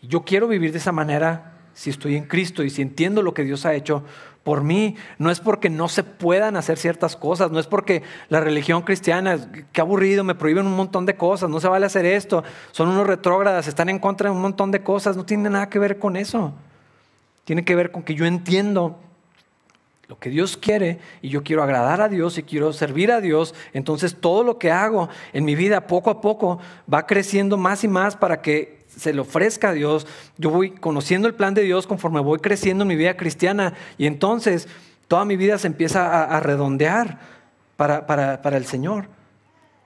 Yo 0.03 0.23
quiero 0.23 0.47
vivir 0.47 0.71
de 0.71 0.79
esa 0.79 0.93
manera 0.93 1.55
si 1.75 1.91
estoy 1.91 2.15
en 2.15 2.27
Cristo 2.27 2.63
y 2.63 2.71
si 2.71 2.83
entiendo 2.83 3.23
lo 3.23 3.35
que 3.35 3.43
Dios 3.43 3.67
ha 3.67 3.75
hecho 3.75 4.05
por 4.43 4.63
mí. 4.63 4.97
No 5.19 5.31
es 5.31 5.41
porque 5.41 5.71
no 5.71 5.89
se 5.89 6.05
puedan 6.05 6.57
hacer 6.57 6.79
ciertas 6.79 7.17
cosas, 7.17 7.51
no 7.51 7.59
es 7.59 7.67
porque 7.67 8.03
la 8.29 8.41
religión 8.41 8.83
cristiana, 8.83 9.51
qué 9.73 9.81
aburrido, 9.81 10.25
me 10.25 10.35
prohíben 10.35 10.67
un 10.67 10.77
montón 10.77 11.07
de 11.07 11.17
cosas, 11.17 11.51
no 11.51 11.61
se 11.61 11.69
vale 11.69 11.87
hacer 11.87 12.07
esto, 12.07 12.45
son 12.73 12.89
unos 12.89 13.07
retrógradas, 13.07 13.69
están 13.69 13.89
en 13.89 13.99
contra 13.99 14.31
de 14.31 14.37
un 14.37 14.43
montón 14.43 14.71
de 14.71 14.83
cosas, 14.83 15.17
no 15.17 15.25
tiene 15.25 15.51
nada 15.51 15.69
que 15.69 15.79
ver 15.79 15.99
con 15.99 16.17
eso. 16.17 16.53
Tiene 17.45 17.65
que 17.65 17.75
ver 17.75 17.91
con 17.91 18.03
que 18.03 18.15
yo 18.15 18.27
entiendo 18.27 18.99
lo 20.09 20.19
que 20.19 20.31
Dios 20.31 20.57
quiere 20.57 20.99
y 21.21 21.29
yo 21.29 21.43
quiero 21.43 21.63
agradar 21.63 22.01
a 22.01 22.09
Dios 22.09 22.39
y 22.39 22.43
quiero 22.43 22.73
servir 22.73 23.13
a 23.13 23.21
Dios, 23.21 23.55
entonces 23.75 24.17
todo 24.19 24.43
lo 24.43 24.59
que 24.59 24.73
hago 24.73 25.11
en 25.35 25.45
mi 25.45 25.55
vida 25.55 25.87
poco 25.87 26.09
a 26.11 26.21
poco 26.23 26.59
va 26.93 27.07
creciendo 27.07 27.59
más 27.59 27.85
y 27.85 27.89
más 27.89 28.17
para 28.17 28.41
que 28.41 28.78
se 28.99 29.13
le 29.13 29.21
ofrezca 29.21 29.71
a 29.71 29.73
Dios. 29.73 30.07
Yo 30.37 30.51
voy 30.51 30.73
conociendo 30.73 31.29
el 31.29 31.35
plan 31.35 31.55
de 31.55 31.63
Dios 31.63 31.87
conforme 31.87 32.21
voy 32.21 32.39
creciendo 32.39 32.83
en 32.83 32.89
mi 32.89 32.97
vida 32.97 33.17
cristiana 33.17 33.75
y 33.97 34.07
entonces 34.07 34.69
toda 35.07 35.25
mi 35.25 35.37
vida 35.37 35.57
se 35.59 35.69
empieza 35.69 36.25
a, 36.25 36.41
redondear 36.41 37.19
para, 37.77 38.07
para, 38.07 38.57
el 38.57 38.67
Señor, 38.67 39.09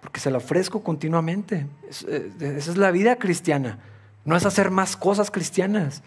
porque 0.00 0.18
se 0.18 0.30
lo 0.30 0.38
ofrezco 0.38 0.82
continuamente. 0.82 1.66
Eh, 2.08 2.32
esa 2.40 2.70
es 2.72 2.76
la 2.76 2.90
vida 2.90 3.16
cristiana. 3.16 3.78
No 4.24 4.36
es 4.36 4.46
hacer 4.46 4.70
más 4.70 4.96
cosas 4.96 5.30
cristianas, 5.30 6.02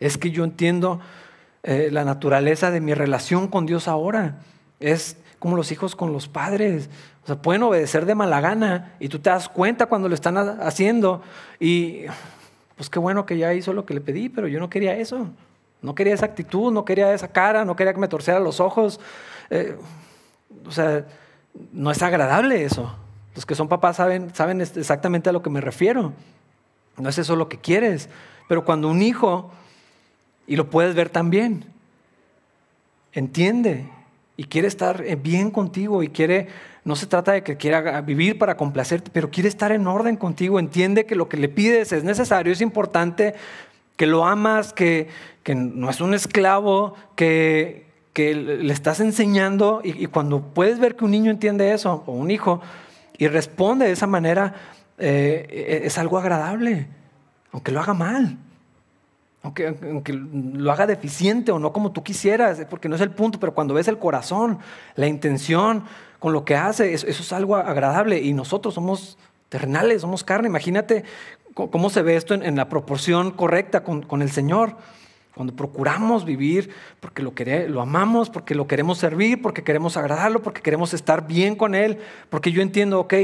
es 0.00 0.18
que 0.18 0.30
yo 0.30 0.44
entiendo 0.44 1.00
eh, 1.62 1.88
la 1.90 2.04
naturaleza 2.04 2.70
de 2.70 2.80
mi 2.80 2.94
relación 2.94 3.48
con 3.48 3.66
Dios 3.66 3.88
ahora. 3.88 4.40
Es 4.80 5.16
como 5.38 5.56
los 5.56 5.72
hijos 5.72 5.96
con 5.96 6.12
los 6.12 6.28
padres. 6.28 6.90
O 7.24 7.26
sea, 7.26 7.36
pueden 7.42 7.62
obedecer 7.62 8.06
de 8.06 8.14
mala 8.14 8.40
gana 8.40 8.94
y 9.00 9.08
tú 9.08 9.18
te 9.18 9.30
das 9.30 9.48
cuenta 9.48 9.86
cuando 9.86 10.08
lo 10.08 10.14
están 10.14 10.36
haciendo 10.36 11.22
y 11.60 12.04
pues 12.78 12.88
qué 12.88 13.00
bueno 13.00 13.26
que 13.26 13.36
ya 13.36 13.52
hizo 13.54 13.72
lo 13.72 13.84
que 13.84 13.92
le 13.92 14.00
pedí, 14.00 14.28
pero 14.28 14.46
yo 14.46 14.60
no 14.60 14.70
quería 14.70 14.96
eso. 14.96 15.26
No 15.82 15.96
quería 15.96 16.14
esa 16.14 16.26
actitud, 16.26 16.72
no 16.72 16.84
quería 16.84 17.12
esa 17.12 17.28
cara, 17.28 17.64
no 17.64 17.74
quería 17.74 17.92
que 17.92 17.98
me 17.98 18.06
torciera 18.06 18.38
los 18.38 18.60
ojos. 18.60 19.00
Eh, 19.50 19.76
o 20.64 20.70
sea, 20.70 21.04
no 21.72 21.90
es 21.90 22.00
agradable 22.02 22.64
eso. 22.64 22.94
Los 23.34 23.44
que 23.44 23.56
son 23.56 23.68
papás 23.68 23.96
saben, 23.96 24.32
saben 24.32 24.60
exactamente 24.60 25.28
a 25.28 25.32
lo 25.32 25.42
que 25.42 25.50
me 25.50 25.60
refiero. 25.60 26.12
No 26.96 27.08
es 27.08 27.18
eso 27.18 27.34
lo 27.34 27.48
que 27.48 27.58
quieres. 27.58 28.08
Pero 28.48 28.64
cuando 28.64 28.88
un 28.88 29.02
hijo, 29.02 29.50
y 30.46 30.54
lo 30.54 30.70
puedes 30.70 30.94
ver 30.94 31.10
también, 31.10 31.64
entiende 33.12 33.88
y 34.36 34.44
quiere 34.44 34.68
estar 34.68 35.04
eh, 35.04 35.16
bien 35.16 35.50
contigo 35.50 36.04
y 36.04 36.08
quiere, 36.08 36.46
no 36.88 36.96
se 36.96 37.06
trata 37.06 37.32
de 37.32 37.42
que 37.42 37.58
quiera 37.58 38.00
vivir 38.00 38.38
para 38.38 38.56
complacerte, 38.56 39.10
pero 39.12 39.30
quiere 39.30 39.50
estar 39.50 39.72
en 39.72 39.86
orden 39.86 40.16
contigo, 40.16 40.58
entiende 40.58 41.04
que 41.04 41.16
lo 41.16 41.28
que 41.28 41.36
le 41.36 41.50
pides 41.50 41.92
es 41.92 42.02
necesario, 42.02 42.50
es 42.50 42.62
importante, 42.62 43.34
que 43.98 44.06
lo 44.06 44.24
amas, 44.24 44.72
que, 44.72 45.08
no 45.54 45.90
es 45.90 46.00
un 46.00 46.14
esclavo, 46.14 46.94
que, 47.14 47.86
le 48.16 48.72
estás 48.72 49.00
enseñando 49.00 49.82
y, 49.84 50.06
cuando 50.06 50.40
puedes 50.40 50.78
ver 50.78 50.96
que 50.96 51.04
un 51.04 51.10
niño 51.10 51.30
entiende 51.30 51.74
eso, 51.74 52.04
o 52.06 52.12
un 52.12 52.30
hijo, 52.30 52.62
y 53.18 53.28
responde 53.28 53.84
de 53.84 53.92
esa 53.92 54.06
manera, 54.06 54.54
eh, 54.96 55.82
es 55.84 55.98
algo 55.98 56.16
agradable, 56.16 56.86
aunque 57.52 57.70
lo 57.70 57.80
haga 57.80 57.92
mal. 57.92 58.38
Aunque, 59.42 60.12
lo 60.12 60.72
haga 60.72 60.86
deficiente 60.86 61.52
o 61.52 61.58
no 61.58 61.72
como 61.72 61.92
tú 61.92 62.02
quisieras, 62.02 62.66
porque 62.68 62.88
no 62.88 62.96
es 62.96 63.02
el 63.02 63.10
punto, 63.10 63.38
pero 63.38 63.54
cuando 63.54 63.74
ves 63.74 63.88
el 63.88 63.98
corazón, 63.98 64.58
la 64.96 65.06
intención 65.06 65.84
con 66.18 66.32
lo 66.32 66.44
que 66.44 66.56
hace, 66.56 66.94
eso, 66.94 67.06
es 67.06 67.32
algo 67.32 67.56
agradable. 67.56 68.20
Y 68.20 68.32
nosotros 68.32 68.74
somos 68.74 69.18
terrenales, 69.48 70.02
somos 70.02 70.24
carne. 70.24 70.48
Imagínate 70.48 71.04
cómo 71.54 71.90
se 71.90 72.02
ve 72.02 72.16
esto 72.16 72.34
en, 72.34 72.56
la 72.56 72.68
proporción 72.68 73.30
correcta 73.30 73.82
con, 73.82 74.22
el 74.22 74.30
Señor. 74.30 74.76
Cuando 75.34 75.54
procuramos 75.54 76.24
vivir 76.24 76.70
porque 76.98 77.22
lo, 77.22 77.32
lo 77.68 77.80
amamos, 77.80 78.28
porque 78.28 78.54
lo 78.56 78.66
queremos 78.66 78.98
servir, 78.98 79.40
porque 79.40 79.62
queremos 79.62 79.96
agradarlo, 79.96 80.42
porque 80.42 80.62
queremos 80.62 80.94
estar 80.94 81.28
bien 81.28 81.54
con 81.54 81.76
Él, 81.76 81.98
porque 82.28 82.50
yo 82.50 82.60
entiendo, 82.60 82.98
ok, 83.00 83.14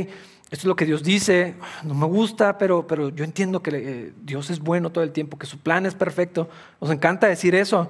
esto 0.54 0.62
es 0.62 0.64
lo 0.66 0.76
que 0.76 0.84
Dios 0.84 1.02
dice, 1.02 1.54
no 1.82 1.94
me 1.94 2.06
gusta, 2.06 2.58
pero, 2.58 2.86
pero 2.86 3.08
yo 3.08 3.24
entiendo 3.24 3.60
que 3.60 3.70
eh, 3.74 4.12
Dios 4.22 4.50
es 4.50 4.60
bueno 4.60 4.90
todo 4.90 5.02
el 5.02 5.10
tiempo, 5.10 5.36
que 5.36 5.46
su 5.46 5.58
plan 5.58 5.86
es 5.86 5.94
perfecto. 5.94 6.48
Nos 6.80 6.92
encanta 6.92 7.26
decir 7.26 7.56
eso 7.56 7.88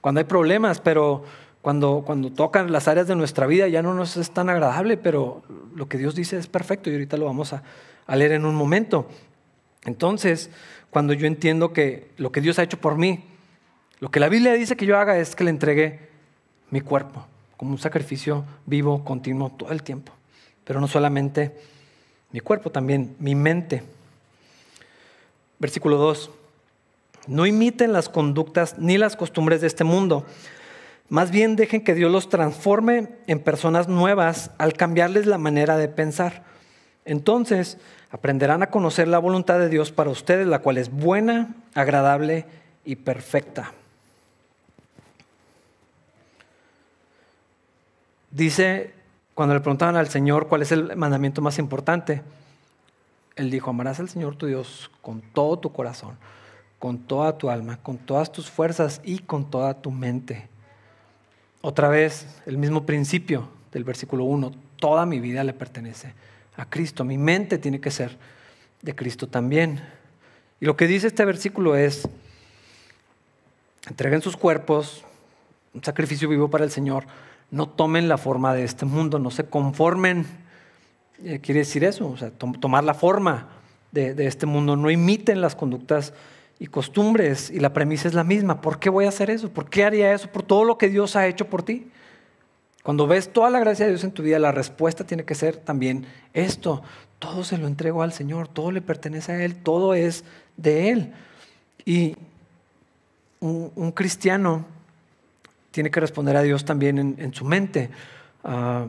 cuando 0.00 0.20
hay 0.20 0.24
problemas, 0.24 0.80
pero 0.80 1.24
cuando, 1.64 2.02
cuando 2.04 2.30
tocan 2.30 2.70
las 2.72 2.88
áreas 2.88 3.06
de 3.06 3.16
nuestra 3.16 3.46
vida 3.46 3.66
ya 3.68 3.80
no 3.80 3.94
nos 3.94 4.18
es 4.18 4.32
tan 4.32 4.50
agradable, 4.50 4.98
pero 4.98 5.42
lo 5.74 5.88
que 5.88 5.96
Dios 5.96 6.14
dice 6.14 6.36
es 6.36 6.46
perfecto 6.46 6.90
y 6.90 6.92
ahorita 6.92 7.16
lo 7.16 7.24
vamos 7.24 7.54
a, 7.54 7.62
a 8.06 8.16
leer 8.16 8.32
en 8.32 8.44
un 8.44 8.54
momento. 8.54 9.08
Entonces, 9.86 10.50
cuando 10.90 11.14
yo 11.14 11.26
entiendo 11.26 11.72
que 11.72 12.10
lo 12.18 12.32
que 12.32 12.42
Dios 12.42 12.58
ha 12.58 12.64
hecho 12.64 12.78
por 12.78 12.98
mí, 12.98 13.24
lo 13.98 14.10
que 14.10 14.20
la 14.20 14.28
Biblia 14.28 14.52
dice 14.52 14.76
que 14.76 14.84
yo 14.84 14.98
haga 14.98 15.16
es 15.16 15.34
que 15.34 15.42
le 15.44 15.48
entregue 15.48 16.00
mi 16.68 16.82
cuerpo 16.82 17.24
como 17.56 17.70
un 17.70 17.78
sacrificio 17.78 18.44
vivo, 18.66 19.02
continuo, 19.02 19.48
todo 19.56 19.72
el 19.72 19.82
tiempo. 19.82 20.12
Pero 20.64 20.82
no 20.82 20.86
solamente 20.86 21.56
mi 22.30 22.40
cuerpo 22.40 22.68
también, 22.72 23.16
mi 23.20 23.34
mente. 23.34 23.82
Versículo 25.58 25.96
2. 25.96 26.30
No 27.26 27.46
imiten 27.46 27.94
las 27.94 28.10
conductas 28.10 28.78
ni 28.78 28.98
las 28.98 29.16
costumbres 29.16 29.62
de 29.62 29.68
este 29.68 29.82
mundo. 29.82 30.26
Más 31.08 31.30
bien 31.30 31.56
dejen 31.56 31.84
que 31.84 31.94
Dios 31.94 32.10
los 32.10 32.28
transforme 32.28 33.08
en 33.26 33.38
personas 33.40 33.88
nuevas 33.88 34.50
al 34.58 34.72
cambiarles 34.72 35.26
la 35.26 35.38
manera 35.38 35.76
de 35.76 35.88
pensar. 35.88 36.44
Entonces 37.04 37.78
aprenderán 38.10 38.62
a 38.62 38.70
conocer 38.70 39.08
la 39.08 39.18
voluntad 39.18 39.58
de 39.58 39.68
Dios 39.68 39.92
para 39.92 40.10
ustedes, 40.10 40.46
la 40.46 40.60
cual 40.60 40.78
es 40.78 40.90
buena, 40.90 41.54
agradable 41.74 42.46
y 42.84 42.96
perfecta. 42.96 43.72
Dice 48.30 48.94
cuando 49.34 49.54
le 49.54 49.60
preguntaban 49.60 49.96
al 49.96 50.08
Señor 50.08 50.46
cuál 50.46 50.62
es 50.62 50.70
el 50.70 50.96
mandamiento 50.96 51.42
más 51.42 51.58
importante, 51.58 52.22
Él 53.34 53.50
dijo, 53.50 53.70
amarás 53.70 53.98
al 53.98 54.08
Señor 54.08 54.36
tu 54.36 54.46
Dios 54.46 54.92
con 55.02 55.20
todo 55.20 55.58
tu 55.58 55.72
corazón, 55.72 56.16
con 56.78 56.98
toda 56.98 57.36
tu 57.36 57.50
alma, 57.50 57.78
con 57.82 57.98
todas 57.98 58.30
tus 58.30 58.48
fuerzas 58.48 59.00
y 59.04 59.18
con 59.18 59.50
toda 59.50 59.74
tu 59.74 59.90
mente. 59.90 60.48
Otra 61.66 61.88
vez, 61.88 62.26
el 62.44 62.58
mismo 62.58 62.84
principio 62.84 63.48
del 63.72 63.84
versículo 63.84 64.24
1, 64.24 64.52
toda 64.76 65.06
mi 65.06 65.18
vida 65.18 65.42
le 65.44 65.54
pertenece 65.54 66.12
a 66.58 66.68
Cristo, 66.68 67.04
mi 67.04 67.16
mente 67.16 67.56
tiene 67.56 67.80
que 67.80 67.90
ser 67.90 68.18
de 68.82 68.94
Cristo 68.94 69.28
también. 69.28 69.80
Y 70.60 70.66
lo 70.66 70.76
que 70.76 70.86
dice 70.86 71.06
este 71.06 71.24
versículo 71.24 71.74
es, 71.74 72.06
entreguen 73.88 74.20
sus 74.20 74.36
cuerpos, 74.36 75.06
un 75.72 75.82
sacrificio 75.82 76.28
vivo 76.28 76.50
para 76.50 76.64
el 76.64 76.70
Señor, 76.70 77.06
no 77.50 77.66
tomen 77.66 78.08
la 78.08 78.18
forma 78.18 78.52
de 78.52 78.64
este 78.64 78.84
mundo, 78.84 79.18
no 79.18 79.30
se 79.30 79.44
conformen. 79.44 80.26
Eh, 81.24 81.40
quiere 81.40 81.60
decir 81.60 81.82
eso, 81.82 82.10
o 82.10 82.16
sea, 82.18 82.30
tomar 82.30 82.84
la 82.84 82.92
forma 82.92 83.48
de, 83.90 84.26
este 84.26 84.44
mundo, 84.44 84.76
no 84.76 84.90
imiten 84.90 85.40
las 85.40 85.56
conductas 85.56 86.12
y 86.58 86.66
costumbres. 86.66 87.50
Y 87.50 87.60
la 87.60 87.72
premisa 87.72 88.08
es 88.08 88.14
la 88.14 88.24
misma. 88.24 88.60
¿Por 88.60 88.78
qué 88.78 88.90
voy 88.90 89.06
a 89.06 89.08
hacer 89.08 89.30
eso? 89.30 89.50
¿Por 89.50 89.68
qué 89.68 89.84
haría 89.84 90.12
eso? 90.12 90.28
Por 90.28 90.42
todo 90.42 90.64
lo 90.64 90.78
que 90.78 90.88
Dios 90.88 91.16
ha 91.16 91.26
hecho 91.26 91.48
por 91.48 91.62
ti. 91.62 91.88
Cuando 92.82 93.06
ves 93.06 93.32
toda 93.32 93.50
la 93.50 93.60
gracia 93.60 93.86
de 93.86 93.92
Dios 93.92 94.04
en 94.04 94.12
tu 94.12 94.22
vida, 94.22 94.38
la 94.38 94.52
respuesta 94.52 95.04
tiene 95.04 95.24
que 95.24 95.34
ser 95.34 95.56
también 95.56 96.06
esto. 96.34 96.82
Todo 97.18 97.44
se 97.44 97.56
lo 97.56 97.66
entrego 97.66 98.02
al 98.02 98.12
Señor, 98.12 98.48
todo 98.48 98.70
le 98.70 98.82
pertenece 98.82 99.32
a 99.32 99.44
Él, 99.44 99.56
todo 99.56 99.94
es 99.94 100.24
de 100.56 100.90
Él. 100.90 101.12
Y 101.86 102.16
un 103.40 103.92
cristiano 103.92 104.64
tiene 105.74 105.90
que 105.90 105.98
responder 105.98 106.36
a 106.36 106.42
Dios 106.42 106.64
también 106.64 107.16
en, 107.18 107.34
su 107.34 107.44
mente. 107.44 107.90
Ah, 108.44 108.86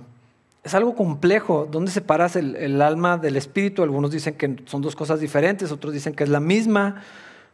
es 0.63 0.75
algo 0.75 0.93
complejo. 0.93 1.67
¿Dónde 1.69 1.89
separas 1.89 2.35
el, 2.35 2.55
el, 2.55 2.79
alma 2.79 3.17
del 3.17 3.37
espíritu? 3.37 3.81
Algunos 3.81 4.11
dicen 4.11 4.35
que 4.35 4.57
son 4.65 4.83
dos 4.83 4.95
cosas 4.95 5.19
diferentes, 5.19 5.71
otros 5.71 5.93
dicen 5.95 6.13
que 6.13 6.23
es 6.23 6.29
la 6.29 6.39
misma. 6.39 7.01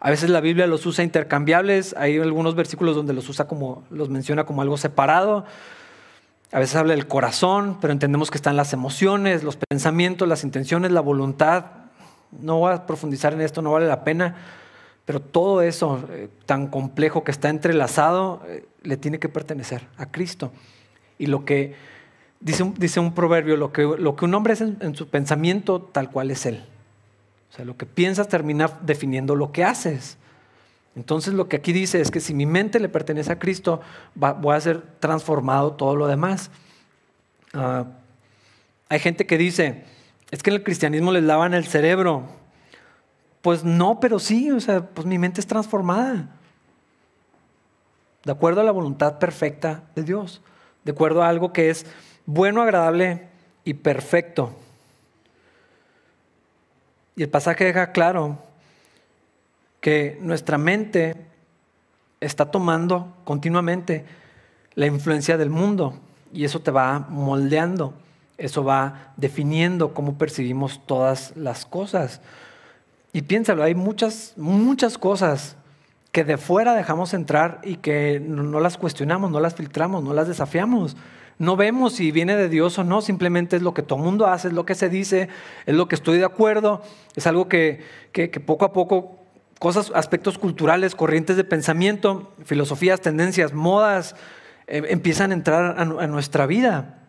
A 0.01 0.09
veces 0.09 0.31
la 0.31 0.41
Biblia 0.41 0.65
los 0.65 0.85
usa 0.87 1.03
intercambiables. 1.03 1.95
Hay 1.95 2.17
algunos 2.17 2.55
versículos 2.55 2.95
donde 2.95 3.13
los 3.13 3.29
usa 3.29 3.47
como, 3.47 3.83
los 3.91 4.09
menciona 4.09 4.45
como 4.45 4.63
algo 4.63 4.75
separado. 4.75 5.45
A 6.51 6.59
veces 6.59 6.75
habla 6.75 6.95
del 6.95 7.07
corazón, 7.07 7.77
pero 7.79 7.93
entendemos 7.93 8.31
que 8.31 8.37
están 8.37 8.57
las 8.57 8.73
emociones, 8.73 9.43
los 9.43 9.57
pensamientos, 9.69 10.27
las 10.27 10.43
intenciones, 10.43 10.91
la 10.91 11.01
voluntad. 11.01 11.65
No 12.31 12.57
voy 12.57 12.73
a 12.73 12.87
profundizar 12.87 13.33
en 13.33 13.41
esto, 13.41 13.61
no 13.61 13.71
vale 13.71 13.87
la 13.87 14.03
pena. 14.03 14.35
Pero 15.05 15.19
todo 15.19 15.61
eso 15.61 16.03
eh, 16.09 16.29
tan 16.47 16.67
complejo 16.67 17.23
que 17.23 17.31
está 17.31 17.49
entrelazado 17.49 18.41
eh, 18.47 18.65
le 18.81 18.97
tiene 18.97 19.19
que 19.19 19.29
pertenecer 19.29 19.87
a 19.97 20.11
Cristo. 20.11 20.51
Y 21.19 21.27
lo 21.27 21.45
que 21.45 21.75
dice, 22.39 22.69
dice 22.77 22.99
un 22.99 23.13
proverbio, 23.13 23.55
lo 23.55 23.71
que, 23.71 23.83
lo 23.83 24.15
que 24.15 24.25
un 24.25 24.33
hombre 24.33 24.53
es 24.53 24.61
en, 24.61 24.95
su 24.95 25.07
pensamiento, 25.09 25.79
tal 25.79 26.09
cual 26.09 26.31
es 26.31 26.47
él. 26.47 26.63
O 27.51 27.53
sea, 27.53 27.65
lo 27.65 27.75
que 27.75 27.85
piensas 27.85 28.29
termina 28.29 28.79
definiendo 28.81 29.35
lo 29.35 29.51
que 29.51 29.65
haces. 29.65 30.17
Entonces 30.95 31.33
lo 31.33 31.49
que 31.49 31.57
aquí 31.57 31.73
dice 31.73 31.99
es 31.99 32.09
que 32.09 32.21
si 32.21 32.33
mi 32.33 32.45
mente 32.45 32.79
le 32.79 32.87
pertenece 32.87 33.31
a 33.31 33.39
Cristo, 33.39 33.81
voy 34.15 34.55
a 34.55 34.61
ser 34.61 34.81
transformado 34.99 35.73
todo 35.73 35.95
lo 35.97 36.07
demás. 36.07 36.49
Ah, 37.53 37.85
hay 38.87 38.99
gente 38.99 39.25
que 39.25 39.37
dice, 39.37 39.83
es 40.31 40.43
que 40.43 40.49
en 40.49 40.57
el 40.57 40.63
cristianismo 40.63 41.11
les 41.11 41.23
lavan 41.23 41.53
el 41.53 41.65
cerebro. 41.65 42.23
Pues 43.41 43.65
no, 43.65 43.99
pero 43.99 44.19
sí, 44.19 44.51
o 44.51 44.59
sea, 44.59 44.85
pues 44.85 45.05
mi 45.05 45.17
mente 45.17 45.41
es 45.41 45.47
transformada. 45.47 46.29
De 48.23 48.31
acuerdo 48.31 48.61
a 48.61 48.63
la 48.63 48.71
voluntad 48.71 49.19
perfecta 49.19 49.83
de 49.95 50.03
Dios. 50.03 50.41
De 50.85 50.91
acuerdo 50.91 51.23
a 51.23 51.27
algo 51.27 51.51
que 51.51 51.69
es 51.69 51.85
bueno, 52.25 52.61
agradable 52.61 53.27
y 53.65 53.73
perfecto. 53.73 54.55
Y 57.15 57.23
el 57.23 57.29
pasaje 57.29 57.65
deja 57.65 57.91
claro 57.91 58.39
que 59.79 60.17
nuestra 60.21 60.57
mente 60.57 61.15
está 62.19 62.51
tomando 62.51 63.13
continuamente 63.23 64.05
la 64.75 64.85
influencia 64.85 65.37
del 65.37 65.49
mundo 65.49 65.99
y 66.31 66.45
eso 66.45 66.61
te 66.61 66.71
va 66.71 66.99
moldeando, 67.09 67.93
eso 68.37 68.63
va 68.63 69.13
definiendo 69.17 69.93
cómo 69.93 70.17
percibimos 70.17 70.81
todas 70.85 71.35
las 71.35 71.65
cosas. 71.65 72.21
Y 73.11 73.23
piénsalo, 73.23 73.63
hay 73.63 73.75
muchas, 73.75 74.33
muchas 74.37 74.97
cosas 74.97 75.57
que 76.11 76.23
de 76.23 76.37
fuera 76.37 76.73
dejamos 76.75 77.13
entrar 77.13 77.59
y 77.63 77.77
que 77.77 78.19
no 78.19 78.59
las 78.59 78.77
cuestionamos, 78.77 79.31
no 79.31 79.39
las 79.39 79.55
filtramos, 79.55 80.03
no 80.03 80.13
las 80.13 80.27
desafiamos. 80.27 80.95
No 81.39 81.55
vemos 81.55 81.93
si 81.93 82.11
viene 82.11 82.35
de 82.35 82.49
Dios 82.49 82.77
o 82.77 82.83
no, 82.83 83.01
simplemente 83.01 83.55
es 83.55 83.61
lo 83.61 83.73
que 83.73 83.81
todo 83.81 83.99
el 83.99 84.05
mundo 84.05 84.27
hace, 84.27 84.49
es 84.49 84.53
lo 84.53 84.65
que 84.65 84.75
se 84.75 84.89
dice, 84.89 85.29
es 85.65 85.75
lo 85.75 85.87
que 85.87 85.95
estoy 85.95 86.17
de 86.17 86.25
acuerdo, 86.25 86.81
es 87.15 87.25
algo 87.27 87.47
que, 87.47 87.83
poco 88.45 88.65
a 88.65 88.73
poco, 88.73 89.19
cosas, 89.59 89.91
aspectos 89.95 90.37
culturales, 90.37 90.95
corrientes 90.95 91.37
de 91.37 91.43
pensamiento, 91.43 92.33
filosofías, 92.45 93.01
tendencias, 93.01 93.53
modas, 93.53 94.15
eh, 94.67 94.83
empiezan 94.89 95.31
a 95.31 95.33
entrar 95.33 95.79
a 95.79 96.07
nuestra 96.07 96.45
vida. 96.45 97.01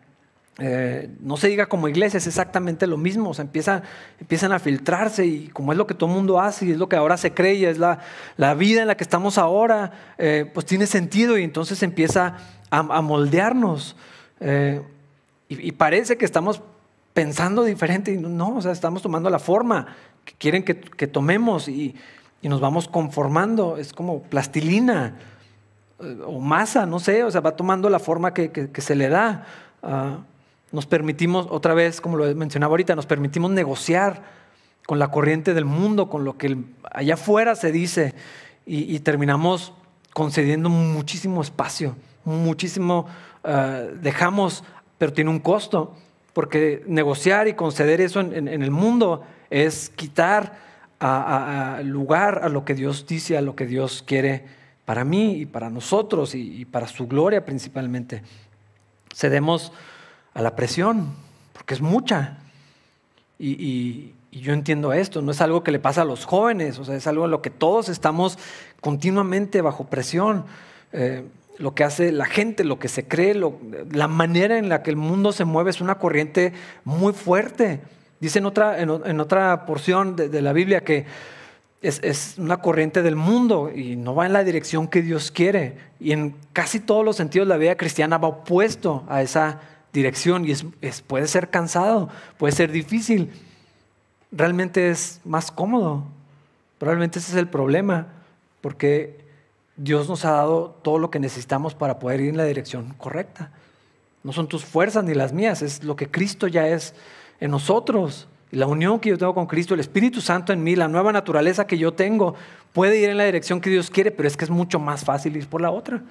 Eh, 0.59 1.09
no 1.19 1.35
se 1.35 1.47
diga 1.47 1.65
como 1.65 1.87
iglesia, 1.87 2.17
es 2.17 2.27
exactamente 2.27 2.85
lo 2.85 2.95
mismo, 2.95 3.33
sea, 3.33 3.43
empiezan 3.43 4.51
a 4.51 4.59
filtrarse 4.59 5.25
y 5.25 5.47
como 5.47 5.71
es 5.71 5.79
lo 5.79 5.87
que 5.87 5.95
todo 5.95 6.09
el 6.11 6.15
mundo 6.15 6.39
hace 6.39 6.67
y 6.67 6.71
es 6.71 6.77
lo 6.77 6.87
que 6.87 6.95
ahora 6.95 7.17
se 7.17 7.33
cree 7.33 7.55
y 7.55 7.65
es 7.65 7.79
la, 7.79 8.01
la 8.37 8.53
vida 8.53 8.83
en 8.83 8.87
la 8.87 8.95
que 8.95 9.03
estamos 9.03 9.39
ahora, 9.39 9.91
eh, 10.19 10.49
pues 10.53 10.67
tiene 10.67 10.85
sentido 10.85 11.39
y 11.39 11.43
entonces 11.43 11.81
empieza 11.81 12.37
a, 12.69 13.01
moldearnos. 13.01 13.95
Eh, 14.43 14.81
y, 15.47 15.71
parece 15.71 16.17
que 16.17 16.25
estamos 16.25 16.61
pensando 17.13 17.63
diferente 17.63 18.11
y 18.11 18.17
no, 18.17 18.55
o 18.55 18.61
sea, 18.61 18.71
estamos 18.71 19.01
tomando 19.01 19.29
la 19.29 19.39
forma 19.39 19.87
que 20.25 20.33
quieren 20.37 20.63
que, 20.63 21.07
tomemos 21.07 21.67
y, 21.67 21.95
nos 22.41 22.59
vamos 22.59 22.89
conformando, 22.89 23.77
es 23.77 23.93
como 23.93 24.21
plastilina 24.23 25.15
o 26.25 26.39
masa, 26.39 26.85
no 26.85 26.99
sé, 26.99 27.23
o 27.23 27.31
sea, 27.31 27.39
va 27.39 27.55
tomando 27.55 27.89
la 27.89 27.99
forma 27.99 28.33
que, 28.33 28.69
se 28.77 28.95
le 28.95 29.07
da. 29.07 29.45
Ah, 29.81 30.17
nos 30.73 30.85
permitimos, 30.85 31.47
otra 31.49 31.73
vez, 31.73 32.01
como 32.01 32.17
lo 32.17 32.35
mencionaba 32.35 32.71
ahorita, 32.71 32.95
nos 32.95 33.05
permitimos 33.05 33.51
negociar 33.51 34.23
con 34.85 34.99
la 34.99 35.09
corriente 35.09 35.53
del 35.53 35.65
mundo, 35.65 36.09
con 36.09 36.25
lo 36.25 36.37
que 36.37 36.57
allá 36.91 37.13
afuera 37.13 37.55
se 37.55 37.71
dice, 37.71 38.13
y, 38.65 38.99
terminamos 38.99 39.73
concediendo 40.13 40.69
muchísimo 40.69 41.41
espacio, 41.41 41.95
muchísimo, 42.25 43.07
eh, 43.43 43.93
dejamos, 44.01 44.63
pero 44.97 45.13
tiene 45.13 45.29
un 45.29 45.39
costo, 45.39 45.95
porque 46.33 46.83
negociar 46.87 47.47
y 47.47 47.53
conceder 47.53 48.01
eso 48.01 48.19
en, 48.19 48.47
el 48.47 48.71
mundo 48.71 49.23
es 49.49 49.89
quitar 49.89 50.57
a, 50.99 51.81
lugar 51.83 52.41
a 52.43 52.49
lo 52.49 52.65
que 52.65 52.73
Dios 52.73 53.05
dice, 53.05 53.37
a 53.37 53.41
lo 53.41 53.55
que 53.55 53.65
Dios 53.65 54.03
quiere 54.05 54.45
para 54.85 55.03
mí 55.03 55.35
y 55.35 55.45
para 55.45 55.69
nosotros 55.69 56.33
y, 56.33 56.61
y 56.61 56.65
para 56.65 56.87
su 56.87 57.07
gloria 57.07 57.45
principalmente. 57.45 58.23
Cedemos 59.13 59.71
a 60.33 60.41
la 60.41 60.55
presión, 60.55 61.13
porque 61.53 61.73
es 61.73 61.81
mucha. 61.81 62.37
Y, 63.39 64.13
yo 64.31 64.51
entiendo 64.51 64.93
esto, 64.93 65.21
no 65.21 65.31
es 65.31 65.41
algo 65.41 65.63
que 65.63 65.71
le 65.71 65.77
pasa 65.77 66.01
a 66.01 66.05
los 66.05 66.25
jóvenes, 66.25 66.79
o 66.79 66.85
sea, 66.85 66.95
es 66.95 67.05
algo 67.05 67.25
en 67.25 67.31
lo 67.31 67.43
que 67.43 67.51
todos 67.51 67.87
estamos 67.87 68.39
continuamente 68.81 69.61
bajo 69.61 69.85
presión. 69.85 70.45
Eh, 70.91 71.23
lo 71.57 71.75
que 71.75 71.83
hace 71.83 72.11
la 72.11 72.25
gente, 72.25 72.63
lo 72.63 72.79
que 72.79 72.87
se 72.87 73.07
cree, 73.07 73.39
la 73.91 74.07
manera 74.07 74.57
en 74.57 74.69
la 74.69 74.83
que 74.83 74.89
el 74.89 74.95
mundo 74.95 75.31
se 75.31 75.45
mueve 75.45 75.69
es 75.69 75.81
una 75.81 75.95
corriente 75.95 76.53
muy 76.83 77.13
fuerte. 77.13 77.81
Dice 78.19 78.39
en 78.39 78.45
otra, 78.45 78.79
en, 78.79 79.19
otra 79.19 79.65
porción 79.65 80.15
de, 80.15 80.41
la 80.41 80.53
Biblia 80.53 80.81
que 80.81 81.05
es, 81.81 81.99
es, 82.03 82.35
una 82.37 82.57
corriente 82.57 83.01
del 83.01 83.15
mundo 83.15 83.69
y 83.73 83.95
no 83.95 84.15
va 84.15 84.25
en 84.25 84.33
la 84.33 84.43
dirección 84.43 84.87
que 84.87 85.01
Dios 85.01 85.31
quiere. 85.31 85.77
Y 85.99 86.11
en 86.11 86.35
casi 86.53 86.79
todos 86.79 87.03
los 87.03 87.17
sentidos 87.17 87.47
la 87.47 87.57
vida 87.57 87.75
cristiana 87.75 88.17
va 88.17 88.29
opuesto 88.29 89.03
a 89.09 89.21
esa 89.21 89.59
dirección 89.93 90.45
y 90.45 90.51
es, 90.51 91.01
puede 91.01 91.27
ser 91.27 91.49
cansado, 91.49 92.09
puede 92.37 92.53
ser 92.53 92.71
difícil. 92.71 93.29
Realmente 94.31 94.89
es 94.89 95.21
más 95.23 95.51
cómodo. 95.51 96.03
Probablemente 96.79 97.19
ese 97.19 97.31
es 97.31 97.37
el 97.37 97.47
problema, 97.47 98.07
porque 98.59 99.22
Dios 99.75 100.07
nos 100.07 100.23
ha 100.25 100.31
dado 100.31 100.75
todo 100.81 100.99
lo 100.99 101.09
que 101.09 101.19
necesitamos 101.19 101.73
para 101.73 101.99
poder 101.99 102.21
ir 102.21 102.29
en 102.29 102.37
la 102.37 102.45
dirección 102.45 102.93
correcta. 102.97 103.51
No 104.23 104.31
son 104.31 104.47
tus 104.47 104.63
fuerzas 104.63 105.03
ni 105.03 105.13
las 105.13 105.33
mías, 105.33 105.61
es 105.61 105.83
lo 105.83 105.95
que 105.95 106.09
Cristo 106.09 106.47
ya 106.47 106.67
es 106.67 106.93
en 107.39 107.51
nosotros. 107.51 108.27
Y 108.51 108.57
la 108.57 108.67
unión 108.67 108.99
que 108.99 109.09
yo 109.09 109.17
tengo 109.17 109.33
con 109.33 109.47
Cristo, 109.47 109.73
el 109.73 109.79
Espíritu 109.79 110.21
Santo 110.21 110.53
en 110.53 110.63
mí, 110.63 110.75
la 110.75 110.87
nueva 110.87 111.11
naturaleza 111.11 111.65
que 111.65 111.77
yo 111.77 111.93
tengo, 111.93 112.35
puede 112.71 112.99
ir 112.99 113.09
en 113.09 113.17
la 113.17 113.25
dirección 113.25 113.59
que 113.59 113.69
Dios 113.69 113.89
quiere, 113.89 114.11
pero 114.11 114.27
es 114.27 114.37
que 114.37 114.45
es 114.45 114.51
mucho 114.51 114.79
más 114.79 115.03
fácil 115.03 115.35
ir 115.35 115.47
por 115.47 115.59
la 115.59 115.71
otra. 115.71 116.03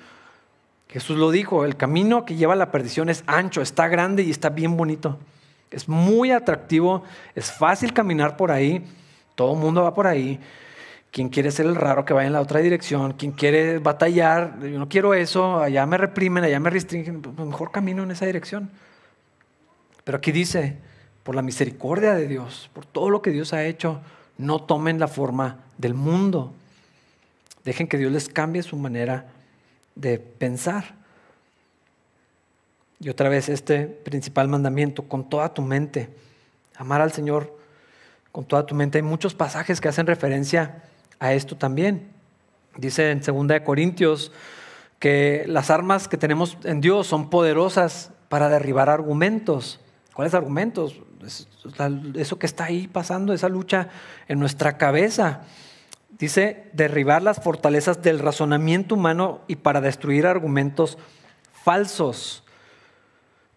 Jesús 0.88 1.16
lo 1.16 1.30
dijo, 1.30 1.64
el 1.64 1.76
camino 1.76 2.24
que 2.26 2.34
lleva 2.34 2.52
a 2.52 2.56
la 2.56 2.70
perdición 2.70 3.08
es 3.08 3.24
ancho, 3.26 3.62
está 3.62 3.88
grande 3.88 4.24
y 4.24 4.30
está 4.30 4.50
bien 4.50 4.76
bonito. 4.76 5.18
Es 5.70 5.88
muy 5.88 6.32
atractivo, 6.32 7.02
es 7.34 7.50
fácil 7.50 7.94
caminar 7.94 8.36
por 8.36 8.50
ahí, 8.50 8.84
todo 9.34 9.54
el 9.54 9.58
mundo 9.58 9.82
va 9.82 9.94
por 9.94 10.06
ahí. 10.06 10.38
Quien 11.12 11.28
quiere 11.28 11.50
ser 11.50 11.66
el 11.66 11.76
raro 11.76 12.04
que 12.04 12.14
vaya 12.14 12.26
en 12.26 12.32
la 12.32 12.40
otra 12.40 12.60
dirección, 12.60 13.12
quien 13.12 13.32
quiere 13.32 13.78
batallar, 13.78 14.58
yo 14.62 14.78
no 14.78 14.88
quiero 14.88 15.12
eso, 15.12 15.60
allá 15.60 15.84
me 15.84 15.98
reprimen, 15.98 16.42
allá 16.42 16.58
me 16.58 16.70
restringen, 16.70 17.20
pues 17.20 17.46
mejor 17.46 17.70
camino 17.70 18.02
en 18.02 18.10
esa 18.10 18.24
dirección. 18.24 18.70
Pero 20.04 20.18
aquí 20.18 20.32
dice, 20.32 20.78
por 21.22 21.34
la 21.34 21.42
misericordia 21.42 22.14
de 22.14 22.26
Dios, 22.26 22.70
por 22.72 22.86
todo 22.86 23.10
lo 23.10 23.20
que 23.20 23.30
Dios 23.30 23.52
ha 23.52 23.64
hecho, 23.64 24.00
no 24.38 24.62
tomen 24.62 24.98
la 24.98 25.06
forma 25.06 25.58
del 25.76 25.92
mundo. 25.92 26.54
Dejen 27.62 27.88
que 27.88 27.98
Dios 27.98 28.10
les 28.10 28.30
cambie 28.30 28.62
su 28.62 28.76
manera 28.76 29.26
de 29.94 30.18
pensar. 30.18 30.94
Y 33.00 33.10
otra 33.10 33.28
vez 33.28 33.50
este 33.50 33.84
principal 33.86 34.48
mandamiento, 34.48 35.02
con 35.02 35.28
toda 35.28 35.52
tu 35.52 35.60
mente, 35.60 36.08
amar 36.76 37.02
al 37.02 37.12
Señor 37.12 37.54
con 38.32 38.46
toda 38.46 38.64
tu 38.64 38.74
mente. 38.74 38.96
Hay 38.96 39.02
muchos 39.02 39.34
pasajes 39.34 39.80
que 39.80 39.88
hacen 39.88 40.06
referencia 40.06 40.82
a 41.22 41.34
esto 41.34 41.56
también. 41.56 42.08
Dice 42.76 43.12
en 43.12 43.20
2 43.20 43.60
Corintios 43.64 44.32
que 44.98 45.44
las 45.46 45.70
armas 45.70 46.08
que 46.08 46.16
tenemos 46.16 46.58
en 46.64 46.80
Dios 46.80 47.06
son 47.06 47.30
poderosas 47.30 48.10
para 48.28 48.48
derribar 48.48 48.90
argumentos. 48.90 49.80
¿Cuáles 50.14 50.34
argumentos? 50.34 51.00
Eso 52.14 52.38
que 52.40 52.46
está 52.46 52.64
ahí 52.64 52.88
pasando, 52.88 53.32
esa 53.32 53.48
lucha 53.48 53.88
en 54.26 54.40
nuestra 54.40 54.76
cabeza. 54.78 55.42
Dice, 56.10 56.68
derribar 56.72 57.22
las 57.22 57.40
fortalezas 57.40 58.02
del 58.02 58.18
razonamiento 58.18 58.96
humano 58.96 59.42
y 59.46 59.56
para 59.56 59.80
destruir 59.80 60.26
argumentos 60.26 60.98
falsos. 61.52 62.42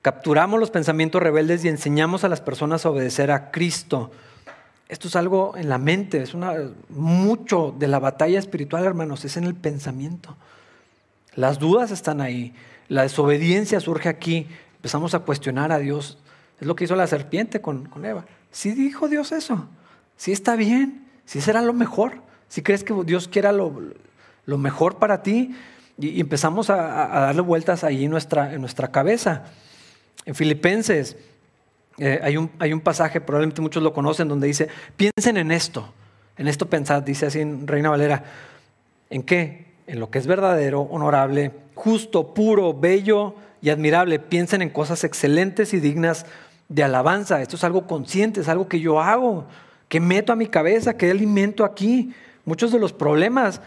Capturamos 0.03 0.59
los 0.59 0.69
pensamientos 0.69 1.21
rebeldes 1.21 1.65
y 1.65 1.69
enseñamos 1.69 2.23
a 2.23 2.29
las 2.29 2.41
personas 2.41 2.85
a 2.85 2.91
obedecer 2.91 3.31
a 3.31 3.49
Cristo. 3.49 4.11
Esto 4.87 5.07
es 5.07 5.15
algo 5.15 5.55
en 5.57 5.69
la 5.69 5.77
mente, 5.77 6.21
es 6.21 6.33
una, 6.33 6.53
mucho 6.89 7.73
de 7.77 7.87
la 7.87 7.99
batalla 7.99 8.37
espiritual, 8.37 8.85
hermanos, 8.85 9.25
es 9.25 9.35
en 9.37 9.45
el 9.45 9.55
pensamiento. 9.55 10.35
Las 11.35 11.59
dudas 11.59 11.91
están 11.91 12.21
ahí, 12.21 12.53
la 12.87 13.01
desobediencia 13.01 13.79
surge 13.79 14.09
aquí, 14.09 14.47
empezamos 14.75 15.15
a 15.15 15.19
cuestionar 15.19 15.71
a 15.71 15.79
Dios. 15.79 16.19
Es 16.59 16.67
lo 16.67 16.75
que 16.75 16.83
hizo 16.83 16.95
la 16.95 17.07
serpiente 17.07 17.61
con, 17.61 17.89
Eva. 18.03 18.25
Si 18.51 18.71
¿Sí 18.71 18.75
dijo 18.75 19.09
Dios 19.09 19.31
eso, 19.31 19.67
si 20.17 20.25
¿Sí 20.25 20.31
está 20.31 20.55
bien, 20.55 21.07
si 21.25 21.39
¿Sí 21.39 21.45
será 21.45 21.61
lo 21.61 21.73
mejor 21.73 22.25
si 22.47 22.61
crees 22.61 22.83
que 22.83 22.93
Dios 23.05 23.27
quiera 23.27 23.51
lo, 23.51 23.73
mejor 24.45 24.97
para 24.97 25.23
ti, 25.23 25.55
y, 25.97 26.19
empezamos 26.19 26.69
a, 26.69 26.75
darle 26.75 27.41
vueltas 27.41 27.83
ahí 27.83 28.05
en 28.05 28.11
nuestra, 28.11 28.53
en 28.53 28.61
nuestra 28.61 28.91
cabeza. 28.91 29.43
En 30.25 30.35
Filipenses 30.35 31.17
eh, 31.97 32.19
hay, 32.23 32.37
un, 32.37 32.51
hay 32.59 32.73
un 32.73 32.81
pasaje, 32.81 33.21
probablemente 33.21 33.61
muchos 33.61 33.81
lo 33.81 33.93
conocen, 33.93 34.27
donde 34.27 34.47
dice, 34.47 34.67
piensen 34.97 35.37
en 35.37 35.51
esto, 35.51 35.93
en 36.37 36.47
esto 36.47 36.67
pensad, 36.69 37.03
dice 37.03 37.27
así 37.27 37.39
en 37.39 37.67
Reina 37.67 37.89
Valera, 37.89 38.23
¿en 39.09 39.23
qué? 39.23 39.65
En 39.87 39.99
lo 39.99 40.09
que 40.09 40.19
es 40.19 40.27
verdadero, 40.27 40.81
honorable, 40.81 41.51
justo, 41.75 42.33
puro, 42.33 42.73
bello 42.73 43.35
y 43.61 43.69
admirable. 43.69 44.19
Piensen 44.19 44.61
en 44.61 44.69
cosas 44.69 45.03
excelentes 45.03 45.73
y 45.73 45.79
dignas 45.79 46.25
de 46.67 46.83
alabanza. 46.83 47.41
Esto 47.41 47.55
es 47.55 47.63
algo 47.63 47.87
consciente, 47.87 48.41
es 48.41 48.49
algo 48.49 48.67
que 48.67 48.79
yo 48.79 48.99
hago, 48.99 49.45
que 49.87 49.99
meto 49.99 50.33
a 50.33 50.35
mi 50.35 50.47
cabeza, 50.47 50.97
que 50.97 51.09
alimento 51.11 51.63
aquí. 51.63 52.13
Muchos 52.45 52.71
de 52.71 52.79
los 52.79 52.93
problemas 52.93 53.61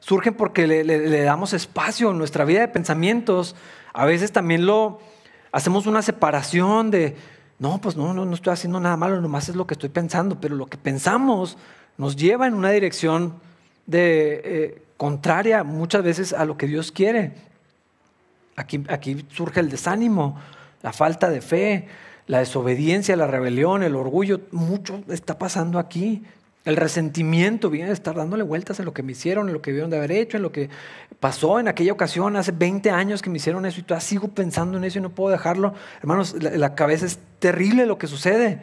surgen 0.00 0.34
porque 0.34 0.66
le, 0.66 1.22
damos 1.22 1.52
espacio 1.52 2.10
en 2.10 2.18
nuestra 2.18 2.44
vida 2.44 2.60
de 2.60 2.68
pensamientos. 2.68 3.56
A 3.92 4.04
veces 4.04 4.32
también 4.32 4.66
lo 4.66 5.00
hacemos 5.52 5.86
una 5.86 6.02
separación 6.02 6.90
de, 6.90 7.16
no, 7.58 7.80
pues 7.80 7.96
no, 7.96 8.12
no, 8.12 8.24
no 8.24 8.34
estoy 8.34 8.52
haciendo 8.52 8.80
nada 8.80 8.96
malo, 8.96 9.20
nomás 9.20 9.48
es 9.48 9.56
lo 9.56 9.66
que 9.66 9.74
estoy 9.74 9.88
pensando, 9.88 10.40
pero 10.40 10.56
lo 10.56 10.66
que 10.66 10.76
pensamos 10.76 11.56
nos 11.96 12.16
lleva 12.16 12.46
en 12.46 12.54
una 12.54 12.70
dirección 12.70 13.34
de, 13.86 14.40
eh, 14.44 14.82
contraria 14.96 15.64
muchas 15.64 16.02
veces 16.02 16.32
a 16.32 16.44
lo 16.44 16.56
que 16.56 16.66
Dios 16.66 16.92
quiere. 16.92 17.32
Aquí, 18.56 18.84
aquí 18.88 19.26
surge 19.30 19.60
el 19.60 19.70
desánimo, 19.70 20.38
la 20.82 20.92
falta 20.92 21.28
de 21.28 21.40
fe, 21.40 21.88
la 22.26 22.38
desobediencia, 22.38 23.16
la 23.16 23.26
rebelión, 23.26 23.82
el 23.82 23.94
orgullo, 23.94 24.40
mucho 24.50 25.02
está 25.08 25.38
pasando 25.38 25.78
aquí. 25.78 26.24
El 26.66 26.74
resentimiento 26.74 27.70
viene 27.70 27.86
de 27.86 27.94
estar 27.94 28.16
dándole 28.16 28.42
vueltas 28.42 28.80
en 28.80 28.86
lo 28.86 28.92
que 28.92 29.04
me 29.04 29.12
hicieron, 29.12 29.46
en 29.46 29.54
lo 29.54 29.62
que 29.62 29.70
vieron 29.70 29.88
de 29.88 29.98
haber 29.98 30.10
hecho, 30.10 30.36
en 30.36 30.42
lo 30.42 30.50
que 30.50 30.68
pasó 31.20 31.60
en 31.60 31.68
aquella 31.68 31.92
ocasión, 31.92 32.34
hace 32.34 32.50
20 32.50 32.90
años 32.90 33.22
que 33.22 33.30
me 33.30 33.36
hicieron 33.36 33.64
eso 33.66 33.78
y 33.78 33.84
todavía 33.84 34.04
sigo 34.04 34.26
pensando 34.26 34.76
en 34.76 34.82
eso 34.82 34.98
y 34.98 35.02
no 35.02 35.10
puedo 35.10 35.30
dejarlo. 35.30 35.74
Hermanos, 36.00 36.34
la, 36.42 36.74
cabeza 36.74 37.06
es 37.06 37.20
terrible 37.38 37.86
lo 37.86 37.98
que 37.98 38.08
sucede. 38.08 38.62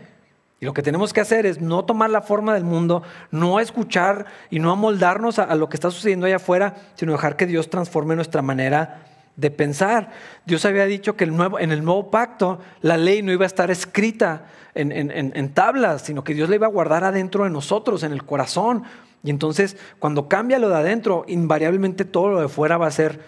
Y 0.59 0.65
lo 0.65 0.73
que 0.73 0.81
tenemos 0.81 1.13
que 1.13 1.21
hacer 1.21 1.45
es 1.45 1.61
no 1.61 1.85
tomar 1.85 2.09
la 2.09 2.21
forma 2.21 2.53
del 2.53 2.65
mundo, 2.65 3.03
no 3.31 3.61
escuchar 3.61 4.25
y 4.49 4.59
no 4.59 4.71
amoldarnos 4.71 5.39
a, 5.39 5.55
lo 5.55 5.69
que 5.69 5.77
está 5.77 5.89
sucediendo 5.89 6.25
allá 6.25 6.35
afuera, 6.35 6.75
sino 6.95 7.13
dejar 7.13 7.37
que 7.37 7.45
Dios 7.45 7.69
transforme 7.69 8.17
nuestra 8.17 8.41
manera 8.41 9.12
de 9.35 9.51
pensar. 9.51 10.11
Dios 10.45 10.65
había 10.65 10.85
dicho 10.85 11.15
que 11.15 11.23
en 11.23 11.71
el 11.71 11.83
nuevo 11.83 12.11
pacto 12.11 12.59
la 12.81 12.97
ley 12.97 13.21
no 13.21 13.31
iba 13.31 13.45
a 13.45 13.47
estar 13.47 13.71
escrita 13.71 14.45
en, 14.75 14.91
en 14.91 15.53
tablas, 15.53 16.03
sino 16.03 16.23
que 16.23 16.33
Dios 16.33 16.49
la 16.49 16.55
iba 16.55 16.67
a 16.67 16.71
guardar 16.71 17.03
adentro 17.03 17.43
de 17.43 17.49
nosotros, 17.49 18.03
en 18.03 18.11
el 18.11 18.23
corazón. 18.23 18.83
Y 19.23 19.29
entonces, 19.29 19.77
cuando 19.99 20.27
cambia 20.27 20.59
lo 20.59 20.69
de 20.69 20.75
adentro, 20.75 21.23
invariablemente 21.27 22.05
todo 22.05 22.29
lo 22.29 22.41
de 22.41 22.49
fuera 22.49 22.77
va 22.77 22.87
a 22.87 22.91
ser 22.91 23.21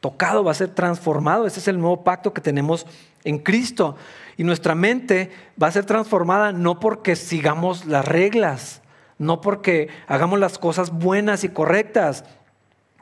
tocado, 0.00 0.44
va 0.44 0.50
a 0.50 0.54
ser 0.54 0.68
transformado. 0.68 1.46
Ese 1.46 1.60
es 1.60 1.68
el 1.68 1.78
nuevo 1.78 2.02
pacto 2.02 2.32
que 2.32 2.40
tenemos 2.40 2.86
en 3.24 3.38
Cristo. 3.38 3.96
Y 4.36 4.44
nuestra 4.44 4.74
mente 4.74 5.30
va 5.62 5.68
a 5.68 5.72
ser 5.72 5.84
transformada 5.84 6.52
no 6.52 6.80
porque 6.80 7.14
sigamos 7.16 7.84
las 7.84 8.06
reglas, 8.06 8.82
no 9.18 9.40
porque 9.40 9.88
hagamos 10.06 10.38
las 10.38 10.58
cosas 10.58 10.90
buenas 10.90 11.44
y 11.44 11.48
correctas, 11.50 12.24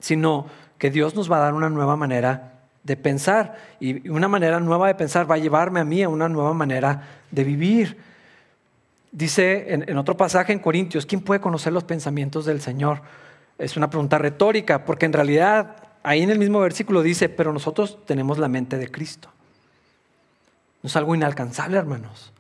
sino 0.01 0.47
que 0.83 0.91
Dios 0.91 1.15
nos 1.15 1.31
va 1.31 1.37
a 1.37 1.41
dar 1.43 1.55
una 1.55 1.71
nueva 1.71 1.95
manera 1.95 2.55
de 2.83 2.97
pensar. 2.97 3.55
Y 3.79 4.09
una 4.09 4.27
manera 4.27 4.59
nueva 4.59 4.89
de 4.89 4.97
pensar 4.97 5.31
va 5.31 5.37
a 5.37 5.39
llevarme 5.39 5.79
a 5.79 5.85
mí 5.85 6.03
a 6.03 6.09
una 6.09 6.29
nueva 6.29 6.53
manera 6.55 7.21
de 7.31 7.45
vivir. 7.45 7.97
Dice 9.13 9.75
en, 9.75 9.97
otro 9.97 10.17
pasaje 10.17 10.53
en 10.53 10.59
Corintios, 10.59 11.07
¿quién 11.07 11.21
puede 11.21 11.41
conocer 11.41 11.73
los 11.73 11.85
pensamientos 11.85 12.47
del 12.47 12.61
Señor? 12.61 13.01
Es 13.59 13.77
una 13.77 13.91
pregunta 13.91 14.19
retórica, 14.19 14.85
porque 14.85 15.07
en 15.07 15.13
realidad 15.13 15.77
ahí 16.03 16.21
en 16.21 16.31
el 16.31 16.41
mismo 16.41 16.59
versículo 16.59 17.03
dice, 17.03 17.29
pero 17.29 17.53
nosotros 17.53 18.05
tenemos 18.05 18.39
la 18.39 18.49
mente 18.49 18.77
de 18.77 18.91
Cristo. 18.91 19.29
No 20.83 20.89
es 20.89 20.97
algo 20.97 21.15
inalcanzable, 21.15 21.79
hermanos. 21.79 22.33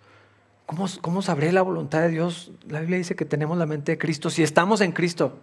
¿Cómo, 0.66 0.88
¿Cómo, 1.00 1.22
sabré 1.22 1.52
la 1.52 1.62
voluntad 1.62 2.00
de 2.00 2.08
Dios? 2.08 2.50
La 2.66 2.80
Biblia 2.80 2.98
dice 2.98 3.14
que 3.14 3.24
tenemos 3.24 3.56
la 3.56 3.66
mente 3.66 3.92
de 3.92 3.98
Cristo. 3.98 4.30
Si 4.30 4.42
estamos 4.42 4.80
en 4.80 4.90
Cristo, 4.90 5.38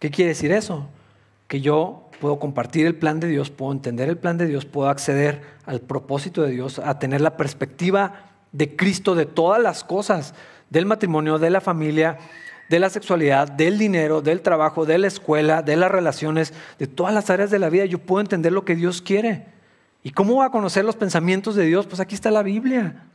¿qué 0.00 0.10
quiere 0.10 0.32
decir 0.32 0.52
eso? 0.52 0.86
Que 1.48 1.60
yo 1.60 2.08
puedo 2.20 2.38
compartir 2.38 2.86
el 2.86 2.94
plan 2.94 3.20
de 3.20 3.28
Dios, 3.28 3.50
puedo 3.50 3.72
entender 3.72 4.08
el 4.08 4.18
plan 4.18 4.38
de 4.38 4.46
Dios, 4.46 4.64
puedo 4.64 4.88
acceder 4.88 5.42
al 5.66 5.80
propósito 5.80 6.42
de 6.42 6.52
Dios, 6.52 6.78
a 6.78 6.98
tener 6.98 7.20
la 7.20 7.36
perspectiva 7.36 8.32
de 8.52 8.76
Cristo 8.76 9.14
de 9.14 9.26
todas 9.26 9.60
las 9.60 9.82
cosas, 9.82 10.34
del 10.70 10.86
matrimonio, 10.86 11.38
de 11.38 11.50
la 11.50 11.60
familia, 11.60 12.18
de 12.68 12.78
la 12.78 12.90
sexualidad, 12.90 13.50
del 13.50 13.78
dinero, 13.78 14.20
del 14.20 14.42
trabajo, 14.42 14.84
de 14.84 14.98
la 14.98 15.06
escuela, 15.06 15.62
de 15.62 15.76
las 15.76 15.90
relaciones, 15.90 16.52
de 16.78 16.86
todas 16.86 17.14
las 17.14 17.30
áreas 17.30 17.50
de 17.50 17.58
la 17.58 17.70
vida. 17.70 17.86
Yo 17.86 17.98
puedo 17.98 18.20
entender 18.20 18.52
lo 18.52 18.64
que 18.64 18.76
Dios 18.76 19.00
quiere. 19.00 19.46
¿Y 20.02 20.10
cómo 20.10 20.34
voy 20.34 20.46
a 20.46 20.50
conocer 20.50 20.84
los 20.84 20.96
pensamientos 20.96 21.54
de 21.54 21.64
Dios? 21.64 21.86
Pues 21.86 22.00
aquí 22.00 22.14
está 22.14 22.30
la 22.30 22.42
Biblia. 22.42 23.07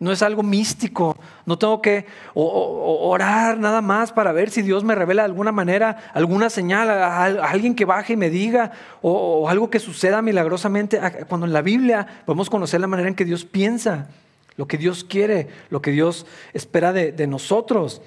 No 0.00 0.12
es 0.12 0.22
algo 0.22 0.42
místico. 0.42 1.16
No 1.44 1.58
tengo 1.58 1.82
que 1.82 2.06
orar 2.34 3.58
nada 3.58 3.80
más 3.80 4.12
para 4.12 4.32
ver 4.32 4.50
si 4.50 4.62
Dios 4.62 4.84
me 4.84 4.94
revela 4.94 5.22
de 5.22 5.26
alguna 5.26 5.52
manera, 5.52 6.10
alguna 6.14 6.50
señal, 6.50 6.88
a, 6.88 7.24
alguien 7.24 7.74
que 7.74 7.84
baje 7.84 8.12
y 8.12 8.16
me 8.16 8.30
diga, 8.30 8.72
o, 9.02 9.48
algo 9.48 9.70
que 9.70 9.80
suceda 9.80 10.22
milagrosamente. 10.22 11.00
Cuando 11.28 11.46
en 11.46 11.52
la 11.52 11.62
Biblia 11.62 12.06
podemos 12.24 12.48
conocer 12.48 12.80
la 12.80 12.86
manera 12.86 13.08
en 13.08 13.14
que 13.14 13.24
Dios 13.24 13.44
piensa, 13.44 14.08
lo 14.56 14.66
que 14.66 14.78
Dios 14.78 15.04
quiere, 15.04 15.48
lo 15.70 15.82
que 15.82 15.90
Dios 15.90 16.26
espera 16.52 16.92
de 16.92 17.26
nosotros. 17.26 18.02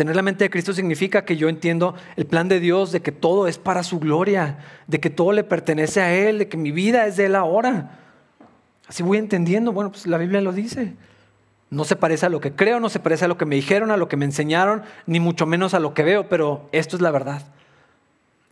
Tener 0.00 0.16
la 0.16 0.22
mente 0.22 0.44
de 0.44 0.50
Cristo 0.50 0.72
significa 0.72 1.26
que 1.26 1.36
yo 1.36 1.50
entiendo 1.50 1.94
el 2.16 2.24
plan 2.24 2.48
de 2.48 2.58
Dios, 2.58 2.90
de 2.90 3.02
que 3.02 3.12
todo 3.12 3.46
es 3.46 3.58
para 3.58 3.82
su 3.82 3.98
gloria, 3.98 4.56
de 4.86 4.98
que 4.98 5.10
todo 5.10 5.32
le 5.32 5.44
pertenece 5.44 6.00
a 6.00 6.14
Él, 6.14 6.38
de 6.38 6.48
que 6.48 6.56
mi 6.56 6.70
vida 6.70 7.06
es 7.06 7.18
de 7.18 7.26
Él 7.26 7.34
ahora. 7.34 7.99
Así 8.90 9.04
voy 9.04 9.18
entendiendo, 9.18 9.72
bueno, 9.72 9.92
pues 9.92 10.08
la 10.08 10.18
Biblia 10.18 10.40
lo 10.40 10.52
dice. 10.52 10.94
No 11.70 11.84
se 11.84 11.94
parece 11.94 12.26
a 12.26 12.28
lo 12.28 12.40
que 12.40 12.50
creo, 12.50 12.80
no 12.80 12.88
se 12.88 12.98
parece 12.98 13.26
a 13.26 13.28
lo 13.28 13.38
que 13.38 13.44
me 13.44 13.54
dijeron, 13.54 13.92
a 13.92 13.96
lo 13.96 14.08
que 14.08 14.16
me 14.16 14.24
enseñaron, 14.24 14.82
ni 15.06 15.20
mucho 15.20 15.46
menos 15.46 15.74
a 15.74 15.78
lo 15.78 15.94
que 15.94 16.02
veo, 16.02 16.28
pero 16.28 16.68
esto 16.72 16.96
es 16.96 17.02
la 17.02 17.12
verdad. 17.12 17.42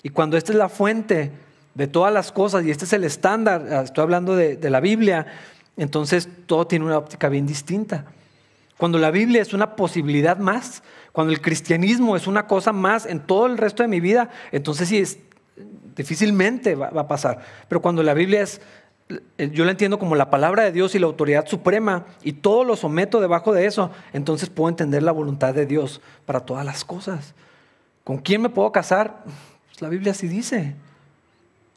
Y 0.04 0.10
cuando 0.10 0.36
esta 0.36 0.52
es 0.52 0.58
la 0.58 0.68
fuente 0.68 1.32
de 1.74 1.88
todas 1.88 2.14
las 2.14 2.30
cosas 2.30 2.64
y 2.64 2.70
este 2.70 2.84
es 2.84 2.92
el 2.92 3.02
estándar, 3.02 3.66
ah, 3.68 3.80
estoy 3.80 4.02
hablando 4.02 4.36
de, 4.36 4.70
la 4.70 4.78
Biblia, 4.78 5.26
entonces 5.76 6.28
todo 6.46 6.68
tiene 6.68 6.84
una 6.84 6.98
óptica 6.98 7.28
bien 7.28 7.44
distinta. 7.44 8.04
Cuando 8.76 8.98
la 8.98 9.10
Biblia 9.10 9.42
es 9.42 9.52
una 9.52 9.74
posibilidad 9.74 10.38
más, 10.38 10.84
cuando 11.10 11.32
el 11.32 11.40
cristianismo 11.40 12.14
es 12.14 12.28
una 12.28 12.46
cosa 12.46 12.72
más 12.72 13.06
en 13.06 13.18
todo 13.18 13.46
el 13.46 13.58
resto 13.58 13.82
de 13.82 13.88
mi 13.88 13.98
vida, 13.98 14.30
entonces 14.52 14.88
sí, 14.88 14.98
es, 14.98 15.18
difícilmente 15.96 16.76
va, 16.76 16.92
a 16.94 17.08
pasar. 17.08 17.40
Pero 17.68 17.82
cuando 17.82 18.04
la 18.04 18.14
Biblia 18.14 18.42
es, 18.42 18.60
yo 19.38 19.64
la 19.64 19.70
entiendo 19.70 19.98
como 19.98 20.16
la 20.16 20.30
palabra 20.30 20.64
de 20.64 20.72
Dios 20.72 20.94
y 20.94 20.98
la 20.98 21.06
autoridad 21.06 21.46
suprema, 21.46 22.04
y 22.22 22.32
todo 22.32 22.64
lo 22.64 22.76
someto 22.76 23.20
debajo 23.20 23.52
de 23.52 23.66
eso, 23.66 23.90
entonces 24.12 24.50
puedo 24.50 24.68
entender 24.68 25.02
la 25.02 25.12
voluntad 25.12 25.54
de 25.54 25.66
Dios 25.66 26.00
para 26.26 26.40
todas 26.40 26.64
las 26.64 26.84
cosas. 26.84 27.34
¿Con 28.04 28.18
quién 28.18 28.42
me 28.42 28.48
puedo 28.48 28.72
casar? 28.72 29.22
Pues 29.66 29.80
la 29.80 29.88
Biblia 29.88 30.14
sí 30.14 30.28
dice. 30.28 30.74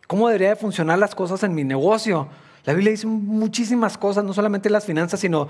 ¿Cómo 0.08 0.28
deberían 0.28 0.56
de 0.56 0.60
funcionar 0.60 1.00
las 1.00 1.16
cosas 1.16 1.44
en 1.44 1.56
mi 1.56 1.64
negocio? 1.64 2.28
La 2.66 2.74
Biblia 2.74 2.92
dice 2.92 3.08
muchísimas 3.08 3.98
cosas, 3.98 4.24
no 4.24 4.34
solamente 4.34 4.70
las 4.70 4.86
finanzas, 4.86 5.20
sino 5.20 5.48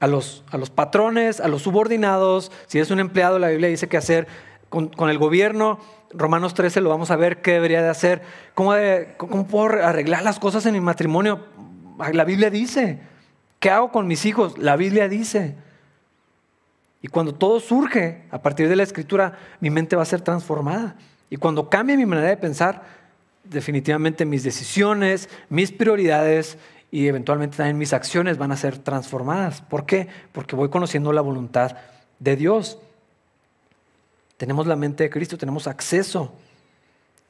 a 0.00 0.06
los, 0.06 0.42
a 0.50 0.58
los 0.58 0.70
patrones, 0.70 1.40
a 1.40 1.48
los 1.48 1.62
subordinados. 1.62 2.50
Si 2.66 2.78
es 2.78 2.90
un 2.90 3.00
empleado, 3.00 3.38
la 3.38 3.48
Biblia 3.48 3.68
dice 3.68 3.88
qué 3.88 3.96
hacer 3.96 4.26
con, 4.68 4.90
el 5.08 5.18
gobierno. 5.18 5.78
Romanos 6.12 6.54
13 6.54 6.80
lo 6.80 6.90
vamos 6.90 7.10
a 7.10 7.16
ver 7.16 7.40
qué 7.40 7.52
debería 7.52 7.82
de 7.82 7.88
hacer. 7.88 8.22
¿Cómo, 8.54 8.74
¿Cómo 9.16 9.46
puedo 9.46 9.84
arreglar 9.84 10.22
las 10.22 10.38
cosas 10.38 10.66
en 10.66 10.74
mi 10.74 10.80
matrimonio? 10.80 11.46
La 12.12 12.24
Biblia 12.24 12.50
dice. 12.50 13.00
¿Qué 13.60 13.70
hago 13.70 13.92
con 13.92 14.06
mis 14.06 14.24
hijos? 14.24 14.58
La 14.58 14.76
Biblia 14.76 15.08
dice. 15.08 15.54
Y 17.02 17.08
cuando 17.08 17.34
todo 17.34 17.60
surge 17.60 18.22
a 18.30 18.42
partir 18.42 18.68
de 18.68 18.76
la 18.76 18.82
escritura, 18.82 19.38
mi 19.60 19.70
mente 19.70 19.96
va 19.96 20.02
a 20.02 20.06
ser 20.06 20.20
transformada. 20.22 20.96
Y 21.28 21.36
cuando 21.36 21.68
cambie 21.68 21.96
mi 21.96 22.06
manera 22.06 22.28
de 22.28 22.36
pensar, 22.36 22.82
definitivamente 23.44 24.24
mis 24.24 24.42
decisiones, 24.42 25.28
mis 25.48 25.72
prioridades 25.72 26.58
y 26.90 27.06
eventualmente 27.06 27.56
también 27.56 27.78
mis 27.78 27.92
acciones 27.92 28.36
van 28.36 28.52
a 28.52 28.56
ser 28.56 28.78
transformadas. 28.78 29.62
¿Por 29.62 29.86
qué? 29.86 30.08
Porque 30.32 30.56
voy 30.56 30.70
conociendo 30.70 31.12
la 31.12 31.20
voluntad 31.20 31.76
de 32.18 32.36
Dios. 32.36 32.78
Tenemos 34.40 34.66
la 34.66 34.74
mente 34.74 35.04
de 35.04 35.10
Cristo, 35.10 35.36
tenemos 35.36 35.66
acceso. 35.66 36.32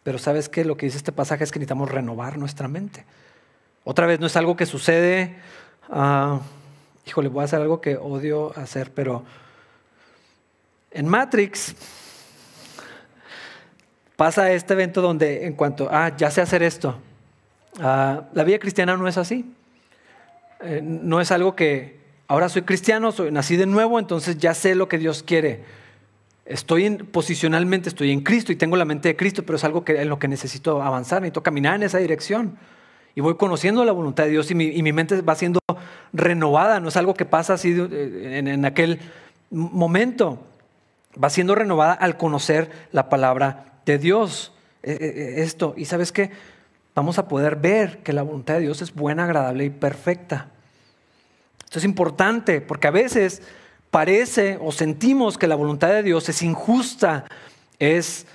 Pero 0.04 0.16
¿sabes 0.16 0.48
qué? 0.48 0.64
Lo 0.64 0.76
que 0.76 0.86
dice 0.86 0.98
este 0.98 1.10
pasaje 1.10 1.42
es 1.42 1.50
que 1.50 1.58
necesitamos 1.58 1.90
renovar 1.90 2.38
nuestra 2.38 2.68
mente. 2.68 3.04
Otra 3.82 4.06
vez 4.06 4.20
no 4.20 4.28
es 4.28 4.36
algo 4.36 4.54
que 4.54 4.64
sucede, 4.64 5.34
uh, 5.88 6.38
híjole, 7.04 7.28
voy 7.28 7.42
a 7.42 7.46
hacer 7.46 7.60
algo 7.60 7.80
que 7.80 7.96
odio 7.96 8.56
hacer, 8.56 8.92
pero 8.92 9.24
en 10.92 11.08
Matrix 11.08 11.74
pasa 14.14 14.52
este 14.52 14.74
evento 14.74 15.02
donde 15.02 15.46
en 15.46 15.54
cuanto, 15.54 15.88
ah, 15.90 16.14
ya 16.16 16.30
sé 16.30 16.42
hacer 16.42 16.62
esto, 16.62 16.96
Ah, 17.80 18.24
la 18.34 18.44
vida 18.44 18.58
cristiana 18.58 18.96
no 18.96 19.08
es 19.08 19.16
así. 19.16 19.44
Eh, 20.60 20.80
no 20.82 21.20
es 21.20 21.30
algo 21.30 21.56
que 21.56 21.98
ahora 22.26 22.48
soy 22.48 22.62
cristiano, 22.62 23.12
soy, 23.12 23.32
nací 23.32 23.56
de 23.56 23.66
nuevo, 23.66 23.98
entonces 23.98 24.38
ya 24.38 24.54
sé 24.54 24.74
lo 24.74 24.88
que 24.88 24.98
Dios 24.98 25.22
quiere. 25.22 25.79
Estoy 26.50 26.84
en, 26.84 26.98
posicionalmente, 26.98 27.88
estoy 27.88 28.10
en 28.10 28.22
Cristo 28.22 28.50
y 28.52 28.56
tengo 28.56 28.76
la 28.76 28.84
mente 28.84 29.08
de 29.08 29.16
Cristo, 29.16 29.44
pero 29.44 29.56
es 29.56 29.64
algo 29.64 29.84
que, 29.84 30.02
en 30.02 30.08
lo 30.08 30.18
que 30.18 30.28
necesito 30.28 30.82
avanzar, 30.82 31.22
necesito 31.22 31.42
caminar 31.42 31.76
en 31.76 31.84
esa 31.84 31.98
dirección. 31.98 32.58
Y 33.14 33.20
voy 33.20 33.36
conociendo 33.36 33.84
la 33.84 33.92
voluntad 33.92 34.24
de 34.24 34.30
Dios 34.30 34.50
y 34.50 34.54
mi, 34.54 34.92
mente 34.92 35.20
va 35.22 35.34
siendo 35.34 35.60
renovada, 36.12 36.80
no 36.80 36.88
es 36.88 36.96
algo 36.96 37.14
que 37.14 37.24
pasa 37.24 37.54
así 37.54 37.70
en, 37.70 38.48
en 38.48 38.64
aquel 38.64 38.98
momento. 39.50 40.44
Va 41.22 41.30
siendo 41.30 41.54
renovada 41.54 41.92
al 41.92 42.16
conocer 42.16 42.70
la 42.92 43.08
palabra 43.08 43.80
de 43.86 43.98
Dios. 43.98 44.52
Eh, 44.82 44.96
eh, 45.00 45.34
esto, 45.42 45.74
y 45.76 45.84
sabes 45.84 46.12
qué? 46.12 46.30
vamos 46.94 47.18
a 47.18 47.28
poder 47.28 47.56
ver 47.56 47.98
que 48.02 48.12
la 48.12 48.22
voluntad 48.22 48.54
de 48.54 48.60
Dios 48.60 48.82
es 48.82 48.94
buena, 48.94 49.24
agradable 49.24 49.64
y 49.64 49.70
perfecta. 49.70 50.48
Esto 51.64 51.78
es 51.78 51.84
importante 51.84 52.60
porque 52.60 52.88
a 52.88 52.90
veces 52.90 53.42
parece 53.90 54.58
o 54.60 54.72
sentimos 54.72 55.38
que 55.38 55.46
la 55.46 55.56
voluntad 55.56 55.88
de 55.88 56.02
Dios 56.02 56.28
es 56.28 56.42
injusta, 56.42 57.24
es 57.78 58.26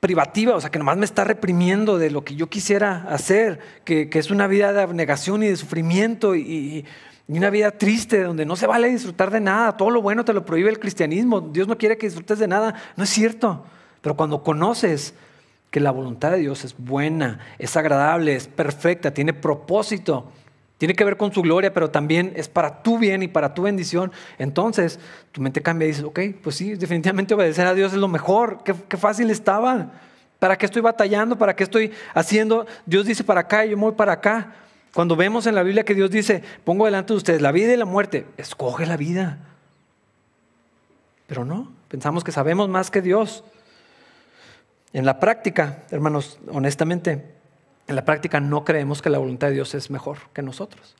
privativa, 0.00 0.56
o 0.56 0.60
sea, 0.60 0.70
que 0.70 0.78
nomás 0.78 0.96
me 0.96 1.04
está 1.04 1.24
reprimiendo 1.24 1.98
de 1.98 2.10
lo 2.10 2.24
que 2.24 2.34
yo 2.34 2.48
quisiera 2.48 3.06
hacer, 3.08 3.60
que, 3.84 4.08
es 4.12 4.30
una 4.30 4.46
vida 4.46 4.72
de 4.72 4.80
abnegación 4.80 5.42
y 5.42 5.48
de 5.48 5.56
sufrimiento 5.56 6.34
y, 6.34 6.40
y, 6.40 6.84
una 7.28 7.50
vida 7.50 7.70
triste 7.70 8.24
donde 8.24 8.44
no 8.44 8.56
se 8.56 8.66
vale 8.66 8.88
disfrutar 8.88 9.30
de 9.30 9.40
nada, 9.40 9.76
todo 9.76 9.90
lo 9.90 10.02
bueno 10.02 10.24
te 10.24 10.32
lo 10.32 10.44
prohíbe 10.44 10.68
el 10.68 10.80
cristianismo, 10.80 11.40
Dios 11.40 11.68
no 11.68 11.78
quiere 11.78 11.96
que 11.96 12.06
disfrutes 12.06 12.40
de 12.40 12.48
nada, 12.48 12.74
no 12.96 13.04
es 13.04 13.10
cierto, 13.10 13.64
pero 14.00 14.16
cuando 14.16 14.42
conoces 14.42 15.14
que 15.70 15.78
la 15.78 15.92
voluntad 15.92 16.32
de 16.32 16.38
Dios 16.38 16.64
es 16.64 16.74
buena, 16.76 17.38
es 17.58 17.76
agradable, 17.76 18.34
es 18.34 18.48
perfecta, 18.48 19.14
tiene 19.14 19.32
propósito, 19.32 20.32
tiene 20.80 20.94
que 20.94 21.04
ver 21.04 21.18
con 21.18 21.30
su 21.30 21.42
gloria, 21.42 21.74
pero 21.74 21.90
también 21.90 22.32
es 22.36 22.48
para 22.48 22.82
tu 22.82 22.98
bien 22.98 23.22
y 23.22 23.28
para 23.28 23.52
tu 23.52 23.64
bendición. 23.64 24.10
Entonces 24.38 24.98
tu 25.30 25.42
mente 25.42 25.60
cambia 25.60 25.84
y 25.84 25.88
dices, 25.88 26.04
ok, 26.04 26.20
pues 26.42 26.56
sí, 26.56 26.74
definitivamente 26.74 27.34
obedecer 27.34 27.66
a 27.66 27.74
Dios 27.74 27.92
es 27.92 27.98
lo 27.98 28.08
mejor, 28.08 28.64
qué, 28.64 28.96
fácil 28.96 29.28
estaba. 29.28 29.90
¿Para 30.38 30.56
qué 30.56 30.64
estoy 30.64 30.80
batallando? 30.80 31.36
¿Para 31.36 31.54
qué 31.54 31.64
estoy 31.64 31.92
haciendo? 32.14 32.66
Dios 32.86 33.04
dice 33.04 33.22
para 33.22 33.40
acá 33.40 33.66
y 33.66 33.72
yo 33.72 33.76
voy 33.76 33.92
para 33.92 34.12
acá. 34.12 34.54
Cuando 34.94 35.16
vemos 35.16 35.46
en 35.46 35.54
la 35.54 35.62
Biblia 35.62 35.84
que 35.84 35.94
Dios 35.94 36.10
dice, 36.10 36.42
pongo 36.64 36.86
delante 36.86 37.12
de 37.12 37.18
ustedes 37.18 37.42
la 37.42 37.52
vida 37.52 37.74
y 37.74 37.76
la 37.76 37.84
muerte, 37.84 38.24
escoge 38.38 38.86
la 38.86 38.96
vida. 38.96 39.36
Pero 41.26 41.44
no, 41.44 41.70
pensamos 41.88 42.24
que 42.24 42.32
sabemos 42.32 42.70
más 42.70 42.90
que 42.90 43.02
Dios. 43.02 43.44
En 44.94 45.04
la 45.04 45.20
práctica, 45.20 45.82
hermanos, 45.90 46.38
honestamente, 46.48 47.22
en 47.90 47.96
la 47.96 48.04
práctica 48.04 48.38
no 48.38 48.64
creemos 48.64 49.02
que 49.02 49.10
la 49.10 49.18
voluntad 49.18 49.48
de 49.48 49.54
Dios 49.54 49.74
es 49.74 49.90
mejor 49.90 50.18
que 50.32 50.42
nosotros. 50.42 50.94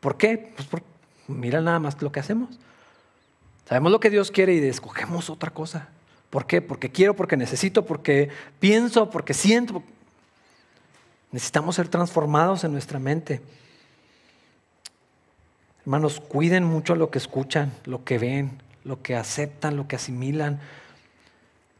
¿Por 0.00 0.16
qué? 0.16 0.52
Pues 0.56 0.66
porque 0.66 0.86
mira 1.28 1.60
nada 1.60 1.78
más 1.78 2.02
lo 2.02 2.10
que 2.10 2.18
hacemos. 2.18 2.58
Sabemos 3.64 3.92
lo 3.92 4.00
que 4.00 4.10
Dios 4.10 4.32
quiere 4.32 4.54
y 4.54 4.64
escogemos 4.64 5.30
otra 5.30 5.50
cosa. 5.50 5.88
¿Por 6.30 6.46
qué? 6.46 6.60
Porque 6.60 6.90
quiero, 6.90 7.14
porque 7.14 7.36
necesito, 7.36 7.86
porque 7.86 8.28
pienso, 8.58 9.08
porque 9.08 9.34
siento. 9.34 9.84
Necesitamos 11.30 11.76
ser 11.76 11.88
transformados 11.88 12.64
en 12.64 12.72
nuestra 12.72 12.98
mente. 12.98 13.40
Hermanos, 15.82 16.20
cuiden 16.20 16.64
mucho 16.64 16.96
lo 16.96 17.10
que 17.10 17.18
escuchan, 17.18 17.72
lo 17.84 18.02
que 18.02 18.18
ven, 18.18 18.60
lo 18.82 19.00
que 19.00 19.14
aceptan, 19.14 19.76
lo 19.76 19.86
que 19.86 19.94
asimilan. 19.94 20.58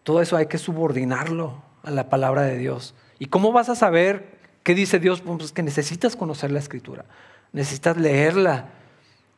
Todo 0.05 0.22
eso 0.22 0.36
hay 0.36 0.47
que 0.47 0.59
subordinarlo 0.59 1.62
a 1.82 1.90
la 1.90 2.09
palabra 2.09 2.42
de 2.42 2.57
Dios. 2.57 2.94
¿Y 3.18 3.26
cómo 3.26 3.53
vas 3.53 3.68
a 3.68 3.74
saber 3.74 4.36
qué 4.66 4.74
dice 4.74 4.98
Dios? 4.98 5.20
Pues 5.20 5.52
que 5.52 5.62
necesitas 5.62 6.16
conocer 6.16 6.50
la 6.50 6.58
escritura, 6.58 7.04
necesitas 7.52 7.96
leerla, 7.96 8.66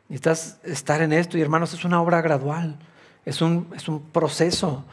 necesitas 0.09 0.59
estar 0.65 1.03
en 1.03 1.13
esto. 1.13 1.37
Y 1.37 1.43
hermanos, 1.43 1.75
es 1.75 1.85
una 1.85 2.01
obra 2.01 2.23
gradual, 2.23 2.79
es 3.27 3.43
un, 3.43 3.69
es 3.77 3.89
un 3.89 4.01
proceso. 4.01 4.87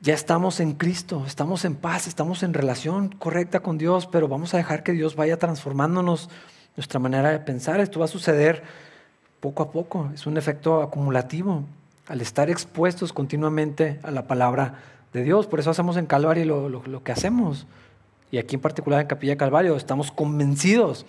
Ya 0.00 0.14
estamos 0.14 0.60
en 0.60 0.74
Cristo, 0.74 1.24
estamos 1.26 1.64
en 1.64 1.74
paz, 1.74 2.06
estamos 2.06 2.44
en 2.44 2.54
relación 2.54 3.08
correcta 3.08 3.58
con 3.58 3.78
Dios, 3.78 4.06
pero 4.06 4.28
vamos 4.28 4.54
a 4.54 4.58
dejar 4.58 4.84
que 4.84 4.92
Dios 4.92 5.16
vaya 5.16 5.40
transformándonos 5.40 6.30
nuestra 6.76 7.00
manera 7.00 7.32
de 7.32 7.40
pensar. 7.40 7.80
Esto 7.80 7.98
va 7.98 8.04
a 8.04 8.08
suceder 8.08 8.62
poco 9.40 9.64
a 9.64 9.72
poco, 9.72 10.08
es 10.14 10.24
un 10.28 10.36
efecto 10.36 10.82
acumulativo 10.82 11.64
al 12.06 12.20
estar 12.20 12.48
expuestos 12.48 13.12
continuamente 13.12 13.98
a 14.04 14.12
la 14.12 14.28
palabra 14.28 14.74
de 15.12 15.24
Dios. 15.24 15.48
Por 15.48 15.58
eso 15.58 15.70
hacemos 15.70 15.96
en 15.96 16.06
Calvario 16.06 16.44
lo, 16.44 16.68
lo, 16.68 17.02
que 17.02 17.10
hacemos. 17.10 17.66
Y 18.30 18.38
aquí 18.38 18.56
en 18.56 18.60
particular 18.60 19.00
en 19.00 19.06
Capilla 19.06 19.36
Calvario 19.36 19.76
estamos 19.76 20.10
convencidos 20.10 21.06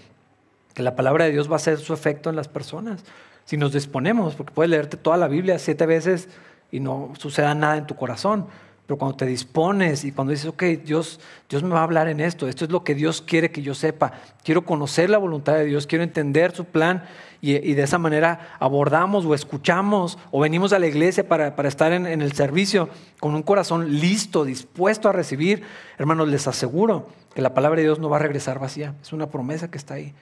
que 0.74 0.84
la 0.84 0.96
palabra 0.96 1.26
de 1.26 1.32
Dios 1.32 1.50
va 1.50 1.54
a 1.54 1.56
hacer 1.56 1.80
su 1.80 1.94
efecto 1.94 2.30
en 2.30 2.36
las 2.36 2.48
personas. 2.48 3.04
Si 3.46 3.58
nos 3.58 3.74
disponemos, 3.74 4.36
porque 4.36 4.54
puedes 4.54 4.70
leerte 4.70 4.98
toda 4.98 5.18
la 5.18 5.28
Biblia 5.28 5.58
siete 5.58 5.86
veces 5.86 6.30
y 6.72 6.80
no 6.80 7.14
suceda 7.18 7.56
nada 7.56 7.78
en 7.78 7.88
tu 7.88 7.96
corazón. 7.96 8.48
Pero 8.88 8.98
cuando 8.98 9.18
te 9.18 9.26
dispones 9.26 10.06
y 10.06 10.14
cuando 10.14 10.32
dices, 10.32 10.46
ok, 10.46 10.64
Dios, 10.86 11.20
Dios 11.50 11.62
me 11.62 11.72
va 11.72 11.82
a 11.82 11.84
hablar 11.84 12.08
en 12.08 12.22
esto, 12.22 12.48
esto 12.48 12.64
es 12.64 12.72
lo 12.72 12.86
que 12.86 12.96
Dios 12.96 13.22
quiere 13.22 13.52
que 13.52 13.62
yo 13.62 13.76
sepa, 13.76 14.14
quiero 14.46 14.64
conocer 14.64 15.10
la 15.10 15.18
voluntad 15.18 15.56
de 15.56 15.66
Dios, 15.66 15.86
quiero 15.86 16.06
entender 16.06 16.56
su 16.56 16.64
plan 16.64 17.04
y, 17.42 17.74
de 17.74 17.84
esa 17.84 17.98
manera 17.98 18.56
abordamos 18.60 19.26
o 19.26 19.36
escuchamos 19.36 20.18
o 20.32 20.40
venimos 20.40 20.72
a 20.72 20.80
la 20.80 20.88
iglesia 20.88 21.28
para, 21.28 21.54
estar 21.68 21.92
en, 21.92 22.08
en 22.08 22.22
el 22.22 22.32
servicio 22.32 22.88
con 23.20 23.36
un 23.36 23.44
corazón 23.44 24.00
listo, 24.00 24.46
dispuesto 24.46 25.10
a 25.10 25.12
recibir, 25.12 25.64
hermanos, 25.98 26.30
les 26.30 26.48
aseguro 26.48 27.10
que 27.36 27.42
la 27.42 27.54
palabra 27.54 27.76
de 27.76 27.84
Dios 27.84 28.00
no 28.00 28.10
va 28.10 28.16
a 28.16 28.22
regresar 28.22 28.58
vacía, 28.58 28.96
es 29.02 29.12
una 29.12 29.30
promesa 29.30 29.70
que 29.70 29.78
está 29.78 29.96
ahí. 29.96 30.14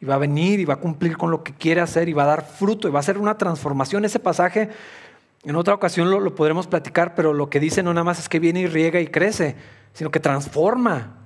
Y 0.00 0.06
va 0.06 0.16
a 0.16 0.18
venir 0.18 0.58
y 0.58 0.64
va 0.64 0.74
a 0.74 0.78
cumplir 0.78 1.16
con 1.16 1.30
lo 1.30 1.44
que 1.44 1.52
quiere 1.52 1.80
hacer 1.80 2.08
y 2.08 2.12
va 2.12 2.24
a 2.24 2.26
dar 2.26 2.44
fruto 2.44 2.88
y 2.88 2.90
va 2.90 2.98
a 2.98 3.04
ser 3.04 3.18
una 3.18 3.38
transformación. 3.38 4.04
Ese 4.04 4.18
pasaje 4.18 4.68
en 5.44 5.56
otra 5.56 5.74
ocasión 5.74 6.10
lo, 6.10 6.34
podremos 6.34 6.66
platicar, 6.66 7.14
pero 7.14 7.32
lo 7.32 7.50
que 7.50 7.58
dice 7.58 7.82
no 7.82 7.92
nada 7.92 8.04
más 8.04 8.18
es 8.18 8.28
que 8.28 8.38
viene 8.38 8.60
y 8.60 8.66
riega 8.66 9.00
y 9.00 9.08
crece, 9.08 9.56
sino 9.92 10.10
que 10.10 10.20
transforma. 10.20 11.16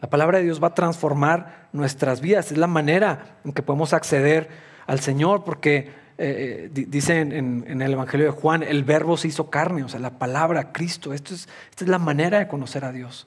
La 0.00 0.08
palabra 0.08 0.38
de 0.38 0.44
Dios 0.44 0.62
va 0.62 0.68
a 0.68 0.74
transformar 0.74 1.68
nuestras 1.72 2.20
vidas. 2.20 2.52
Es 2.52 2.58
la 2.58 2.68
manera 2.68 3.38
en 3.44 3.52
que 3.52 3.62
podemos 3.62 3.92
acceder 3.92 4.48
al 4.86 5.00
Señor, 5.00 5.42
porque 5.42 5.90
eh, 6.18 6.70
eh, 6.74 6.86
dice 6.88 7.20
en, 7.20 7.82
el 7.82 7.92
Evangelio 7.92 8.26
de 8.26 8.32
Juan, 8.32 8.62
el 8.62 8.84
verbo 8.84 9.16
se 9.16 9.28
hizo 9.28 9.50
carne, 9.50 9.82
o 9.82 9.88
sea, 9.88 9.98
la 9.98 10.18
palabra, 10.18 10.72
Cristo. 10.72 11.12
Es, 11.12 11.22
esta 11.22 11.84
es 11.84 11.88
la 11.88 11.98
manera 11.98 12.38
de 12.38 12.46
conocer 12.46 12.84
a 12.84 12.92
Dios. 12.92 13.26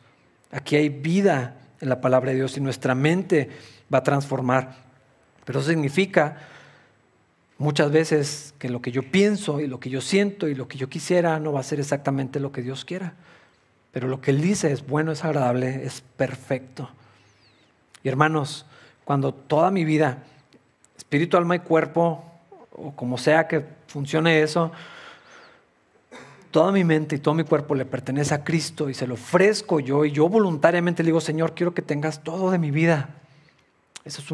Aquí 0.51 0.77
hay 0.77 0.87
vida 0.87 1.57
en 1.81 1.89
la 1.89 1.99
palabra 1.99 2.31
de 2.31 2.37
Dios 2.37 2.55
y 2.55 2.61
nuestra 2.61 2.95
mente 2.95 3.49
va 3.93 3.99
a 3.99 4.03
transformar. 4.03 4.75
Pero 5.43 5.59
eso 5.59 5.69
significa 5.69 6.37
muchas 7.61 7.91
veces 7.91 8.55
que 8.57 8.69
lo 8.69 8.81
que 8.81 8.91
yo 8.91 9.03
pienso 9.03 9.59
y 9.59 9.67
lo 9.67 9.79
que 9.79 9.91
yo 9.91 10.01
siento 10.01 10.47
y 10.47 10.55
lo 10.55 10.67
que 10.67 10.79
yo 10.79 10.89
quisiera 10.89 11.39
no 11.39 11.53
va 11.53 11.59
a 11.59 11.63
ser 11.63 11.79
exactamente 11.79 12.39
lo 12.39 12.51
que 12.51 12.63
Dios 12.63 12.85
quiera. 12.85 13.13
Pero 13.91 14.07
lo 14.07 14.19
que 14.19 14.31
Él 14.31 14.41
dice 14.41 14.71
es 14.71 14.85
bueno, 14.87 15.11
es 15.11 15.23
agradable, 15.23 15.85
es 15.85 16.01
perfecto. 16.17 16.89
Y 18.03 18.09
hermanos, 18.09 18.65
cuando 19.03 19.31
toda 19.31 19.69
mi 19.69 19.85
vida, 19.85 20.23
espíritu, 20.97 21.37
alma 21.37 21.55
y 21.55 21.59
cuerpo, 21.59 22.25
o 22.71 22.95
como 22.95 23.19
sea 23.19 23.47
que 23.47 23.63
funcione 23.85 24.41
eso, 24.41 24.71
toda 26.49 26.71
mi 26.71 26.83
mente 26.83 27.17
y 27.17 27.19
todo 27.19 27.35
mi 27.35 27.43
cuerpo 27.43 27.75
le 27.75 27.85
pertenece 27.85 28.33
a 28.33 28.43
Cristo 28.43 28.89
y 28.89 28.95
se 28.95 29.05
lo 29.05 29.13
ofrezco 29.13 29.79
yo 29.79 30.03
y 30.03 30.11
yo 30.11 30.27
voluntariamente 30.29 31.03
le 31.03 31.07
digo, 31.07 31.21
Señor, 31.21 31.53
quiero 31.53 31.75
que 31.75 31.83
tengas 31.83 32.23
todo 32.23 32.49
de 32.49 32.57
mi 32.57 32.71
vida. 32.71 33.09
Eso 34.03 34.21
es 34.21 34.31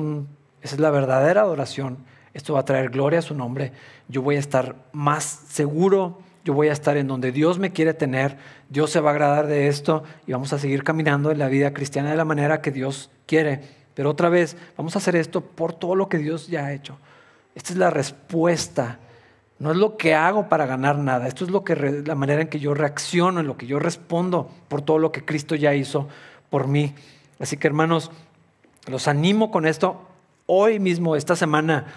esa 0.61 0.75
es 0.75 0.79
la 0.79 0.91
verdadera 0.91 1.41
adoración 1.41 1.97
esto 2.37 2.53
va 2.53 2.61
a 2.61 2.65
traer 2.65 2.89
gloria 2.89 3.19
a 3.19 3.23
su 3.23 3.33
nombre, 3.33 3.71
yo 4.07 4.21
voy 4.21 4.35
a 4.35 4.39
estar 4.39 4.75
más 4.91 5.23
seguro, 5.49 6.19
yo 6.45 6.53
voy 6.53 6.69
a 6.69 6.71
estar 6.71 6.95
en 6.95 7.07
donde 7.07 7.31
Dios 7.31 7.59
me 7.59 7.73
quiere 7.73 7.93
tener, 7.93 8.37
Dios 8.69 8.91
se 8.91 8.99
va 8.99 9.09
a 9.09 9.13
agradar 9.13 9.47
de 9.47 9.67
esto 9.67 10.03
y 10.25 10.31
vamos 10.31 10.53
a 10.53 10.59
seguir 10.59 10.83
caminando 10.83 11.31
en 11.31 11.39
la 11.39 11.49
vida 11.49 11.73
cristiana 11.73 12.11
de 12.11 12.15
la 12.15 12.25
manera 12.25 12.61
que 12.61 12.71
Dios 12.71 13.09
quiere. 13.25 13.61
Pero 13.95 14.11
otra 14.11 14.29
vez, 14.29 14.55
vamos 14.77 14.95
a 14.95 14.99
hacer 14.99 15.15
esto 15.15 15.41
por 15.41 15.73
todo 15.73 15.95
lo 15.95 16.07
que 16.07 16.19
Dios 16.19 16.47
ya 16.47 16.67
ha 16.67 16.73
hecho. 16.73 16.97
Esta 17.55 17.73
es 17.73 17.79
la 17.79 17.89
respuesta. 17.89 18.99
No 19.57 19.71
es 19.71 19.77
lo 19.77 19.97
que 19.97 20.13
hago 20.13 20.47
para 20.47 20.67
ganar 20.67 20.99
nada. 20.99 21.27
Esto 21.27 21.43
es 21.43 21.49
lo 21.49 21.63
que 21.63 21.75
la 21.75 22.13
manera 22.13 22.43
en 22.43 22.47
que 22.47 22.59
yo 22.59 22.75
reacciono, 22.75 23.39
en 23.39 23.47
lo 23.47 23.57
que 23.57 23.65
yo 23.65 23.79
respondo 23.79 24.51
por 24.67 24.83
todo 24.83 24.99
lo 24.99 25.11
que 25.11 25.25
Cristo 25.25 25.55
ya 25.55 25.73
hizo 25.73 26.07
por 26.51 26.67
mí. 26.67 26.93
Así 27.39 27.57
que 27.57 27.67
hermanos, 27.67 28.11
los 28.85 29.07
animo 29.07 29.49
con 29.49 29.65
esto. 29.65 29.99
Hoy 30.45 30.79
mismo, 30.79 31.15
esta 31.15 31.35
semana, 31.35 31.87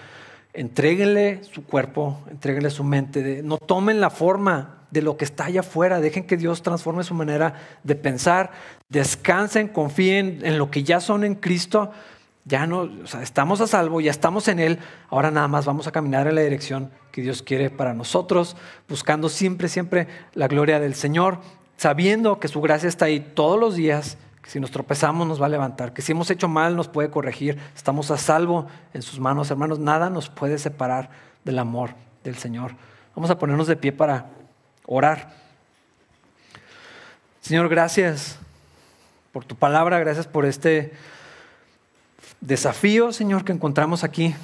Entréguenle 0.52 1.44
su 1.44 1.64
cuerpo, 1.64 2.20
entréguenle 2.28 2.70
su 2.70 2.82
mente. 2.82 3.42
no 3.42 3.56
tomen 3.58 4.00
la 4.00 4.10
forma 4.10 4.80
de 4.90 5.02
lo 5.02 5.16
que 5.16 5.24
está 5.24 5.44
allá 5.44 5.60
afuera. 5.60 6.00
Dejen 6.00 6.24
que 6.24 6.36
Dios 6.36 6.62
transforme 6.62 7.04
su 7.04 7.14
manera 7.14 7.54
de 7.84 7.94
pensar. 7.94 8.50
Descansen, 8.88 9.68
confíen 9.68 10.40
en 10.42 10.58
lo 10.58 10.70
que 10.70 10.82
ya 10.82 11.00
son 11.00 11.24
en 11.24 11.36
Cristo. 11.36 11.92
Ya 12.44 12.66
no, 12.66 12.88
estamos 13.22 13.60
a 13.60 13.66
salvo, 13.66 14.00
ya 14.00 14.10
estamos 14.10 14.48
en 14.48 14.58
Él. 14.58 14.78
Ahora 15.08 15.30
nada 15.30 15.46
más 15.46 15.66
vamos 15.66 15.86
a 15.86 15.92
caminar 15.92 16.26
en 16.26 16.34
la 16.34 16.40
dirección 16.40 16.90
que 17.12 17.22
Dios 17.22 17.42
quiere 17.42 17.70
para 17.70 17.94
nosotros, 17.94 18.56
buscando 18.88 19.28
siempre, 19.28 19.68
siempre 19.68 20.08
la 20.34 20.48
gloria 20.48 20.80
del 20.80 20.94
Señor, 20.94 21.38
sabiendo 21.76 22.40
que 22.40 22.48
su 22.48 22.60
gracia 22.60 22.88
está 22.88 23.04
ahí 23.04 23.20
todos 23.20 23.58
los 23.60 23.76
días 23.76 24.16
si 24.44 24.58
nos 24.58 24.70
tropezamos 24.70 25.26
nos 25.26 25.40
va 25.40 25.46
a 25.46 25.50
levantar, 25.50 25.92
que 25.92 26.02
si 26.02 26.12
hemos 26.12 26.30
hecho 26.30 26.48
mal 26.48 26.74
nos 26.76 26.88
puede 26.88 27.10
corregir, 27.10 27.58
estamos 27.76 28.10
a 28.10 28.16
salvo 28.16 28.66
en 28.92 29.02
sus 29.02 29.20
manos, 29.20 29.50
hermanos, 29.50 29.78
nada 29.78 30.10
nos 30.10 30.28
puede 30.28 30.58
separar 30.58 31.10
del 31.44 31.58
amor 31.58 31.90
del 32.24 32.36
Señor. 32.36 32.74
Vamos 33.14 33.30
a 33.30 33.38
ponernos 33.38 33.66
de 33.66 33.76
pie 33.76 33.92
para 33.92 34.26
orar. 34.86 35.34
Señor, 37.40 37.68
gracias 37.68 38.38
por 39.32 39.44
tu 39.44 39.56
palabra, 39.56 39.98
gracias 39.98 40.26
por 40.26 40.44
este 40.44 40.92
desafío, 42.40 43.12
Señor, 43.12 43.44
que 43.44 43.52
encontramos 43.52 44.04
aquí. 44.04 44.34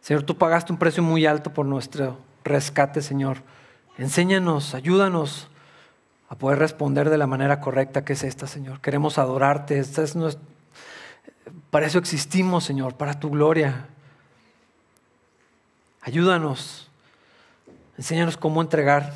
Señor, 0.00 0.22
tú 0.22 0.38
pagaste 0.38 0.72
un 0.72 0.78
precio 0.78 1.02
muy 1.02 1.26
alto 1.26 1.52
por 1.52 1.66
nuestro 1.66 2.18
rescate, 2.42 3.02
Señor. 3.02 3.38
Enséñanos, 3.98 4.74
ayúdanos 4.74 5.49
a 6.30 6.36
poder 6.36 6.60
responder 6.60 7.10
de 7.10 7.18
la 7.18 7.26
manera 7.26 7.60
correcta 7.60 8.04
que 8.04 8.12
es 8.12 8.22
esta, 8.22 8.46
Señor. 8.46 8.80
Queremos 8.80 9.18
adorarte. 9.18 9.80
Esta 9.80 10.02
es 10.02 10.16
Para 11.70 11.86
eso 11.86 11.98
existimos, 11.98 12.62
Señor, 12.62 12.94
para 12.94 13.18
tu 13.18 13.30
gloria. 13.30 13.88
Ayúdanos. 16.00 16.88
Enséñanos 17.98 18.36
cómo 18.36 18.62
entregar 18.62 19.12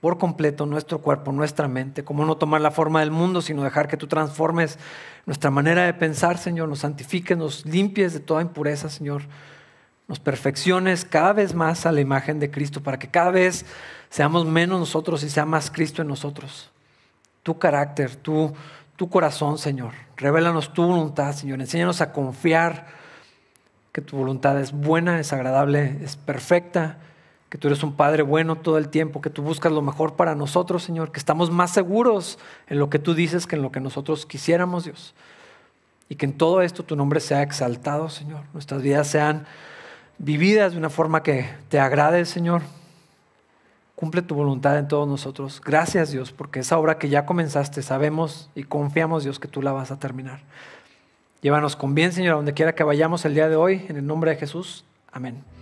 por 0.00 0.16
completo 0.16 0.64
nuestro 0.64 1.00
cuerpo, 1.00 1.32
nuestra 1.32 1.68
mente, 1.68 2.02
cómo 2.02 2.24
no 2.24 2.38
tomar 2.38 2.62
la 2.62 2.70
forma 2.70 3.00
del 3.00 3.10
mundo, 3.10 3.42
sino 3.42 3.62
dejar 3.62 3.86
que 3.86 3.98
tú 3.98 4.06
transformes 4.06 4.78
nuestra 5.26 5.50
manera 5.50 5.84
de 5.84 5.92
pensar, 5.92 6.38
Señor, 6.38 6.70
nos 6.70 6.80
santifiques, 6.80 7.36
nos 7.36 7.66
limpies 7.66 8.14
de 8.14 8.20
toda 8.20 8.40
impureza, 8.40 8.88
Señor 8.88 9.22
nos 10.08 10.20
perfecciones 10.20 11.04
cada 11.04 11.32
vez 11.32 11.54
más 11.54 11.86
a 11.86 11.92
la 11.92 12.00
imagen 12.00 12.38
de 12.38 12.50
Cristo, 12.50 12.82
para 12.82 12.98
que 12.98 13.08
cada 13.08 13.30
vez 13.30 13.64
seamos 14.10 14.46
menos 14.46 14.78
nosotros 14.78 15.22
y 15.22 15.30
sea 15.30 15.46
más 15.46 15.70
Cristo 15.70 16.02
en 16.02 16.08
nosotros. 16.08 16.70
Tu 17.42 17.58
carácter, 17.58 18.16
tu, 18.16 18.52
tu 18.96 19.08
corazón, 19.08 19.58
Señor. 19.58 19.92
Revélanos 20.16 20.72
tu 20.72 20.84
voluntad, 20.84 21.32
Señor. 21.32 21.60
Enséñanos 21.60 22.00
a 22.00 22.12
confiar 22.12 22.86
que 23.92 24.00
tu 24.00 24.16
voluntad 24.16 24.60
es 24.60 24.72
buena, 24.72 25.20
es 25.20 25.32
agradable, 25.32 25.98
es 26.02 26.16
perfecta, 26.16 26.98
que 27.48 27.58
tú 27.58 27.68
eres 27.68 27.84
un 27.84 27.94
Padre 27.94 28.24
bueno 28.24 28.56
todo 28.56 28.76
el 28.76 28.88
tiempo, 28.88 29.20
que 29.20 29.30
tú 29.30 29.42
buscas 29.42 29.70
lo 29.70 29.82
mejor 29.82 30.16
para 30.16 30.34
nosotros, 30.34 30.82
Señor, 30.82 31.12
que 31.12 31.20
estamos 31.20 31.52
más 31.52 31.70
seguros 31.70 32.38
en 32.66 32.80
lo 32.80 32.90
que 32.90 32.98
tú 32.98 33.14
dices 33.14 33.46
que 33.46 33.54
en 33.54 33.62
lo 33.62 33.70
que 33.70 33.78
nosotros 33.78 34.26
quisiéramos, 34.26 34.84
Dios. 34.84 35.14
Y 36.08 36.16
que 36.16 36.26
en 36.26 36.36
todo 36.36 36.60
esto 36.60 36.82
tu 36.82 36.96
nombre 36.96 37.20
sea 37.20 37.42
exaltado, 37.42 38.08
Señor. 38.08 38.42
Nuestras 38.52 38.82
vidas 38.82 39.06
sean 39.06 39.46
vividas 40.18 40.72
de 40.72 40.78
una 40.78 40.90
forma 40.90 41.22
que 41.22 41.48
te 41.68 41.78
agrade, 41.78 42.24
Señor. 42.24 42.62
Cumple 43.94 44.22
tu 44.22 44.34
voluntad 44.34 44.78
en 44.78 44.88
todos 44.88 45.08
nosotros. 45.08 45.60
Gracias, 45.64 46.10
Dios, 46.10 46.32
porque 46.32 46.60
esa 46.60 46.78
obra 46.78 46.98
que 46.98 47.08
ya 47.08 47.26
comenzaste, 47.26 47.82
sabemos 47.82 48.50
y 48.54 48.64
confiamos, 48.64 49.24
Dios, 49.24 49.38
que 49.38 49.48
tú 49.48 49.62
la 49.62 49.72
vas 49.72 49.90
a 49.90 49.98
terminar. 49.98 50.40
Llévanos 51.42 51.76
con 51.76 51.94
bien, 51.94 52.12
Señor, 52.12 52.32
a 52.32 52.36
donde 52.36 52.54
quiera 52.54 52.74
que 52.74 52.84
vayamos 52.84 53.24
el 53.24 53.34
día 53.34 53.48
de 53.48 53.56
hoy, 53.56 53.84
en 53.88 53.96
el 53.96 54.06
nombre 54.06 54.30
de 54.30 54.36
Jesús. 54.36 54.84
Amén. 55.12 55.53